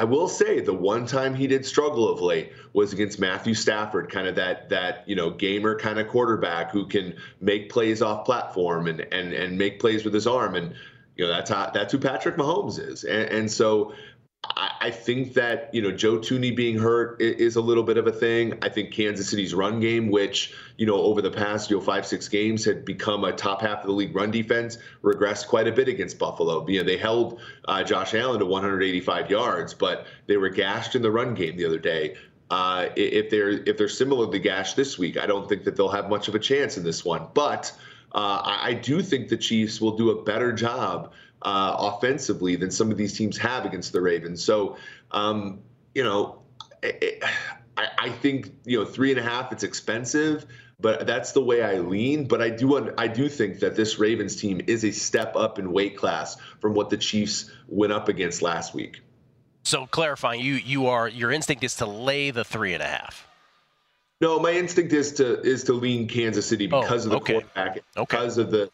I 0.00 0.04
will 0.04 0.28
say 0.28 0.60
the 0.60 0.72
one 0.72 1.04
time 1.04 1.34
he 1.34 1.46
did 1.46 1.66
struggle 1.66 2.08
of 2.08 2.22
late 2.22 2.54
was 2.72 2.94
against 2.94 3.20
Matthew 3.20 3.52
Stafford, 3.52 4.10
kind 4.10 4.26
of 4.26 4.34
that 4.36 4.70
that 4.70 5.06
you 5.06 5.14
know 5.14 5.28
gamer 5.28 5.78
kind 5.78 5.98
of 5.98 6.08
quarterback 6.08 6.70
who 6.70 6.86
can 6.86 7.14
make 7.42 7.68
plays 7.68 8.00
off 8.00 8.24
platform 8.24 8.86
and 8.86 9.00
and 9.12 9.34
and 9.34 9.58
make 9.58 9.78
plays 9.78 10.02
with 10.02 10.14
his 10.14 10.26
arm, 10.26 10.54
and 10.54 10.72
you 11.16 11.26
know 11.26 11.30
that's 11.30 11.50
how 11.50 11.68
that's 11.74 11.92
who 11.92 11.98
Patrick 11.98 12.36
Mahomes 12.36 12.78
is, 12.78 13.04
and, 13.04 13.28
and 13.28 13.52
so 13.52 13.92
I, 14.42 14.90
think 14.90 15.34
that 15.34 15.68
you 15.74 15.82
know 15.82 15.90
Joe 15.90 16.18
Thuney 16.18 16.54
being 16.54 16.78
hurt 16.78 17.20
is 17.20 17.56
a 17.56 17.60
little 17.60 17.82
bit 17.82 17.98
of 17.98 18.06
a 18.06 18.12
thing. 18.12 18.58
I 18.62 18.70
think 18.70 18.90
Kansas 18.92 19.28
City's 19.28 19.52
run 19.52 19.80
game, 19.80 20.10
which 20.10 20.54
you 20.78 20.86
know 20.86 20.94
over 20.94 21.20
the 21.20 21.30
past 21.30 21.70
you 21.70 21.76
know 21.76 21.82
five 21.82 22.06
six 22.06 22.26
games 22.28 22.64
had 22.64 22.84
become 22.86 23.24
a 23.24 23.32
top 23.32 23.60
half 23.60 23.80
of 23.80 23.86
the 23.86 23.92
league 23.92 24.14
run 24.14 24.30
defense, 24.30 24.78
regressed 25.02 25.46
quite 25.46 25.68
a 25.68 25.72
bit 25.72 25.88
against 25.88 26.18
Buffalo. 26.18 26.66
You 26.66 26.78
know 26.78 26.86
they 26.86 26.96
held 26.96 27.40
uh, 27.66 27.84
Josh 27.84 28.14
Allen 28.14 28.40
to 28.40 28.46
185 28.46 29.30
yards, 29.30 29.74
but 29.74 30.06
they 30.26 30.38
were 30.38 30.48
gashed 30.48 30.94
in 30.94 31.02
the 31.02 31.10
run 31.10 31.34
game 31.34 31.56
the 31.56 31.66
other 31.66 31.78
day. 31.78 32.16
Uh, 32.50 32.88
if 32.96 33.28
they're 33.28 33.50
if 33.50 33.76
they're 33.76 33.88
similarly 33.88 34.38
gashed 34.38 34.74
this 34.74 34.98
week, 34.98 35.18
I 35.18 35.26
don't 35.26 35.48
think 35.48 35.64
that 35.64 35.76
they'll 35.76 35.90
have 35.90 36.08
much 36.08 36.28
of 36.28 36.34
a 36.34 36.40
chance 36.40 36.78
in 36.78 36.84
this 36.84 37.04
one. 37.04 37.26
But 37.34 37.72
uh, 38.12 38.40
I, 38.42 38.68
I 38.68 38.74
do 38.74 39.02
think 39.02 39.28
the 39.28 39.36
Chiefs 39.36 39.82
will 39.82 39.96
do 39.96 40.10
a 40.10 40.22
better 40.22 40.52
job 40.52 41.12
uh, 41.42 41.74
offensively 41.78 42.56
than 42.56 42.70
some 42.70 42.90
of 42.90 42.96
these 42.96 43.16
teams 43.16 43.38
have 43.38 43.64
against 43.64 43.92
the 43.92 44.00
Ravens. 44.00 44.44
So, 44.44 44.76
um, 45.10 45.60
you 45.94 46.04
know, 46.04 46.42
I, 46.82 47.88
I, 47.98 48.10
think 48.10 48.52
you 48.64 48.78
know 48.78 48.84
three 48.84 49.10
and 49.10 49.18
a 49.18 49.22
half. 49.22 49.52
It's 49.52 49.62
expensive, 49.62 50.46
but 50.78 51.06
that's 51.06 51.32
the 51.32 51.42
way 51.42 51.62
I 51.62 51.78
lean. 51.78 52.26
But 52.26 52.42
I 52.42 52.50
do 52.50 52.92
I 52.96 53.08
do 53.08 53.28
think 53.28 53.60
that 53.60 53.76
this 53.76 53.98
Ravens 53.98 54.36
team 54.36 54.60
is 54.66 54.84
a 54.84 54.90
step 54.90 55.36
up 55.36 55.58
in 55.58 55.72
weight 55.72 55.96
class 55.96 56.36
from 56.60 56.74
what 56.74 56.90
the 56.90 56.96
Chiefs 56.96 57.50
went 57.68 57.92
up 57.92 58.08
against 58.08 58.42
last 58.42 58.74
week. 58.74 59.00
So 59.62 59.86
clarifying, 59.86 60.40
you 60.40 60.54
you 60.54 60.86
are 60.86 61.08
your 61.08 61.30
instinct 61.30 61.64
is 61.64 61.76
to 61.76 61.86
lay 61.86 62.30
the 62.30 62.44
three 62.44 62.74
and 62.74 62.82
a 62.82 62.86
half. 62.86 63.26
No, 64.20 64.38
my 64.38 64.52
instinct 64.52 64.92
is 64.92 65.12
to 65.14 65.40
is 65.40 65.64
to 65.64 65.72
lean 65.72 66.06
Kansas 66.06 66.46
City 66.46 66.68
oh, 66.70 66.82
because 66.82 67.06
oh, 67.06 67.12
of 67.12 67.24
the 67.24 67.32
quarterback, 67.32 67.70
okay. 67.70 67.82
because 67.96 68.38
of 68.38 68.50
the 68.50 68.70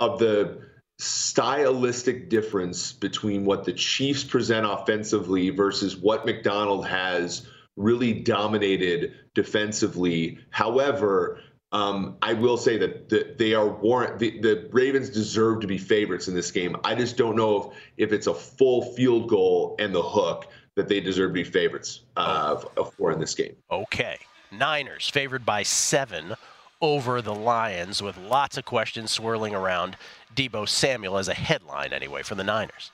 of 0.00 0.18
the 0.18 0.71
stylistic 1.02 2.28
difference 2.28 2.92
between 2.92 3.44
what 3.44 3.64
the 3.64 3.72
Chiefs 3.72 4.22
present 4.22 4.64
offensively 4.64 5.50
versus 5.50 5.96
what 5.96 6.24
Macdonald 6.24 6.86
has 6.86 7.46
really 7.76 8.12
dominated 8.12 9.14
defensively. 9.34 10.38
However, 10.50 11.40
um, 11.72 12.18
I 12.22 12.34
will 12.34 12.56
say 12.56 12.76
that 12.78 13.08
the, 13.08 13.34
they 13.38 13.54
are 13.54 13.66
warrant. 13.66 14.18
The, 14.18 14.38
the, 14.40 14.68
Ravens 14.72 15.08
deserve 15.08 15.60
to 15.62 15.66
be 15.66 15.78
favorites 15.78 16.28
in 16.28 16.34
this 16.34 16.50
game. 16.50 16.76
I 16.84 16.94
just 16.94 17.16
don't 17.16 17.34
know 17.34 17.72
if, 17.96 18.10
if 18.10 18.12
it's 18.12 18.26
a 18.26 18.34
full 18.34 18.94
field 18.94 19.28
goal 19.28 19.74
and 19.78 19.94
the 19.94 20.02
hook 20.02 20.48
that 20.76 20.88
they 20.88 21.00
deserve 21.00 21.30
to 21.30 21.34
be 21.34 21.44
favorites 21.44 22.02
uh, 22.16 22.56
for 22.56 23.10
in 23.10 23.18
this 23.18 23.34
game. 23.34 23.56
Okay, 23.70 24.18
Niners 24.50 25.08
favored 25.08 25.44
by 25.44 25.62
seven 25.62 26.36
over 26.82 27.22
the 27.22 27.34
Lions 27.34 28.02
with 28.02 28.18
lots 28.18 28.58
of 28.58 28.64
questions 28.64 29.10
swirling 29.10 29.54
around 29.54 29.96
Deebo 30.34 30.68
Samuel 30.68 31.18
as 31.18 31.28
a 31.28 31.34
headline, 31.34 31.92
anyway, 31.92 32.22
for 32.22 32.34
the 32.34 32.44
Niners. 32.44 32.90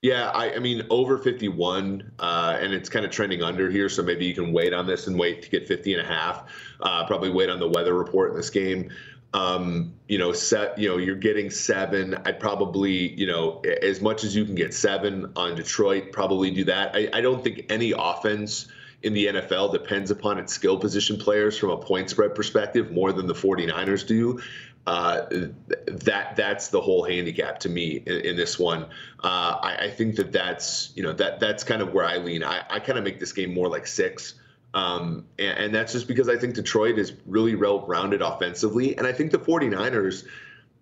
Yeah, 0.00 0.30
I, 0.30 0.54
I 0.54 0.58
mean, 0.60 0.86
over 0.90 1.18
51, 1.18 2.12
uh, 2.20 2.56
and 2.60 2.72
it's 2.72 2.88
kind 2.88 3.04
of 3.04 3.10
trending 3.10 3.42
under 3.42 3.68
here, 3.68 3.88
so 3.88 4.02
maybe 4.02 4.26
you 4.26 4.34
can 4.34 4.52
wait 4.52 4.72
on 4.72 4.86
this 4.86 5.08
and 5.08 5.18
wait 5.18 5.42
to 5.42 5.50
get 5.50 5.66
50 5.66 5.94
and 5.94 6.02
a 6.02 6.06
half. 6.06 6.44
Uh, 6.80 7.04
probably 7.06 7.30
wait 7.30 7.50
on 7.50 7.58
the 7.58 7.68
weather 7.68 7.94
report 7.94 8.30
in 8.30 8.36
this 8.36 8.50
game. 8.50 8.90
Um, 9.34 9.92
you 10.06 10.16
know, 10.16 10.32
set, 10.32 10.78
you 10.78 10.88
know, 10.88 10.98
you're 10.98 11.16
getting 11.16 11.50
seven. 11.50 12.16
I'd 12.24 12.38
probably, 12.38 13.12
you 13.14 13.26
know, 13.26 13.60
as 13.82 14.00
much 14.00 14.22
as 14.22 14.36
you 14.36 14.44
can 14.44 14.54
get 14.54 14.72
seven 14.72 15.32
on 15.34 15.56
Detroit, 15.56 16.12
probably 16.12 16.52
do 16.52 16.64
that. 16.64 16.94
I, 16.94 17.08
I 17.12 17.20
don't 17.20 17.42
think 17.42 17.66
any 17.68 17.92
offense 17.96 18.68
in 19.02 19.12
the 19.12 19.26
NFL 19.26 19.72
depends 19.72 20.10
upon 20.10 20.38
its 20.38 20.52
skill 20.52 20.78
position 20.78 21.18
players 21.18 21.58
from 21.58 21.70
a 21.70 21.76
point 21.76 22.10
spread 22.10 22.34
perspective 22.34 22.90
more 22.90 23.12
than 23.12 23.26
the 23.26 23.34
49ers 23.34 24.06
do 24.06 24.40
uh, 24.88 25.26
that 25.86 26.34
that's 26.34 26.68
the 26.68 26.80
whole 26.80 27.04
handicap 27.04 27.60
to 27.60 27.68
me 27.68 28.02
in, 28.06 28.20
in 28.20 28.36
this 28.36 28.58
one. 28.58 28.84
Uh, 29.22 29.58
I, 29.62 29.76
I, 29.82 29.90
think 29.90 30.16
that 30.16 30.32
that's 30.32 30.92
you 30.94 31.02
know 31.02 31.12
that 31.12 31.40
that's 31.40 31.62
kind 31.62 31.82
of 31.82 31.92
where 31.92 32.06
I 32.06 32.16
lean. 32.16 32.42
I, 32.42 32.64
I 32.70 32.80
kind 32.80 32.96
of 32.96 33.04
make 33.04 33.20
this 33.20 33.32
game 33.32 33.52
more 33.52 33.68
like 33.68 33.86
six. 33.86 34.34
Um, 34.72 35.26
and, 35.38 35.58
and, 35.58 35.74
that's 35.74 35.92
just 35.92 36.08
because 36.08 36.30
I 36.30 36.36
think 36.36 36.54
Detroit 36.54 36.98
is 36.98 37.12
really 37.26 37.54
well 37.54 37.86
rounded 37.86 38.22
offensively. 38.22 38.96
And 38.96 39.06
I 39.06 39.12
think 39.12 39.30
the 39.30 39.38
49ers, 39.38 40.24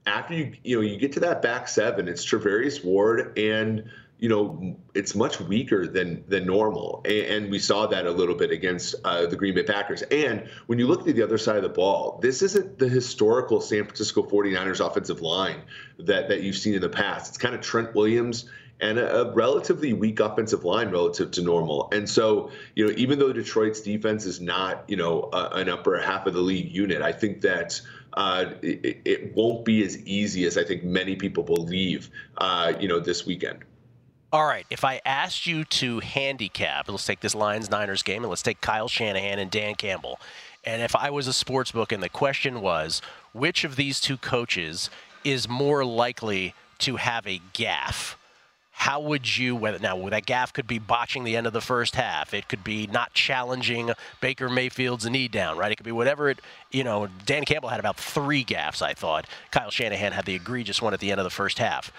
after 0.07 0.35
you 0.35 0.53
you 0.63 0.77
know 0.77 0.83
you 0.83 0.99
get 0.99 1.11
to 1.15 1.21
that 1.21 1.43
back 1.43 1.67
seven, 1.67 2.07
it's 2.07 2.25
Charvarius 2.25 2.85
Ward 2.85 3.37
and 3.37 3.91
you 4.19 4.29
know 4.29 4.77
it's 4.95 5.15
much 5.15 5.41
weaker 5.41 5.87
than 5.87 6.25
than 6.29 6.47
normal, 6.47 7.05
and, 7.05 7.51
we 7.51 7.59
saw 7.59 7.87
that 7.87 8.07
a 8.07 8.11
little 8.11 8.35
bit 8.35 8.51
against 8.51 8.95
uh, 9.05 9.27
the 9.27 9.37
Green 9.37 9.55
Bay 9.55 9.63
Packers. 9.63 10.03
And 10.03 10.49
when 10.67 10.79
you 10.79 10.87
look 10.87 11.07
at 11.07 11.15
the 11.15 11.23
other 11.23 11.39
side 11.39 11.57
of 11.57 11.63
the 11.63 11.69
ball, 11.69 12.19
this 12.23 12.43
isn't 12.43 12.79
the 12.79 12.89
historical 12.89 13.61
San 13.61 13.85
Francisco 13.85 14.23
49ers 14.23 14.85
offensive 14.85 15.21
line 15.21 15.63
that 15.99 16.29
that 16.29 16.43
you've 16.43 16.57
seen 16.57 16.75
in 16.75 16.81
the 16.81 16.89
past. 16.89 17.29
It's 17.29 17.39
kind 17.39 17.55
of 17.55 17.61
Trent 17.61 17.95
Williams 17.95 18.49
and 18.81 18.99
a, 18.99 19.21
a, 19.21 19.33
relatively 19.33 19.93
weak 19.93 20.21
offensive 20.21 20.65
line 20.65 20.91
relative 20.91 21.31
to 21.33 21.43
normal. 21.43 21.89
And 21.93 22.09
so, 22.09 22.51
you 22.75 22.87
know, 22.87 22.95
even 22.97 23.19
though 23.19 23.33
Detroit's 23.33 23.81
defense 23.81 24.27
is 24.27 24.41
not, 24.41 24.85
you 24.89 24.97
know, 24.97 25.31
a, 25.33 25.51
an 25.55 25.69
upper 25.69 25.99
half 25.99 26.27
of 26.27 26.35
the 26.35 26.41
league 26.41 26.71
unit, 26.71 27.01
I 27.01 27.13
think 27.13 27.41
that 27.43 27.81
uh, 28.15 28.53
it, 28.63 29.01
it, 29.05 29.35
won't 29.35 29.65
be 29.65 29.85
as 29.85 29.99
easy 30.07 30.47
as 30.47 30.57
I 30.57 30.65
think 30.65 30.85
many 30.85 31.17
people 31.17 31.43
believe, 31.43 32.11
uh, 32.39 32.73
you 32.81 32.89
know, 32.89 32.99
this 32.99 33.27
weekend. 33.27 33.65
All 34.33 34.45
right, 34.45 34.67
if 34.71 34.85
I 34.85 35.01
asked 35.07 35.47
you 35.47 35.65
to 35.65 36.01
handicap, 36.01 36.89
let's 36.89 37.07
take 37.07 37.21
this 37.21 37.35
Lions 37.35 37.71
Niners 37.71 38.03
game 38.03 38.25
and 38.25 38.29
let's 38.29 38.43
take 38.43 38.61
Kyle 38.61 38.89
Shanahan 38.89 39.39
and 39.39 39.51
Dan 39.51 39.77
Campbell. 39.77 40.19
And 40.65 40.83
if 40.83 40.97
I 40.97 41.11
was 41.11 41.29
a 41.29 41.33
sports 41.33 41.71
book 41.71 41.93
and 41.93 42.03
the 42.03 42.09
question 42.09 42.61
was, 42.61 43.01
which 43.33 43.63
of 43.63 43.77
these 43.77 44.01
two 44.01 44.17
coaches 44.17 44.91
is 45.23 45.49
more 45.49 45.85
likely 45.85 46.55
to 46.79 46.97
have 46.97 47.27
a 47.27 47.41
gaffe? 47.55 48.17
how 48.79 49.01
would 49.01 49.39
you 49.39 49.57
whether 49.57 49.79
now 49.79 50.07
that 50.11 50.27
gaff 50.27 50.53
could 50.53 50.67
be 50.67 50.79
botching 50.79 51.25
the 51.25 51.35
end 51.35 51.47
of 51.47 51.55
the 51.55 51.63
first 51.63 51.97
half 51.97 52.35
it 52.35 52.47
could 52.47 52.63
be 52.63 52.87
not 52.87 53.11
challenging 53.15 53.91
baker 54.21 54.51
mayfield's 54.51 55.09
knee 55.09 55.29
down 55.29 55.57
right 55.57 55.73
it 55.73 55.77
could 55.77 55.87
be 55.87 55.93
whatever 55.93 56.29
it 56.29 56.39
you 56.71 56.85
know 56.85 57.09
dan 57.25 57.43
campbell 57.47 57.71
had 57.71 57.81
about 57.81 57.97
three 57.97 58.45
gaffes 58.45 58.83
i 58.83 58.93
thought 58.93 59.27
kyle 59.51 59.71
shanahan 59.71 60.13
had 60.13 60.27
the 60.27 60.35
egregious 60.35 60.83
one 60.83 60.93
at 60.93 61.01
the 61.01 61.11
end 61.11 61.19
of 61.19 61.25
the 61.25 61.31
first 61.31 61.59
half 61.59 61.91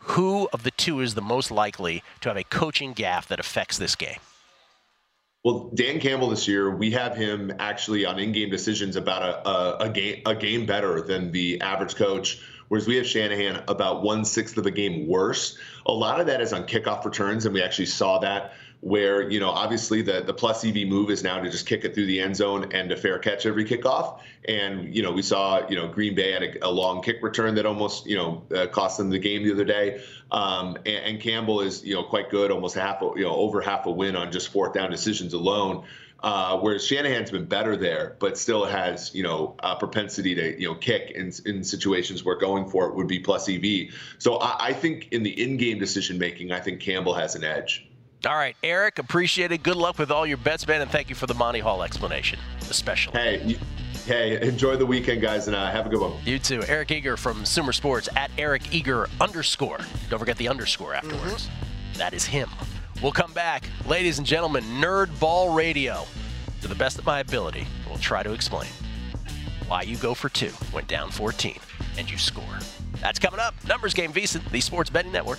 who 0.00 0.48
of 0.52 0.62
the 0.62 0.70
two 0.70 1.00
is 1.00 1.14
the 1.14 1.20
most 1.20 1.50
likely 1.50 2.02
to 2.20 2.28
have 2.28 2.36
a 2.36 2.44
coaching 2.44 2.92
gaff 2.92 3.28
that 3.28 3.40
affects 3.40 3.78
this 3.78 3.94
game 3.94 4.18
well, 5.44 5.70
Dan 5.72 6.00
Campbell 6.00 6.30
this 6.30 6.48
year, 6.48 6.74
we 6.74 6.90
have 6.90 7.16
him 7.16 7.52
actually 7.60 8.04
on 8.04 8.18
in-game 8.18 8.50
decisions 8.50 8.96
about 8.96 9.22
a, 9.22 9.48
a, 9.48 9.76
a 9.84 9.88
game 9.88 10.22
a 10.26 10.34
game 10.34 10.66
better 10.66 11.00
than 11.00 11.30
the 11.30 11.60
average 11.60 11.94
coach 11.94 12.40
whereas 12.68 12.86
we 12.86 12.96
have 12.96 13.06
Shanahan 13.06 13.62
about 13.68 14.02
one 14.02 14.24
sixth 14.24 14.56
of 14.56 14.66
a 14.66 14.70
game 14.70 15.06
worse. 15.06 15.58
A 15.86 15.92
lot 15.92 16.20
of 16.20 16.26
that 16.26 16.40
is 16.40 16.52
on 16.52 16.64
kickoff 16.64 17.04
returns, 17.04 17.44
and 17.44 17.54
we 17.54 17.62
actually 17.62 17.86
saw 17.86 18.18
that 18.18 18.52
where 18.80 19.28
you 19.28 19.40
know 19.40 19.50
obviously 19.50 20.02
the 20.02 20.20
the 20.20 20.32
plus 20.32 20.64
EV 20.64 20.86
move 20.86 21.10
is 21.10 21.24
now 21.24 21.40
to 21.40 21.50
just 21.50 21.66
kick 21.66 21.84
it 21.84 21.94
through 21.94 22.06
the 22.06 22.20
end 22.20 22.36
zone 22.36 22.70
and 22.72 22.92
a 22.92 22.96
fair 22.96 23.18
catch 23.18 23.44
every 23.44 23.64
kickoff. 23.64 24.20
And 24.46 24.94
you 24.94 25.02
know 25.02 25.12
we 25.12 25.22
saw 25.22 25.68
you 25.68 25.76
know 25.76 25.88
Green 25.88 26.14
Bay 26.14 26.32
had 26.32 26.42
a, 26.42 26.66
a 26.66 26.70
long 26.70 27.02
kick 27.02 27.22
return 27.22 27.56
that 27.56 27.66
almost 27.66 28.06
you 28.06 28.16
know 28.16 28.44
uh, 28.54 28.66
cost 28.68 28.98
them 28.98 29.10
the 29.10 29.18
game 29.18 29.42
the 29.42 29.52
other 29.52 29.64
day. 29.64 30.02
Um, 30.30 30.76
and, 30.86 31.04
and, 31.04 31.20
Campbell 31.20 31.62
is 31.62 31.82
you 31.84 31.94
know 31.94 32.04
quite 32.04 32.30
good, 32.30 32.50
almost 32.50 32.76
half 32.76 33.02
a, 33.02 33.10
you 33.16 33.24
know 33.24 33.34
over 33.34 33.60
half 33.60 33.86
a 33.86 33.90
win 33.90 34.14
on 34.14 34.30
just 34.30 34.48
fourth 34.48 34.74
down 34.74 34.90
decisions 34.90 35.34
alone. 35.34 35.84
Uh, 36.20 36.58
whereas 36.58 36.84
Shanahan's 36.84 37.30
been 37.30 37.44
better 37.44 37.76
there, 37.76 38.16
but 38.18 38.36
still 38.36 38.64
has 38.64 39.14
you 39.14 39.22
know 39.22 39.56
a 39.60 39.76
propensity 39.76 40.34
to 40.34 40.60
you 40.60 40.68
know 40.68 40.74
kick 40.74 41.10
in 41.12 41.32
in 41.46 41.64
situations 41.64 42.24
where 42.24 42.36
going 42.36 42.68
for 42.68 42.88
it 42.88 42.94
would 42.94 43.08
be 43.08 43.18
plus 43.18 43.48
EV. 43.48 43.94
So 44.18 44.36
I, 44.36 44.68
I 44.68 44.72
think 44.72 45.08
in 45.12 45.22
the 45.24 45.42
in-game 45.42 45.78
decision 45.78 46.18
making, 46.18 46.52
I 46.52 46.60
think 46.60 46.80
Campbell 46.80 47.14
has 47.14 47.34
an 47.34 47.42
edge. 47.42 47.87
All 48.26 48.34
right, 48.34 48.56
Eric, 48.64 48.98
appreciate 48.98 49.52
it. 49.52 49.62
Good 49.62 49.76
luck 49.76 49.98
with 49.98 50.10
all 50.10 50.26
your 50.26 50.38
bets, 50.38 50.66
man, 50.66 50.82
and 50.82 50.90
thank 50.90 51.08
you 51.08 51.14
for 51.14 51.26
the 51.26 51.34
Monty 51.34 51.60
Hall 51.60 51.84
explanation, 51.84 52.38
especially. 52.62 53.18
Hey, 53.18 53.58
hey, 54.06 54.40
enjoy 54.40 54.76
the 54.76 54.86
weekend, 54.86 55.20
guys, 55.22 55.46
and 55.46 55.54
uh, 55.54 55.70
have 55.70 55.86
a 55.86 55.88
good 55.88 56.00
one. 56.00 56.14
You 56.24 56.40
too. 56.40 56.62
Eric 56.66 56.90
Eager 56.90 57.16
from 57.16 57.44
Sumer 57.44 57.72
Sports 57.72 58.08
at 58.16 58.32
Eric 58.36 58.74
Eager 58.74 59.08
underscore. 59.20 59.78
Don't 60.10 60.18
forget 60.18 60.36
the 60.36 60.48
underscore 60.48 60.94
afterwards. 60.94 61.46
Mm-hmm. 61.46 61.98
That 61.98 62.12
is 62.12 62.24
him. 62.24 62.48
We'll 63.02 63.12
come 63.12 63.32
back. 63.32 63.68
Ladies 63.86 64.18
and 64.18 64.26
gentlemen, 64.26 64.64
Nerd 64.64 65.16
Ball 65.20 65.54
Radio. 65.54 66.04
To 66.62 66.66
the 66.66 66.74
best 66.74 66.98
of 66.98 67.06
my 67.06 67.20
ability, 67.20 67.68
we'll 67.88 67.98
try 67.98 68.24
to 68.24 68.32
explain 68.32 68.68
why 69.68 69.82
you 69.82 69.96
go 69.96 70.12
for 70.12 70.28
two, 70.28 70.50
went 70.72 70.88
down 70.88 71.12
14, 71.12 71.56
and 71.98 72.10
you 72.10 72.18
score. 72.18 72.58
That's 73.00 73.20
coming 73.20 73.38
up. 73.38 73.54
Numbers 73.68 73.94
Game 73.94 74.12
VSiN, 74.12 74.50
the 74.50 74.60
Sports 74.60 74.90
Betting 74.90 75.12
Network. 75.12 75.38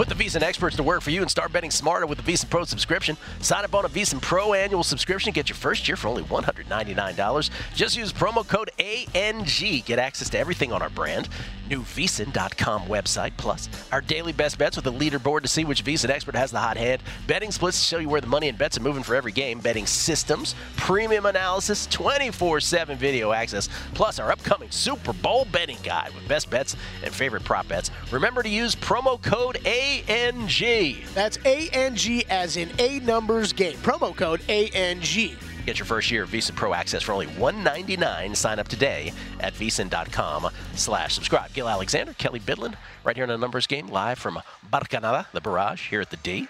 Put 0.00 0.08
the 0.08 0.14
VSiN 0.14 0.40
experts 0.40 0.76
to 0.76 0.82
work 0.82 1.02
for 1.02 1.10
you 1.10 1.20
and 1.20 1.30
start 1.30 1.52
betting 1.52 1.70
smarter 1.70 2.06
with 2.06 2.24
the 2.24 2.32
VSiN 2.32 2.48
Pro 2.48 2.64
subscription. 2.64 3.18
Sign 3.40 3.64
up 3.66 3.74
on 3.74 3.84
a 3.84 3.88
VSiN 3.90 4.22
Pro 4.22 4.54
annual 4.54 4.82
subscription. 4.82 5.30
Get 5.30 5.50
your 5.50 5.56
first 5.56 5.86
year 5.86 5.94
for 5.94 6.08
only 6.08 6.22
$199. 6.22 7.50
Just 7.74 7.98
use 7.98 8.10
promo 8.10 8.48
code 8.48 8.70
ANG. 8.78 9.44
Get 9.84 9.98
access 9.98 10.30
to 10.30 10.38
everything 10.38 10.72
on 10.72 10.80
our 10.80 10.88
brand. 10.88 11.28
New 11.70 11.82
VSiN.com 11.82 12.82
website, 12.82 13.32
plus 13.36 13.68
our 13.92 14.00
daily 14.00 14.32
best 14.32 14.58
bets 14.58 14.76
with 14.76 14.86
a 14.88 14.90
leaderboard 14.90 15.42
to 15.42 15.48
see 15.48 15.64
which 15.64 15.84
VSiN 15.84 16.10
expert 16.10 16.34
has 16.34 16.50
the 16.50 16.58
hot 16.58 16.76
hand. 16.76 17.02
Betting 17.28 17.52
splits 17.52 17.78
to 17.78 17.86
show 17.86 17.98
you 17.98 18.08
where 18.08 18.20
the 18.20 18.26
money 18.26 18.48
and 18.48 18.58
bets 18.58 18.76
are 18.76 18.82
moving 18.82 19.04
for 19.04 19.14
every 19.14 19.32
game. 19.32 19.60
Betting 19.60 19.86
systems, 19.86 20.56
premium 20.76 21.26
analysis, 21.26 21.86
24 21.86 22.60
7 22.60 22.98
video 22.98 23.32
access, 23.32 23.68
plus 23.94 24.18
our 24.18 24.32
upcoming 24.32 24.70
Super 24.70 25.12
Bowl 25.12 25.46
betting 25.52 25.78
guide 25.84 26.12
with 26.14 26.26
best 26.26 26.50
bets 26.50 26.74
and 27.04 27.14
favorite 27.14 27.44
prop 27.44 27.68
bets. 27.68 27.90
Remember 28.10 28.42
to 28.42 28.48
use 28.48 28.74
promo 28.74 29.22
code 29.22 29.64
ANG. 29.64 30.96
That's 31.14 31.38
ANG 31.44 32.22
as 32.28 32.56
in 32.56 32.70
A 32.78 32.98
numbers 33.00 33.52
game. 33.52 33.76
Promo 33.78 34.14
code 34.16 34.42
ANG. 34.48 35.36
Get 35.70 35.78
your 35.78 35.86
first 35.86 36.10
year 36.10 36.24
of 36.24 36.30
VSiN 36.30 36.56
Pro 36.56 36.74
access 36.74 37.04
for 37.04 37.12
only 37.12 37.28
199. 37.28 38.34
Sign 38.34 38.58
up 38.58 38.66
today 38.66 39.12
at 39.38 39.54
VSiN.com 39.54 40.48
slash 40.74 41.14
subscribe. 41.14 41.52
Gill 41.52 41.68
Alexander, 41.68 42.12
Kelley 42.14 42.40
Bydlon, 42.40 42.74
right 43.04 43.14
here 43.14 43.22
in 43.22 43.30
a 43.30 43.38
numbers 43.38 43.68
game, 43.68 43.86
live 43.86 44.18
from 44.18 44.40
Barcanada, 44.68 45.30
the 45.30 45.40
barrage 45.40 45.88
here 45.88 46.00
at 46.00 46.10
the 46.10 46.16
D. 46.16 46.48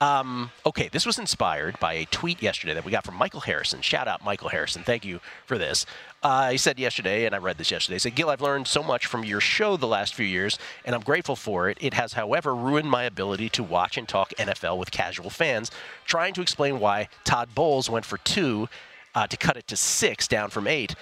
Um, 0.00 0.50
okay, 0.66 0.88
this 0.88 1.06
was 1.06 1.20
inspired 1.20 1.78
by 1.78 1.92
a 1.92 2.06
tweet 2.06 2.42
yesterday 2.42 2.74
that 2.74 2.84
we 2.84 2.90
got 2.90 3.04
from 3.04 3.14
Michael 3.14 3.38
Harrison. 3.38 3.82
Shout 3.82 4.08
out, 4.08 4.24
Michael 4.24 4.48
Harrison. 4.48 4.82
Thank 4.82 5.04
you 5.04 5.20
for 5.44 5.58
this. 5.58 5.86
Uh, 6.26 6.50
he 6.50 6.56
said 6.56 6.76
yesterday, 6.76 7.24
and 7.24 7.36
I 7.36 7.38
read 7.38 7.56
this 7.56 7.70
yesterday. 7.70 7.94
He 7.94 7.98
said, 8.00 8.16
Gill, 8.16 8.30
I've 8.30 8.40
learned 8.40 8.66
so 8.66 8.82
much 8.82 9.06
from 9.06 9.24
your 9.24 9.40
show 9.40 9.76
the 9.76 9.86
last 9.86 10.12
few 10.12 10.26
years, 10.26 10.58
and 10.84 10.92
I'm 10.92 11.02
grateful 11.02 11.36
for 11.36 11.68
it. 11.68 11.78
It 11.80 11.94
has, 11.94 12.14
however, 12.14 12.52
ruined 12.52 12.90
my 12.90 13.04
ability 13.04 13.48
to 13.50 13.62
watch 13.62 13.96
and 13.96 14.08
talk 14.08 14.30
NFL 14.30 14.76
with 14.76 14.90
casual 14.90 15.30
fans, 15.30 15.70
trying 16.04 16.34
to 16.34 16.42
explain 16.42 16.80
why 16.80 17.10
Todd 17.22 17.50
Bowles 17.54 17.88
went 17.88 18.04
for 18.04 18.18
two 18.18 18.68
uh, 19.14 19.28
to 19.28 19.36
cut 19.36 19.56
it 19.56 19.68
to 19.68 19.76
six, 19.76 20.26
down 20.26 20.50
from 20.50 20.66
eight. 20.66 20.96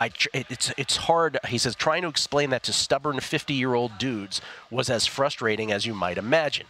I, 0.00 0.08
it's 0.32 0.72
it's 0.78 0.96
hard. 0.96 1.38
He 1.48 1.58
says 1.58 1.74
trying 1.74 2.00
to 2.00 2.08
explain 2.08 2.48
that 2.48 2.62
to 2.62 2.72
stubborn 2.72 3.20
50 3.20 3.52
year 3.52 3.74
old 3.74 3.98
dudes 3.98 4.40
was 4.70 4.88
as 4.88 5.04
frustrating 5.04 5.70
as 5.70 5.84
you 5.84 5.92
might 5.92 6.16
imagine. 6.16 6.66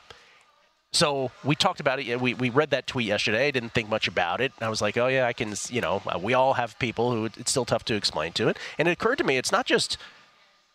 So 0.97 1.31
we 1.45 1.55
talked 1.55 1.81
about 1.81 2.01
it. 2.01 2.19
We, 2.19 2.33
we 2.33 2.49
read 2.49 2.71
that 2.71 2.87
tweet 2.87 3.07
yesterday. 3.07 3.49
I 3.49 3.51
didn't 3.51 3.75
think 3.75 3.91
much 3.91 4.09
about 4.09 4.41
it. 4.41 4.53
I 4.63 4.71
was 4.71 4.81
like, 4.81 4.97
oh 4.97 5.09
yeah, 5.09 5.27
I 5.27 5.35
can. 5.35 5.55
You 5.69 5.83
know, 5.83 6.01
uh, 6.07 6.19
we 6.19 6.33
all 6.33 6.55
have 6.55 6.79
people 6.79 7.11
who 7.13 7.27
it's 7.27 7.51
still 7.51 7.67
tough 7.67 7.85
to 7.87 7.95
explain 7.95 8.33
to 8.33 8.49
it. 8.49 8.57
And 8.79 8.89
it 8.89 8.93
occurred 8.93 9.19
to 9.19 9.25
me, 9.25 9.37
it's 9.37 9.53
not 9.53 9.67
just, 9.67 9.99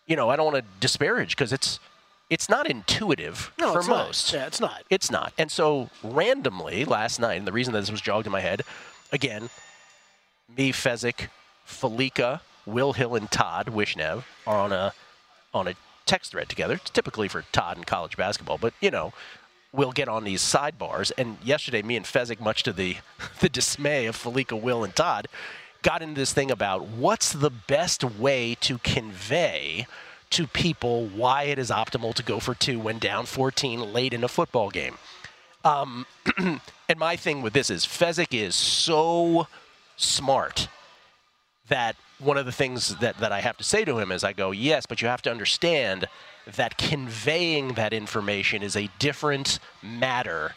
you 0.05 0.15
know, 0.15 0.29
I 0.29 0.35
don't 0.35 0.45
want 0.53 0.57
to 0.63 0.71
disparage 0.79 1.31
because 1.35 1.51
it's 1.51 1.79
it's 2.29 2.47
not 2.47 2.69
intuitive 2.69 3.51
No, 3.59 3.73
for 3.73 3.79
it's 3.79 3.87
not. 3.87 4.07
most. 4.07 4.31
Yeah, 4.31 4.45
it's 4.45 4.59
not. 4.61 4.83
It's 4.91 5.09
not. 5.09 5.33
And 5.39 5.51
so 5.51 5.89
randomly 6.03 6.85
last 6.85 7.19
night, 7.19 7.39
and 7.39 7.47
the 7.47 7.51
reason 7.51 7.73
that 7.73 7.79
this 7.79 7.91
was 7.91 7.99
jogged 7.99 8.27
in 8.27 8.31
my 8.31 8.41
head, 8.41 8.61
again, 9.11 9.49
me, 10.55 10.71
Fezzik, 10.71 11.29
Falika, 11.67 12.41
Will 12.67 12.93
Hill, 12.93 13.15
and 13.15 13.29
Todd 13.31 13.67
Wishnev 13.67 14.23
are 14.45 14.57
on 14.59 14.71
a 14.71 14.93
on 15.51 15.67
a 15.67 15.73
text 16.05 16.31
thread 16.31 16.47
together. 16.47 16.75
It's 16.75 16.91
typically 16.91 17.27
for 17.27 17.43
Todd 17.51 17.77
in 17.77 17.85
college 17.85 18.15
basketball, 18.17 18.59
but 18.59 18.73
you 18.81 18.91
know, 18.91 19.13
we'll 19.73 19.91
get 19.91 20.07
on 20.07 20.23
these 20.23 20.41
sidebars. 20.41 21.11
And 21.17 21.37
yesterday, 21.43 21.81
me 21.81 21.95
and 21.95 22.05
Fezzik, 22.05 22.39
much 22.39 22.63
to 22.63 22.73
the 22.73 22.97
the 23.39 23.49
dismay 23.49 24.05
of 24.05 24.15
Felica, 24.15 24.59
Will, 24.59 24.83
and 24.83 24.95
Todd, 24.95 25.27
got 25.81 26.01
into 26.01 26.19
this 26.19 26.33
thing 26.33 26.51
about 26.51 26.87
what's 26.87 27.33
the 27.33 27.49
best 27.49 28.03
way 28.03 28.55
to 28.61 28.77
convey 28.79 29.87
to 30.31 30.47
people 30.47 31.07
why 31.07 31.43
it 31.43 31.59
is 31.59 31.69
optimal 31.69 32.13
to 32.13 32.23
go 32.23 32.39
for 32.39 32.55
two 32.55 32.79
when 32.79 32.99
down 32.99 33.25
14 33.25 33.91
late 33.91 34.13
in 34.13 34.23
a 34.23 34.27
football 34.27 34.69
game. 34.69 34.97
Um, 35.63 36.05
and 36.37 36.97
my 36.97 37.15
thing 37.15 37.41
with 37.41 37.53
this 37.53 37.69
is 37.69 37.85
Fezzik 37.85 38.33
is 38.33 38.55
so 38.55 39.47
smart 39.97 40.69
that 41.67 41.95
one 42.19 42.37
of 42.37 42.45
the 42.45 42.51
things 42.51 42.95
that, 42.97 43.17
that 43.17 43.31
I 43.31 43.41
have 43.41 43.57
to 43.57 43.63
say 43.63 43.83
to 43.85 43.97
him 43.97 44.11
is 44.11 44.23
I 44.23 44.33
go, 44.33 44.51
yes, 44.51 44.85
but 44.85 45.01
you 45.01 45.07
have 45.07 45.21
to 45.23 45.31
understand 45.31 46.07
that 46.45 46.77
conveying 46.77 47.73
that 47.73 47.93
information 47.93 48.63
is 48.63 48.75
a 48.75 48.89
different 48.99 49.59
matter 49.81 50.53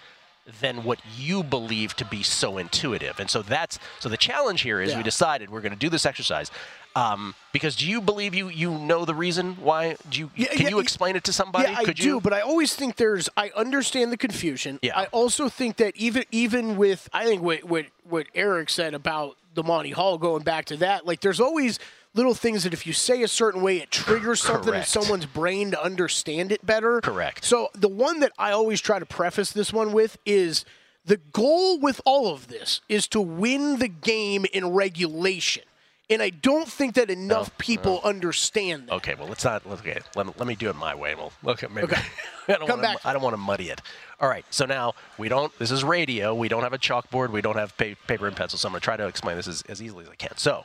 than 0.60 0.84
what 0.84 0.98
you 1.16 1.42
believe 1.42 1.96
to 1.96 2.04
be 2.04 2.22
so 2.22 2.58
intuitive. 2.58 3.18
And 3.18 3.30
so 3.30 3.40
that's 3.40 3.78
so 3.98 4.08
the 4.10 4.16
challenge 4.18 4.60
here 4.60 4.80
is 4.80 4.90
Yeah. 4.90 4.98
we 4.98 5.02
decided 5.02 5.48
we're 5.48 5.62
going 5.62 5.72
to 5.72 5.78
do 5.78 5.88
this 5.88 6.04
exercise. 6.04 6.50
Um, 6.96 7.34
because 7.52 7.74
do 7.74 7.88
you 7.88 8.00
believe 8.00 8.34
you 8.34 8.48
you 8.48 8.70
know 8.78 9.04
the 9.04 9.14
reason 9.14 9.56
why? 9.60 9.96
Do 10.08 10.20
you 10.20 10.30
Yeah, 10.36 10.48
can 10.48 10.62
yeah, 10.62 10.68
you 10.68 10.78
explain 10.80 11.16
it 11.16 11.24
to 11.24 11.32
somebody? 11.32 11.70
Yeah, 11.72 11.78
I 11.78 11.84
Could 11.84 11.96
do, 11.96 12.20
but 12.20 12.32
I 12.32 12.40
always 12.40 12.74
think 12.74 12.96
there's. 12.96 13.28
I 13.36 13.50
understand 13.56 14.12
the 14.12 14.16
confusion. 14.16 14.78
Yeah. 14.82 14.96
I 14.98 15.06
also 15.06 15.48
think 15.48 15.76
that 15.78 15.96
even 15.96 16.24
even 16.30 16.76
with, 16.76 17.08
I 17.12 17.24
think 17.24 17.42
what 17.42 17.64
what 17.64 17.86
what 18.04 18.26
Eric 18.34 18.68
said 18.70 18.92
about 18.94 19.36
the 19.54 19.62
Monty 19.64 19.90
Hall 19.90 20.18
going 20.18 20.42
back 20.44 20.66
to 20.66 20.76
that, 20.78 21.04
like 21.06 21.20
there's 21.20 21.40
always 21.40 21.78
little 22.14 22.34
things 22.34 22.62
that 22.64 22.72
if 22.72 22.86
you 22.86 22.92
say 22.92 23.22
a 23.22 23.28
certain 23.28 23.60
way, 23.60 23.78
it 23.78 23.90
triggers 23.90 24.40
something 24.40 24.72
in 24.72 24.84
someone's 24.84 25.26
brain 25.26 25.72
to 25.72 25.82
understand 25.82 26.52
it 26.52 26.64
better. 26.64 27.00
Correct. 27.00 27.44
So 27.44 27.68
the 27.74 27.88
one 27.88 28.20
that 28.20 28.32
I 28.38 28.52
always 28.52 28.80
try 28.80 28.98
to 28.98 29.06
preface 29.06 29.52
this 29.52 29.72
one 29.72 29.92
with 29.92 30.16
is 30.24 30.64
the 31.04 31.16
goal 31.16 31.78
with 31.78 32.00
all 32.04 32.32
of 32.32 32.48
this 32.48 32.80
is 32.88 33.06
to 33.08 33.20
win 33.20 33.78
the 33.78 33.88
game 33.88 34.46
in 34.52 34.68
regulation. 34.68 35.64
And 36.10 36.20
I 36.20 36.28
don't 36.28 36.68
think 36.68 36.96
that 36.96 37.08
enough 37.08 37.50
oh, 37.50 37.56
people 37.56 38.00
oh. 38.04 38.08
understand 38.08 38.88
that. 38.88 38.94
Okay, 38.96 39.14
well, 39.14 39.26
let's 39.26 39.42
not. 39.42 39.66
Let's, 39.66 39.80
okay, 39.80 40.00
let 40.14 40.26
me, 40.26 40.34
let 40.36 40.46
me 40.46 40.54
do 40.54 40.68
it 40.68 40.76
my 40.76 40.94
way. 40.94 41.14
We'll 41.14 41.32
look 41.42 41.62
at 41.62 41.72
maybe. 41.72 41.94
I 42.48 42.52
don't 42.52 42.66
Come 42.66 42.80
wanna, 42.80 42.82
back. 42.82 43.06
I 43.06 43.14
don't 43.14 43.22
want 43.22 43.32
to 43.32 43.38
muddy 43.38 43.70
it. 43.70 43.80
All 44.20 44.28
right, 44.28 44.44
so 44.50 44.66
now 44.66 44.94
we 45.16 45.28
don't. 45.28 45.56
This 45.58 45.70
is 45.70 45.82
radio. 45.82 46.34
We 46.34 46.48
don't 46.48 46.62
have 46.62 46.74
a 46.74 46.78
chalkboard. 46.78 47.30
We 47.30 47.40
don't 47.40 47.56
have 47.56 47.74
pa- 47.78 47.94
paper 48.06 48.26
and 48.26 48.36
pencil. 48.36 48.58
So 48.58 48.68
I'm 48.68 48.72
going 48.72 48.82
to 48.82 48.84
try 48.84 48.98
to 48.98 49.06
explain 49.06 49.36
this 49.36 49.48
as, 49.48 49.62
as 49.62 49.82
easily 49.82 50.04
as 50.04 50.10
I 50.10 50.14
can. 50.14 50.36
So 50.36 50.64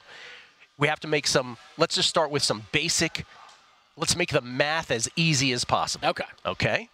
we 0.80 0.88
have 0.88 1.00
to 1.02 1.08
make 1.08 1.28
some. 1.28 1.58
Let's 1.78 1.96
just 1.96 2.10
start 2.10 2.32
with 2.32 2.42
some 2.42 2.64
basic. 2.72 3.26
Let's 3.98 4.16
make 4.16 4.32
the 4.32 4.42
math 4.42 4.90
as 4.90 5.10
easy 5.16 5.52
as 5.52 5.66
possible. 5.66 6.08
Okay. 6.08 6.24
Okay. 6.46 6.90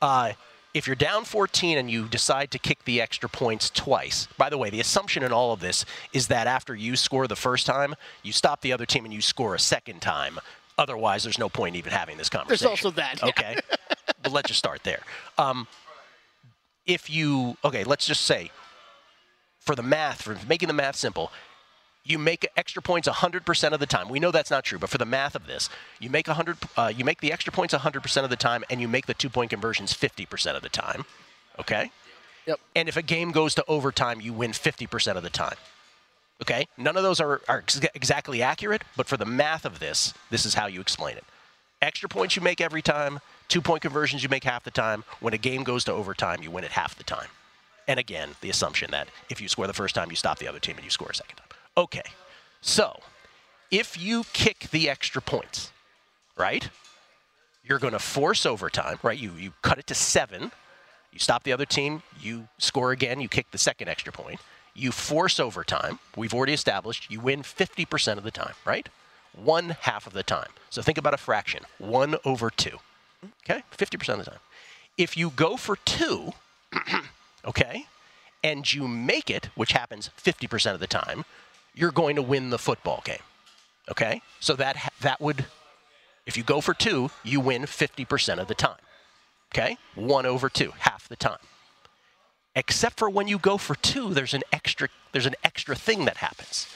Uh, 0.00 0.32
if 0.74 0.86
you're 0.86 0.96
down 0.96 1.24
14 1.24 1.76
and 1.76 1.90
you 1.90 2.06
decide 2.06 2.50
to 2.52 2.58
kick 2.58 2.84
the 2.84 3.00
extra 3.00 3.28
points 3.28 3.70
twice, 3.70 4.28
by 4.38 4.48
the 4.48 4.56
way, 4.56 4.70
the 4.70 4.80
assumption 4.80 5.22
in 5.22 5.32
all 5.32 5.52
of 5.52 5.60
this 5.60 5.84
is 6.12 6.28
that 6.28 6.46
after 6.46 6.74
you 6.74 6.96
score 6.96 7.26
the 7.26 7.36
first 7.36 7.66
time, 7.66 7.94
you 8.22 8.32
stop 8.32 8.60
the 8.60 8.72
other 8.72 8.86
team 8.86 9.04
and 9.04 9.12
you 9.12 9.20
score 9.20 9.54
a 9.54 9.58
second 9.58 10.00
time. 10.00 10.38
Otherwise, 10.78 11.24
there's 11.24 11.38
no 11.38 11.48
point 11.48 11.74
in 11.74 11.78
even 11.78 11.92
having 11.92 12.16
this 12.16 12.28
conversation. 12.28 12.68
There's 12.68 12.84
also 12.84 12.90
that. 12.92 13.20
yeah. 13.22 13.28
Okay. 13.28 13.56
but 14.22 14.32
let's 14.32 14.48
just 14.48 14.58
start 14.58 14.82
there. 14.84 15.00
Um, 15.36 15.66
if 16.86 17.10
you, 17.10 17.56
okay, 17.64 17.84
let's 17.84 18.06
just 18.06 18.22
say 18.22 18.50
for 19.58 19.74
the 19.74 19.82
math, 19.82 20.22
for 20.22 20.38
making 20.48 20.68
the 20.68 20.74
math 20.74 20.96
simple, 20.96 21.32
you 22.08 22.18
make 22.18 22.48
extra 22.56 22.80
points 22.80 23.06
100% 23.06 23.72
of 23.72 23.80
the 23.80 23.86
time. 23.86 24.08
We 24.08 24.18
know 24.18 24.30
that's 24.30 24.50
not 24.50 24.64
true, 24.64 24.78
but 24.78 24.88
for 24.88 24.98
the 24.98 25.04
math 25.04 25.34
of 25.34 25.46
this, 25.46 25.68
you 26.00 26.08
make 26.08 26.26
100 26.26 26.56
uh, 26.76 26.92
you 26.94 27.04
make 27.04 27.20
the 27.20 27.32
extra 27.32 27.52
points 27.52 27.74
100% 27.74 28.24
of 28.24 28.30
the 28.30 28.36
time 28.36 28.64
and 28.70 28.80
you 28.80 28.88
make 28.88 29.06
the 29.06 29.14
two-point 29.14 29.50
conversions 29.50 29.92
50% 29.92 30.56
of 30.56 30.62
the 30.62 30.68
time. 30.70 31.04
Okay? 31.58 31.90
Yep. 32.46 32.60
And 32.74 32.88
if 32.88 32.96
a 32.96 33.02
game 33.02 33.30
goes 33.30 33.54
to 33.56 33.64
overtime, 33.68 34.22
you 34.22 34.32
win 34.32 34.52
50% 34.52 35.16
of 35.16 35.22
the 35.22 35.30
time. 35.30 35.56
Okay? 36.40 36.66
None 36.78 36.96
of 36.96 37.02
those 37.02 37.20
are, 37.20 37.42
are 37.46 37.58
ex- 37.58 37.80
exactly 37.94 38.42
accurate, 38.42 38.82
but 38.96 39.06
for 39.06 39.18
the 39.18 39.26
math 39.26 39.66
of 39.66 39.78
this, 39.78 40.14
this 40.30 40.46
is 40.46 40.54
how 40.54 40.66
you 40.66 40.80
explain 40.80 41.16
it. 41.16 41.24
Extra 41.82 42.08
points 42.08 42.36
you 42.36 42.42
make 42.42 42.60
every 42.60 42.82
time, 42.82 43.20
two 43.48 43.60
point 43.60 43.82
conversions 43.82 44.22
you 44.22 44.30
make 44.30 44.44
half 44.44 44.64
the 44.64 44.70
time. 44.70 45.04
When 45.20 45.34
a 45.34 45.38
game 45.38 45.62
goes 45.62 45.84
to 45.84 45.92
overtime, 45.92 46.42
you 46.42 46.50
win 46.50 46.64
it 46.64 46.72
half 46.72 46.96
the 46.96 47.04
time. 47.04 47.28
And 47.86 48.00
again, 48.00 48.30
the 48.40 48.50
assumption 48.50 48.90
that 48.92 49.08
if 49.28 49.40
you 49.40 49.48
score 49.48 49.66
the 49.66 49.72
first 49.72 49.94
time, 49.94 50.10
you 50.10 50.16
stop 50.16 50.38
the 50.38 50.48
other 50.48 50.58
team 50.58 50.76
and 50.76 50.84
you 50.84 50.90
score 50.90 51.08
a 51.10 51.14
second 51.14 51.36
time. 51.36 51.47
Okay, 51.78 52.02
so 52.60 52.98
if 53.70 53.96
you 53.96 54.24
kick 54.32 54.66
the 54.72 54.90
extra 54.90 55.22
points, 55.22 55.70
right, 56.36 56.68
you're 57.62 57.78
going 57.78 57.92
to 57.92 58.00
force 58.00 58.44
overtime, 58.44 58.98
right? 59.04 59.16
You, 59.16 59.30
you 59.38 59.52
cut 59.62 59.78
it 59.78 59.86
to 59.86 59.94
seven, 59.94 60.50
you 61.12 61.20
stop 61.20 61.44
the 61.44 61.52
other 61.52 61.64
team, 61.64 62.02
you 62.20 62.48
score 62.58 62.90
again, 62.90 63.20
you 63.20 63.28
kick 63.28 63.52
the 63.52 63.58
second 63.58 63.86
extra 63.86 64.12
point. 64.12 64.40
You 64.74 64.90
force 64.90 65.38
overtime. 65.38 66.00
We've 66.16 66.34
already 66.34 66.52
established 66.52 67.12
you 67.12 67.20
win 67.20 67.44
50% 67.44 68.18
of 68.18 68.24
the 68.24 68.32
time, 68.32 68.54
right? 68.64 68.88
One 69.32 69.76
half 69.82 70.04
of 70.04 70.14
the 70.14 70.24
time. 70.24 70.50
So 70.70 70.82
think 70.82 70.98
about 70.98 71.14
a 71.14 71.16
fraction 71.16 71.62
one 71.78 72.16
over 72.24 72.50
two. 72.50 72.78
Okay? 73.44 73.62
50% 73.76 74.08
of 74.14 74.24
the 74.24 74.30
time. 74.32 74.40
If 74.96 75.16
you 75.16 75.30
go 75.30 75.56
for 75.56 75.76
two, 75.76 76.32
okay, 77.44 77.86
and 78.42 78.72
you 78.72 78.88
make 78.88 79.30
it, 79.30 79.50
which 79.54 79.72
happens 79.72 80.10
50% 80.20 80.74
of 80.74 80.80
the 80.80 80.86
time, 80.88 81.24
you're 81.74 81.92
going 81.92 82.16
to 82.16 82.22
win 82.22 82.50
the 82.50 82.58
football 82.58 83.02
game. 83.04 83.22
Okay? 83.90 84.22
So 84.40 84.54
that 84.54 84.76
that 85.00 85.20
would 85.20 85.46
if 86.26 86.36
you 86.36 86.42
go 86.42 86.60
for 86.60 86.74
2, 86.74 87.10
you 87.24 87.40
win 87.40 87.62
50% 87.62 88.38
of 88.38 88.48
the 88.48 88.54
time. 88.54 88.76
Okay? 89.52 89.78
1 89.94 90.26
over 90.26 90.50
2, 90.50 90.72
half 90.80 91.08
the 91.08 91.16
time. 91.16 91.38
Except 92.54 92.98
for 92.98 93.08
when 93.08 93.28
you 93.28 93.38
go 93.38 93.56
for 93.56 93.74
2, 93.76 94.12
there's 94.12 94.34
an 94.34 94.42
extra 94.52 94.88
there's 95.12 95.26
an 95.26 95.36
extra 95.42 95.74
thing 95.74 96.04
that 96.04 96.18
happens. 96.18 96.66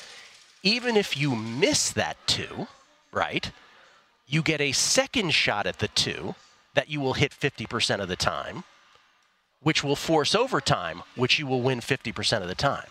Even 0.63 0.97
if 0.97 1.17
you 1.17 1.35
miss 1.35 1.91
that 1.91 2.17
2, 2.29 2.67
right? 3.13 3.51
You 4.27 4.43
get 4.43 4.61
a 4.61 4.73
second 4.73 5.35
shot 5.35 5.67
at 5.67 5.81
the 5.81 5.89
2 5.89 6.35
that 6.75 6.89
you 6.89 7.01
will 7.01 7.15
hit 7.15 7.33
50% 7.33 8.01
of 8.01 8.09
the 8.09 8.17
time 8.17 8.65
which 9.63 9.85
will 9.85 9.97
force 9.97 10.35
overtime, 10.35 11.03
which 11.15 11.39
you 11.39 11.47
will 11.47 11.63
win 11.63 11.81
50% 11.81 12.43
of 12.43 12.49
the 12.49 12.55
time. 12.55 12.87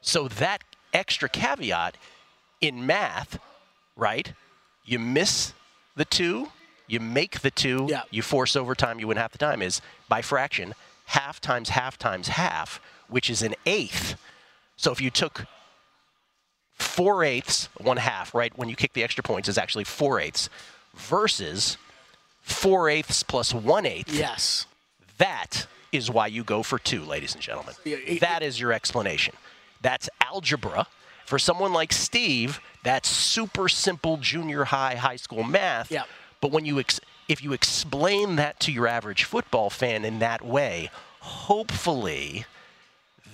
So 0.00 0.28
that 0.28 0.62
extra 0.98 1.28
caveat 1.28 1.96
in 2.60 2.84
math, 2.84 3.38
right? 3.96 4.32
You 4.84 4.98
miss 4.98 5.52
the 5.96 6.04
two, 6.04 6.48
you 6.86 7.00
make 7.00 7.40
the 7.40 7.50
two, 7.50 7.86
Yeah. 7.88 8.02
you 8.10 8.22
force 8.22 8.56
overtime, 8.56 8.98
you 9.00 9.06
win 9.08 9.16
half 9.16 9.32
the 9.32 9.38
time, 9.38 9.62
is 9.62 9.80
by 10.08 10.20
fraction, 10.22 10.74
half 11.06 11.40
times 11.40 11.70
half 11.70 11.96
times 11.98 12.28
half, 12.28 12.80
which 13.08 13.30
is 13.30 13.42
an 13.42 13.54
eighth. 13.64 14.16
So 14.76 14.92
if 14.92 15.00
you 15.00 15.10
took 15.10 15.46
four 16.74 17.24
eighths, 17.24 17.68
one 17.78 17.96
half, 17.96 18.34
right? 18.34 18.56
When 18.56 18.68
you 18.68 18.76
kick 18.76 18.92
the 18.92 19.02
extra 19.02 19.22
points, 19.22 19.48
is 19.48 19.58
actually 19.58 19.84
four 19.84 20.20
eighths 20.20 20.48
versus 20.94 21.76
four 22.42 22.88
eighths 22.88 23.22
plus 23.22 23.52
one 23.54 23.86
eighth. 23.86 24.12
Yes. 24.12 24.66
That 25.18 25.66
is 25.90 26.10
why 26.10 26.26
you 26.28 26.44
go 26.44 26.62
for 26.62 26.78
two, 26.78 27.02
ladies 27.04 27.34
and 27.34 27.42
gentlemen. 27.42 27.74
Yeah, 27.84 27.96
it- 27.96 28.20
that 28.20 28.42
is 28.42 28.60
your 28.60 28.72
explanation. 28.72 29.34
That's 29.82 30.08
algebra. 30.24 30.86
For 31.26 31.38
someone 31.38 31.72
like 31.72 31.92
Steve, 31.92 32.60
that's 32.82 33.08
super 33.08 33.68
simple 33.68 34.16
junior 34.16 34.64
high, 34.64 34.94
high 34.94 35.16
school 35.16 35.42
math. 35.42 35.90
Yeah. 35.90 36.04
But 36.40 36.52
when 36.52 36.64
you 36.64 36.78
ex- 36.80 37.00
if 37.28 37.42
you 37.42 37.52
explain 37.52 38.36
that 38.36 38.58
to 38.60 38.72
your 38.72 38.86
average 38.86 39.24
football 39.24 39.68
fan 39.68 40.04
in 40.04 40.20
that 40.20 40.42
way, 40.44 40.90
hopefully 41.20 42.46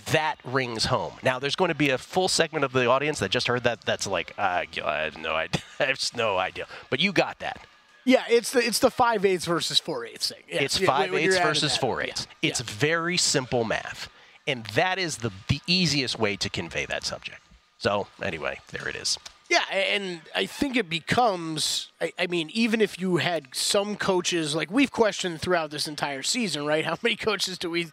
that 0.07 0.37
rings 0.45 0.87
home. 0.87 1.15
Now, 1.23 1.39
there's 1.39 1.57
going 1.57 1.69
to 1.71 1.75
be 1.75 1.91
a 1.91 1.99
full 1.99 2.29
segment 2.29 2.65
of 2.65 2.73
the 2.73 2.87
audience 2.87 3.19
that 3.21 3.31
just 3.31 3.47
heard 3.47 3.63
that 3.65 3.83
that's 3.83 4.07
like, 4.07 4.35
uh, 4.37 4.65
I 4.85 5.01
have 5.05 5.17
no 5.19 5.35
idea. 5.35 5.63
I 5.81 5.85
have 5.85 6.01
no 6.17 6.37
idea. 6.37 6.67
But 6.91 7.01
you 7.01 7.13
got 7.13 7.39
that. 7.39 7.65
Yeah, 8.07 8.25
it's 8.29 8.51
the 8.51 8.59
it's 8.59 8.81
the 8.81 8.91
five 8.91 9.25
eighths 9.25 9.47
versus 9.47 9.79
four 9.79 10.05
eighths 10.05 10.29
thing. 10.29 10.43
Yeah, 10.47 10.61
it's 10.63 10.79
yeah, 10.79 10.87
five 10.87 11.11
you're 11.11 11.21
eighths 11.21 11.39
versus 11.39 11.75
four 11.77 12.03
up, 12.03 12.09
eighths. 12.09 12.27
yeah. 12.43 12.51
It's 12.51 12.61
very 12.61 13.17
simple 13.17 13.65
math, 13.65 14.11
and 14.47 14.65
that 14.75 14.99
is 14.99 15.19
the 15.19 15.31
the 15.49 15.61
easiest 15.67 16.19
way 16.19 16.37
to 16.37 16.49
convey 16.49 16.87
that 16.87 17.05
subject. 17.05 17.41
So 17.79 18.07
anyway, 18.23 18.61
there 18.73 18.89
it 18.89 18.97
is. 18.97 19.19
Yeah, 19.51 19.63
and 19.71 20.23
I 20.35 20.47
think 20.47 20.75
it 20.75 20.89
becomes. 20.89 21.91
I, 22.01 22.13
I 22.19 22.27
mean, 22.29 22.51
even 22.55 22.81
if 22.81 22.99
you 22.99 23.19
had 23.19 23.49
some 23.55 23.95
coaches, 23.95 24.55
like 24.55 24.71
we've 24.71 24.91
questioned 24.91 25.43
throughout 25.43 25.71
this 25.71 25.87
entire 25.87 26.23
season, 26.23 26.65
right? 26.65 26.83
How 26.91 26.97
many 27.03 27.15
coaches 27.15 27.59
do 27.59 27.69
we? 27.69 27.89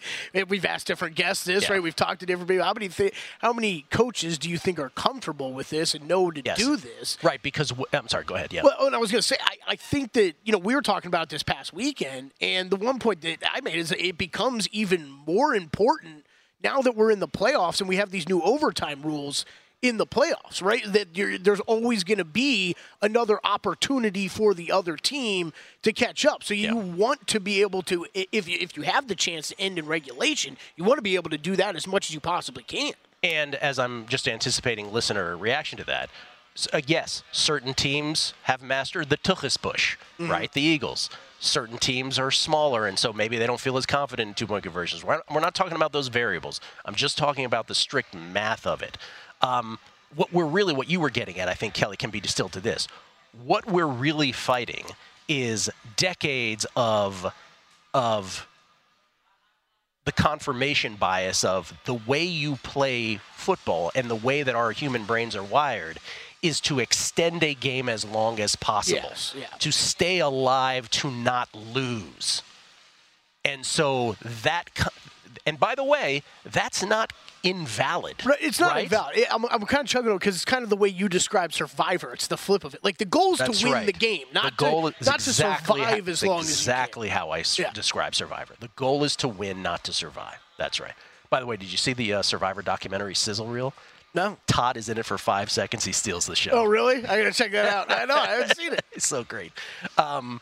We've 0.47 0.64
asked 0.66 0.88
different 0.88 1.16
guests 1.18 1.43
this, 1.43 1.64
Yeah. 1.68 1.74
right? 1.74 1.84
We've 1.84 1.95
talked 1.95 2.22
to 2.22 2.26
different 2.26 2.47
people. 2.49 2.64
How 2.66 2.74
many? 2.74 2.88
Th- 2.88 3.14
how 3.39 3.52
many 3.52 3.86
coaches 3.91 4.38
do 4.39 4.49
you 4.49 4.58
think 4.58 4.80
are 4.80 4.89
comfortable 4.91 5.52
with 5.52 5.70
this 5.70 5.93
and 5.93 6.08
know 6.08 6.32
to 6.32 6.41
Yes. 6.43 6.58
do 6.58 6.78
this? 6.78 7.18
Right, 7.22 7.41
because 7.43 7.70
w- 7.70 7.86
I'm 7.91 8.08
sorry. 8.08 8.24
Go 8.24 8.36
ahead. 8.36 8.54
Yeah. 8.54 8.64
Well, 8.64 8.76
oh, 8.80 8.86
and 8.88 8.95
I 8.95 8.97
was 8.99 9.12
going 9.12 9.22
to 9.22 9.28
say, 9.28 9.36
I, 9.43 9.58
I 9.74 9.76
think 9.76 10.14
that, 10.14 10.36
you 10.45 10.54
know, 10.54 10.58
we 10.58 10.74
were 10.74 10.82
talking 10.82 11.10
about 11.10 11.30
this 11.30 11.43
past 11.43 11.74
weekend, 11.74 12.32
and 12.39 12.70
the 12.70 12.78
one 12.78 12.97
point 12.97 13.22
that 13.24 13.39
I 13.54 13.60
made 13.60 13.76
is 13.76 13.89
that 13.89 14.04
it 14.04 14.18
becomes 14.18 14.70
even 14.70 15.10
more 15.28 15.54
important 15.54 16.26
now 16.64 16.82
that 16.82 16.95
we're 16.95 17.12
in 17.12 17.20
the 17.20 17.28
playoffs 17.28 17.80
and 17.80 17.89
we 17.89 17.95
have 17.97 18.12
these 18.12 18.28
new 18.30 18.41
overtime 18.41 19.01
rules 19.01 19.45
in 19.82 19.97
the 19.97 20.05
playoffs, 20.05 20.62
right? 20.62 20.84
That 20.93 21.18
you're, 21.18 21.39
there's 21.39 21.59
always 21.62 22.03
going 22.03 22.20
to 22.20 22.24
be 22.24 22.76
another 23.01 23.39
opportunity 23.43 24.28
for 24.28 24.53
the 24.53 24.72
other 24.72 24.95
team 24.95 25.53
to 25.82 25.91
catch 25.91 26.24
up. 26.24 26.43
So 26.43 26.53
you 26.53 26.76
want 26.76 27.26
to 27.28 27.39
be 27.39 27.62
able 27.62 27.82
to, 27.84 28.05
if 28.14 28.47
you, 28.47 28.57
if 28.62 28.78
you 28.78 28.84
have 28.84 29.07
the 29.07 29.16
chance 29.16 29.47
to 29.49 29.59
end 29.59 29.80
in 29.80 29.88
regulation, 29.88 30.57
you 30.76 30.84
want 30.84 30.99
to 30.99 31.01
be 31.01 31.16
able 31.16 31.32
to 31.32 31.38
do 31.38 31.55
that 31.55 31.76
as 31.76 31.88
much 31.88 32.09
as 32.09 32.14
you 32.14 32.20
possibly 32.20 32.62
can. 32.64 32.93
And 33.24 33.55
as 33.55 33.80
I'm 33.80 34.05
just 34.07 34.28
anticipating 34.28 34.93
listener 34.93 35.36
reaction 35.36 35.80
to 35.80 35.84
that, 35.86 36.09
uh, 36.74 36.82
yes, 36.86 37.24
certain 37.32 37.74
teams 37.74 38.36
have 38.43 38.62
mastered 38.62 39.09
the 39.09 39.18
tuchus 39.18 39.59
bush, 39.59 39.97
Mhm. 40.20 40.30
right? 40.30 40.51
The 40.53 40.62
Eagles. 40.62 41.09
Certain 41.44 41.80
teams 41.80 42.20
are 42.20 42.30
smaller, 42.30 42.86
and 42.86 43.00
so 43.00 43.12
maybe 43.12 43.36
they 43.39 43.48
don't 43.48 43.60
feel 43.60 43.76
as 43.76 43.88
confident 43.88 44.28
in 44.28 44.34
two 44.36 44.46
point 44.46 44.64
conversions. 44.64 45.04
We're 45.04 45.16
not, 45.16 45.34
we're 45.34 45.39
not 45.39 45.56
talking 45.56 45.76
about 45.76 45.92
those 45.92 46.08
variables. 46.08 46.62
I'm 46.86 46.94
just 46.94 47.18
talking 47.18 47.46
about 47.46 47.66
the 47.68 47.74
strict 47.74 48.14
math 48.14 48.68
of 48.68 48.84
it. 48.84 48.96
Um, 49.42 49.80
what 50.14 50.32
we're 50.32 50.46
really, 50.46 50.76
what 50.76 50.88
you 50.88 51.00
were 51.00 51.10
getting 51.10 51.39
at, 51.39 51.50
I 51.50 51.56
think, 51.56 51.74
Kelley, 51.74 51.98
can 51.98 52.12
be 52.12 52.20
distilled 52.20 52.52
to 52.52 52.60
this. 52.60 52.88
What 53.44 53.66
we're 53.66 53.88
really 53.88 54.32
fighting 54.32 54.86
is 55.28 55.68
decades 55.98 56.68
of 56.76 57.34
of 57.96 58.48
the 60.06 60.12
confirmation 60.12 60.96
bias 60.96 61.44
of 61.44 61.74
the 61.86 61.96
way 61.96 62.24
you 62.24 62.58
play 62.58 63.20
football 63.36 63.92
and 63.96 64.12
the 64.12 64.16
way 64.16 64.44
that 64.44 64.54
our 64.54 64.72
human 64.72 65.06
brains 65.06 65.36
are 65.36 65.44
wired 65.44 65.98
is 66.42 66.60
to 66.62 66.80
extend 66.80 67.44
a 67.44 67.54
game 67.54 67.88
as 67.88 68.04
long 68.04 68.39
as 68.39 68.56
possible. 68.56 69.02
Yes, 69.04 69.36
yeah. 69.38 69.46
To 69.60 69.72
stay 69.72 70.20
alive, 70.20 70.89
to 70.92 71.12
not 71.12 71.50
lose. 71.54 72.42
And 73.46 73.66
so 73.66 74.16
that, 74.44 74.70
and 75.46 75.60
by 75.60 75.76
the 75.76 75.84
way, 75.84 76.24
that's 76.46 76.84
not 76.84 77.14
invalid. 77.44 78.24
Right, 78.26 78.38
it's 78.39 78.60
not 78.60 78.74
right? 78.74 78.84
invalid. 78.84 79.26
I'm, 79.32 79.46
I'm 79.46 79.66
kind 79.66 79.82
of 79.82 79.88
chugging 79.88 80.14
because 80.16 80.36
it's 80.36 80.46
kind 80.46 80.64
of 80.64 80.70
the 80.70 80.76
way 80.76 80.89
you 80.89 81.10
describe 81.10 81.54
Survivor. 81.54 82.14
It's 82.14 82.28
the 82.28 82.38
flip 82.38 82.64
of 82.64 82.74
it. 82.74 82.84
Like 82.84 82.98
the 82.98 83.06
goal 83.06 83.34
is 83.34 83.39
That's 83.39 83.60
to 83.60 83.66
win 83.66 83.74
right. 83.74 83.86
the 83.86 83.94
game, 83.94 84.26
not 84.34 84.58
the 84.58 84.64
goal 84.64 84.92
to 84.92 84.96
is 85.00 85.08
not 85.08 85.16
exactly 85.16 85.80
to 85.80 85.86
survive 85.88 86.06
how, 86.06 86.12
as 86.12 86.24
long 86.24 86.39
as 86.42 86.46
you 86.48 86.52
exactly 86.52 87.10
how 87.10 87.30
I 87.32 87.39
s- 87.39 87.60
describe 87.74 88.14
Survivor. 88.16 88.56
The 88.60 88.70
goal 88.76 89.04
is 89.04 89.16
to 89.18 89.28
win, 89.28 89.62
not 89.64 89.84
to 89.86 89.94
survive. 89.94 90.38
That's 90.58 90.80
right. 90.80 90.94
By 91.30 91.39
the 91.39 91.46
way, 91.46 91.58
did 91.58 91.72
you 91.72 91.78
see 91.78 91.94
the 91.94 92.14
uh, 92.14 92.22
Survivor 92.22 92.62
documentary 92.62 93.16
Sizzle 93.16 93.48
Reel? 93.48 93.74
No. 94.14 94.38
Todd 94.47 94.78
is 94.78 94.89
in 94.89 94.97
it 94.97 95.05
for 95.05 95.18
five 95.18 95.49
seconds. 95.49 95.86
He 95.86 95.91
steals 95.93 96.26
the 96.26 96.36
show. 96.36 96.51
Oh, 96.51 96.66
really? 96.66 96.97
I 97.05 97.18
gotta 97.18 97.32
check 97.32 97.51
that 97.51 97.66
out. 97.68 97.91
I 97.91 98.05
know. 98.05 98.16
I 98.16 98.28
haven't 98.28 98.57
seen 98.57 98.74
it. 98.74 98.84
it's 98.91 99.07
so 99.07 99.24
great. 99.24 99.53
Um, 99.97 100.41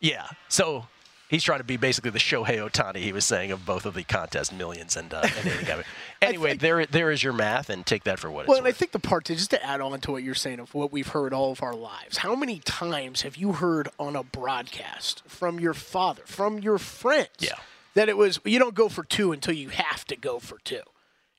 yeah. 0.00 0.28
So 0.48 0.86
he's 1.28 1.42
trying 1.42 1.58
to 1.58 1.64
be 1.64 1.76
basically 1.76 2.10
the 2.10 2.18
Shohei 2.18 2.58
Ohtani 2.68 2.96
he 2.98 3.12
was 3.12 3.24
saying 3.24 3.50
of 3.52 3.66
both 3.66 3.84
of 3.86 3.94
the 3.94 4.04
contest 4.04 4.52
millions 4.52 4.96
and 4.96 5.12
uh, 5.12 5.26
and. 5.68 5.84
Anyway, 6.22 6.54
there 6.54 6.84
there 6.84 7.10
is 7.10 7.22
your 7.22 7.32
math, 7.32 7.70
and 7.70 7.86
take 7.86 8.04
that 8.04 8.18
for 8.18 8.30
what 8.30 8.46
Well, 8.46 8.58
it's 8.58 8.58
and 8.58 8.68
I 8.68 8.72
think 8.72 8.92
the 8.92 8.98
part 8.98 9.24
to 9.24 9.34
just 9.34 9.48
to 9.52 9.64
add 9.64 9.80
on 9.80 9.98
to 10.00 10.10
what 10.12 10.22
you're 10.22 10.34
saying 10.34 10.60
of 10.60 10.74
what 10.74 10.92
we've 10.92 11.08
heard 11.08 11.32
all 11.32 11.50
of 11.50 11.62
our 11.62 11.74
lives. 11.74 12.18
How 12.18 12.34
many 12.34 12.58
times 12.58 13.22
have 13.22 13.36
you 13.38 13.52
heard 13.54 13.88
on 13.98 14.16
a 14.16 14.22
broadcast 14.22 15.22
from 15.26 15.58
your 15.58 15.72
father, 15.72 16.20
from 16.26 16.58
your 16.58 16.76
friends, 16.76 17.30
Yeah. 17.38 17.54
that 17.94 18.10
it 18.10 18.18
was 18.18 18.38
you 18.44 18.58
don't 18.58 18.74
go 18.74 18.90
for 18.90 19.02
two 19.02 19.32
until 19.32 19.54
you 19.54 19.70
have 19.70 20.04
to 20.08 20.16
go 20.16 20.38
for 20.38 20.58
two? 20.58 20.82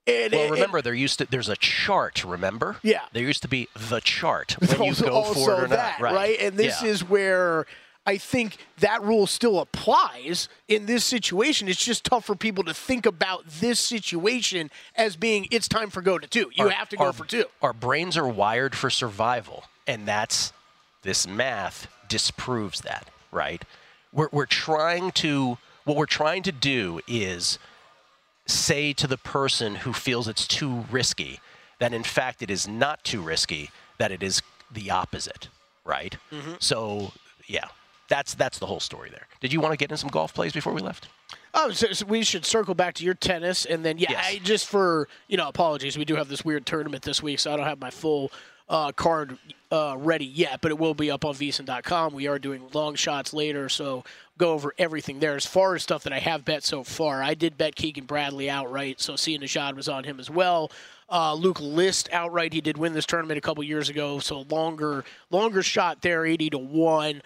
And, 0.07 0.33
well, 0.33 0.41
and- 0.43 0.51
remember 0.51 0.81
there 0.81 0.93
used 0.93 1.19
to 1.19 1.25
there's 1.25 1.49
a 1.49 1.55
chart. 1.55 2.23
Remember? 2.23 2.77
Yeah. 2.83 3.01
There 3.13 3.23
used 3.23 3.41
to 3.43 3.47
be 3.47 3.67
the 3.89 3.99
chart 4.01 4.53
when 4.59 4.69
you 4.83 4.87
also, 4.89 5.05
go 5.05 5.23
for 5.33 5.51
it 5.53 5.63
or 5.63 5.67
that, 5.67 5.99
not. 6.01 6.13
Right. 6.13 6.37
And 6.39 6.57
this 6.57 6.81
Yeah. 6.81 6.89
is 6.89 7.03
where 7.07 7.65
I 8.03 8.17
think 8.17 8.57
that 8.79 9.03
rule 9.03 9.27
still 9.27 9.59
applies 9.59 10.49
in 10.67 10.87
this 10.87 11.05
situation. 11.05 11.67
It's 11.67 11.85
just 11.85 12.03
tough 12.03 12.25
for 12.25 12.35
people 12.35 12.63
to 12.63 12.73
think 12.73 13.05
about 13.05 13.45
this 13.45 13.79
situation 13.79 14.71
as 14.95 15.15
being 15.15 15.47
it's 15.51 15.67
time 15.67 15.91
for 15.91 16.01
go 16.01 16.17
to 16.17 16.27
two. 16.27 16.49
You 16.55 16.65
Our- 16.65 16.71
have 16.71 16.89
to 16.89 16.97
go 16.97 17.05
our- 17.05 17.13
for 17.13 17.25
two. 17.25 17.45
Our 17.61 17.73
brains 17.73 18.17
are 18.17 18.27
wired 18.27 18.75
for 18.75 18.89
survival, 18.89 19.65
and 19.85 20.07
that's 20.07 20.51
this 21.03 21.27
math 21.27 21.87
disproves 22.07 22.81
that, 22.81 23.07
right? 23.31 23.63
We're, 24.11 24.29
we're 24.31 24.45
trying 24.47 25.11
to 25.13 25.59
what 25.83 25.95
we're 25.95 26.05
trying 26.07 26.43
to 26.43 26.51
do 26.51 27.01
is 27.07 27.57
say 28.51 28.93
to 28.93 29.07
the 29.07 29.17
person 29.17 29.75
who 29.75 29.93
feels 29.93 30.27
it's 30.27 30.47
too 30.47 30.85
risky 30.91 31.39
that 31.79 31.93
in 31.93 32.03
fact 32.03 32.41
it 32.43 32.51
is 32.51 32.67
not 32.67 33.03
too 33.03 33.21
risky, 33.21 33.71
that 33.97 34.11
it 34.11 34.21
is 34.21 34.41
the 34.71 34.91
opposite, 34.91 35.47
right? 35.83 36.15
Mhm. 36.31 36.61
So 36.61 37.11
yeah, 37.47 37.65
that's 38.07 38.35
that's 38.35 38.59
the 38.59 38.67
whole 38.67 38.79
story 38.79 39.09
there. 39.09 39.27
Did 39.39 39.51
you 39.51 39.59
want 39.59 39.73
to 39.73 39.77
get 39.77 39.89
in 39.91 39.97
some 39.97 40.09
golf 40.09 40.33
plays 40.33 40.53
before 40.53 40.73
we 40.73 40.81
left? 40.81 41.07
Oh, 41.53 41.71
so, 41.71 41.91
so 41.91 42.05
we 42.05 42.23
should 42.23 42.45
circle 42.45 42.75
back 42.75 42.93
to 42.95 43.03
your 43.03 43.13
tennis, 43.13 43.65
and 43.65 43.83
then 43.83 43.97
yeah, 43.97 44.21
I, 44.23 44.39
just 44.43 44.67
for 44.67 45.07
you 45.27 45.37
know, 45.37 45.47
apologies. 45.47 45.97
We 45.97 46.05
do 46.05 46.15
have 46.15 46.27
this 46.29 46.45
weird 46.45 46.65
tournament 46.65 47.03
this 47.03 47.21
week, 47.23 47.39
so 47.39 47.51
I 47.53 47.57
don't 47.57 47.65
have 47.65 47.79
my 47.79 47.89
full 47.89 48.31
uh, 48.71 48.91
card 48.93 49.37
uh, 49.69 49.95
ready 49.99 50.25
yet, 50.25 50.59
but 50.61 50.71
it 50.71 50.79
will 50.79 50.93
be 50.93 51.11
up 51.11 51.25
on 51.25 51.35
VSiN.com. 51.35 52.13
We 52.13 52.27
are 52.27 52.39
doing 52.39 52.63
long 52.73 52.95
shots 52.95 53.33
later, 53.33 53.67
so 53.69 54.03
go 54.37 54.53
over 54.53 54.73
everything 54.77 55.19
there. 55.19 55.35
As 55.35 55.45
far 55.45 55.75
as 55.75 55.83
stuff 55.83 56.03
that 56.03 56.13
I 56.13 56.19
have 56.19 56.45
bet 56.45 56.63
so 56.63 56.83
far, 56.83 57.21
I 57.21 57.33
did 57.33 57.57
bet 57.57 57.75
Keegan 57.75 58.05
Bradley 58.05 58.49
outright, 58.49 59.01
so 59.01 59.17
Sia 59.17 59.37
Najad 59.37 59.75
was 59.75 59.89
on 59.89 60.05
him 60.05 60.19
as 60.19 60.29
well. 60.29 60.71
Uh, 61.09 61.33
Luke 61.33 61.59
List 61.59 62.07
outright. 62.13 62.53
He 62.53 62.61
did 62.61 62.77
win 62.77 62.93
this 62.93 63.05
tournament 63.05 63.37
a 63.37 63.41
couple 63.41 63.61
years 63.63 63.89
ago, 63.89 64.19
so 64.19 64.45
longer 64.49 65.03
longer 65.29 65.61
shot 65.61 66.01
there, 66.01 66.25
eighty 66.25 66.49
to 66.49 66.57
one. 66.57 67.21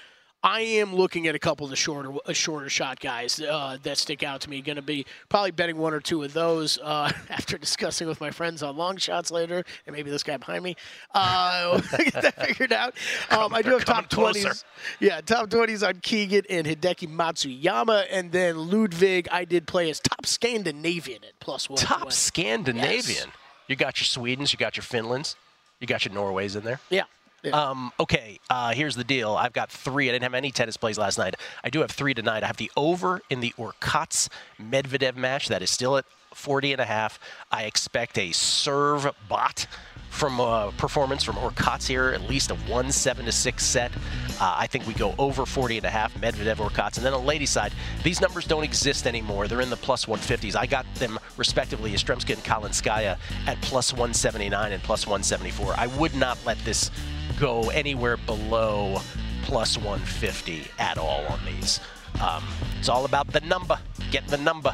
I 0.46 0.60
am 0.62 0.93
looking 0.96 1.26
at 1.28 1.34
a 1.34 1.39
couple 1.39 1.64
of 1.66 1.72
the 1.72 1.76
shorter, 1.76 2.12
shorter 2.32 2.70
shot 2.70 3.00
guys 3.00 3.41
uh, 3.41 3.80
that 3.82 3.98
stick 3.98 4.22
out 4.22 4.41
to 4.41 4.50
me. 4.50 4.62
Going 4.62 4.76
to 4.76 4.84
be 4.84 5.08
probably 5.28 5.50
betting 5.50 5.76
one 5.76 5.91
or 5.91 6.00
two 6.00 6.22
of 6.22 6.34
those 6.34 6.78
uh, 6.84 7.12
after 7.32 7.58
discussing 7.58 8.08
with 8.08 8.22
my 8.22 8.30
friends 8.30 8.62
on 8.62 8.78
long 8.78 8.98
shots 8.98 9.32
later, 9.32 9.66
and 9.88 9.96
maybe 9.96 10.12
this 10.12 10.22
guy 10.22 10.38
behind 10.38 10.64
me. 10.64 10.76
Uh, 11.16 11.82
get 11.98 12.14
that 12.14 12.36
figured 12.46 12.72
out. 12.72 12.93
Um, 13.32 13.56
I 13.56 13.64
do 13.64 13.72
have 13.72 13.86
top 13.86 14.08
twenties. 14.08 14.64
Yeah, 15.00 15.20
top 15.22 15.50
twenties 15.50 15.82
on 15.82 15.96
Keegan 16.02 16.43
and 16.48 16.68
Hideki 16.68 17.12
Matsuyama, 17.12 18.06
and 18.12 18.32
then 18.32 18.70
Ludvig. 18.70 19.28
I 19.32 19.46
did 19.46 19.66
play 19.66 19.89
as 19.89 20.00
top 20.00 20.28
Scandinavian 20.28 21.24
at 21.24 21.39
plus 21.39 21.72
one. 21.72 21.80
Top 21.80 22.12
Scandinavian. 22.12 23.32
You 23.68 23.76
got 23.76 24.00
your 24.00 24.06
Swedens, 24.06 24.54
you 24.54 24.60
got 24.60 24.78
your 24.78 24.84
Finlands, 24.84 25.36
you 25.80 25.88
got 25.88 26.06
your 26.06 26.14
Norways 26.14 26.56
in 26.56 26.64
there. 26.64 26.80
Yeah. 26.91 27.06
Um, 27.54 27.91
okay, 28.00 28.39
uh, 28.50 28.74
here's 28.74 28.96
the 28.96 29.04
deal. 29.04 29.36
I've 29.36 29.54
got 29.54 29.72
three. 29.72 30.10
I 30.10 30.12
didn't 30.14 30.24
have 30.24 30.34
any 30.34 30.52
tennis 30.52 30.78
plays 30.78 30.98
last 30.98 31.18
night. 31.18 31.36
I 31.64 31.70
do 31.70 31.82
have 31.82 31.91
three 31.91 32.14
tonight. 32.14 32.43
I 32.43 32.48
have 32.48 32.58
the 32.58 32.72
over 32.76 33.22
in 33.30 33.39
the 33.39 33.54
Hurkacz 33.58 34.30
Medvedev 34.62 35.16
match. 35.16 35.48
That 35.48 35.62
is 35.62 35.70
still 35.70 35.98
at 35.98 36.06
40 36.34 36.74
and 36.74 36.82
a 36.82 36.86
half. 36.86 37.20
I 37.52 37.64
expect 37.64 38.18
a 38.18 38.32
serve 38.32 39.08
bot 39.30 39.68
from 40.10 40.39
uh, 40.39 40.72
performance 40.72 41.24
from 41.24 41.36
Hurkacz 41.36 41.88
here, 41.88 42.10
at 42.10 42.22
least 42.30 42.50
a 42.50 42.56
1 42.56 42.91
7 42.91 43.26
to 43.26 43.32
6 43.32 43.64
set. 43.64 43.91
Uh, 44.39 44.56
I 44.58 44.68
think 44.68 44.88
we 44.88 44.93
go 44.93 45.14
over 45.18 45.46
40 45.46 45.78
and 45.78 45.86
a 45.86 45.89
half, 45.89 46.14
Medvedev 46.16 46.56
Hurkacz. 46.56 46.98
And 46.98 47.06
then 47.06 47.14
on 47.14 47.26
ladies' 47.26 47.50
side, 47.50 47.74
these 48.04 48.22
numbers 48.22 48.46
don't 48.46 48.64
exist 48.64 49.08
anymore. 49.08 49.48
They're 49.48 49.62
in 49.62 49.70
the 49.70 49.78
plus 49.78 50.06
150s. 50.06 50.56
I 50.56 50.68
got 50.68 50.86
them 50.96 51.20
respectively, 51.38 51.91
Yastremska 51.91 52.34
and 52.34 52.43
Kalinskaya 52.43 53.18
at 53.46 53.60
plus 53.62 53.91
179 53.91 54.72
and 54.72 54.84
plus 54.84 55.06
174. 55.06 55.76
I 55.78 55.88
would 55.88 56.16
not 56.16 56.38
let 56.46 56.58
this 56.60 56.91
go 57.40 57.70
anywhere 57.70 58.18
below 58.18 59.00
plus 59.44 59.78
150 59.78 60.68
at 60.80 60.98
all 60.98 61.26
on 61.28 61.40
these. 61.46 61.80
Um, 62.22 62.44
it's 62.80 62.90
all 62.90 63.06
about 63.06 63.28
the 63.32 63.42
number. 63.42 63.78
Get 64.12 64.28
the 64.28 64.38
number. 64.38 64.74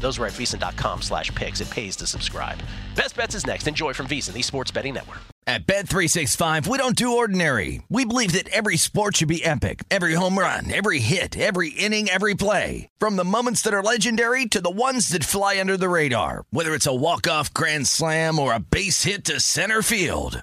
Those 0.00 0.18
are 0.18 0.26
at 0.26 0.32
VSiN.com 0.32 1.02
slash 1.02 1.32
picks. 1.34 1.60
It 1.60 1.70
pays 1.70 1.96
to 1.96 2.06
subscribe. 2.06 2.58
Best 2.96 3.16
Bets 3.16 3.34
is 3.34 3.46
next. 3.46 3.66
Enjoy 3.68 3.92
from 3.92 4.08
VEASAN, 4.08 4.34
the 4.34 4.42
sports 4.42 4.70
betting 4.70 4.94
network. 4.94 5.20
At 5.44 5.66
Bet365, 5.66 6.68
we 6.68 6.78
don't 6.78 6.94
do 6.94 7.16
ordinary. 7.16 7.82
We 7.88 8.04
believe 8.04 8.32
that 8.32 8.48
every 8.50 8.76
sport 8.76 9.16
should 9.16 9.26
be 9.28 9.44
epic. 9.44 9.82
Every 9.90 10.14
home 10.14 10.38
run, 10.38 10.70
every 10.70 11.00
hit, 11.00 11.36
every 11.36 11.70
inning, 11.70 12.08
every 12.08 12.34
play. 12.34 12.88
From 12.98 13.16
the 13.16 13.24
moments 13.24 13.62
that 13.62 13.74
are 13.74 13.82
legendary 13.82 14.46
to 14.46 14.60
the 14.60 14.70
ones 14.70 15.08
that 15.08 15.24
fly 15.24 15.58
under 15.58 15.76
the 15.76 15.88
radar. 15.88 16.44
Whether 16.50 16.74
it's 16.74 16.86
a 16.86 16.94
walk-off 16.94 17.52
grand 17.52 17.88
slam 17.88 18.38
or 18.38 18.52
a 18.52 18.60
base 18.60 19.02
hit 19.02 19.24
to 19.26 19.40
center 19.40 19.82
field. 19.82 20.42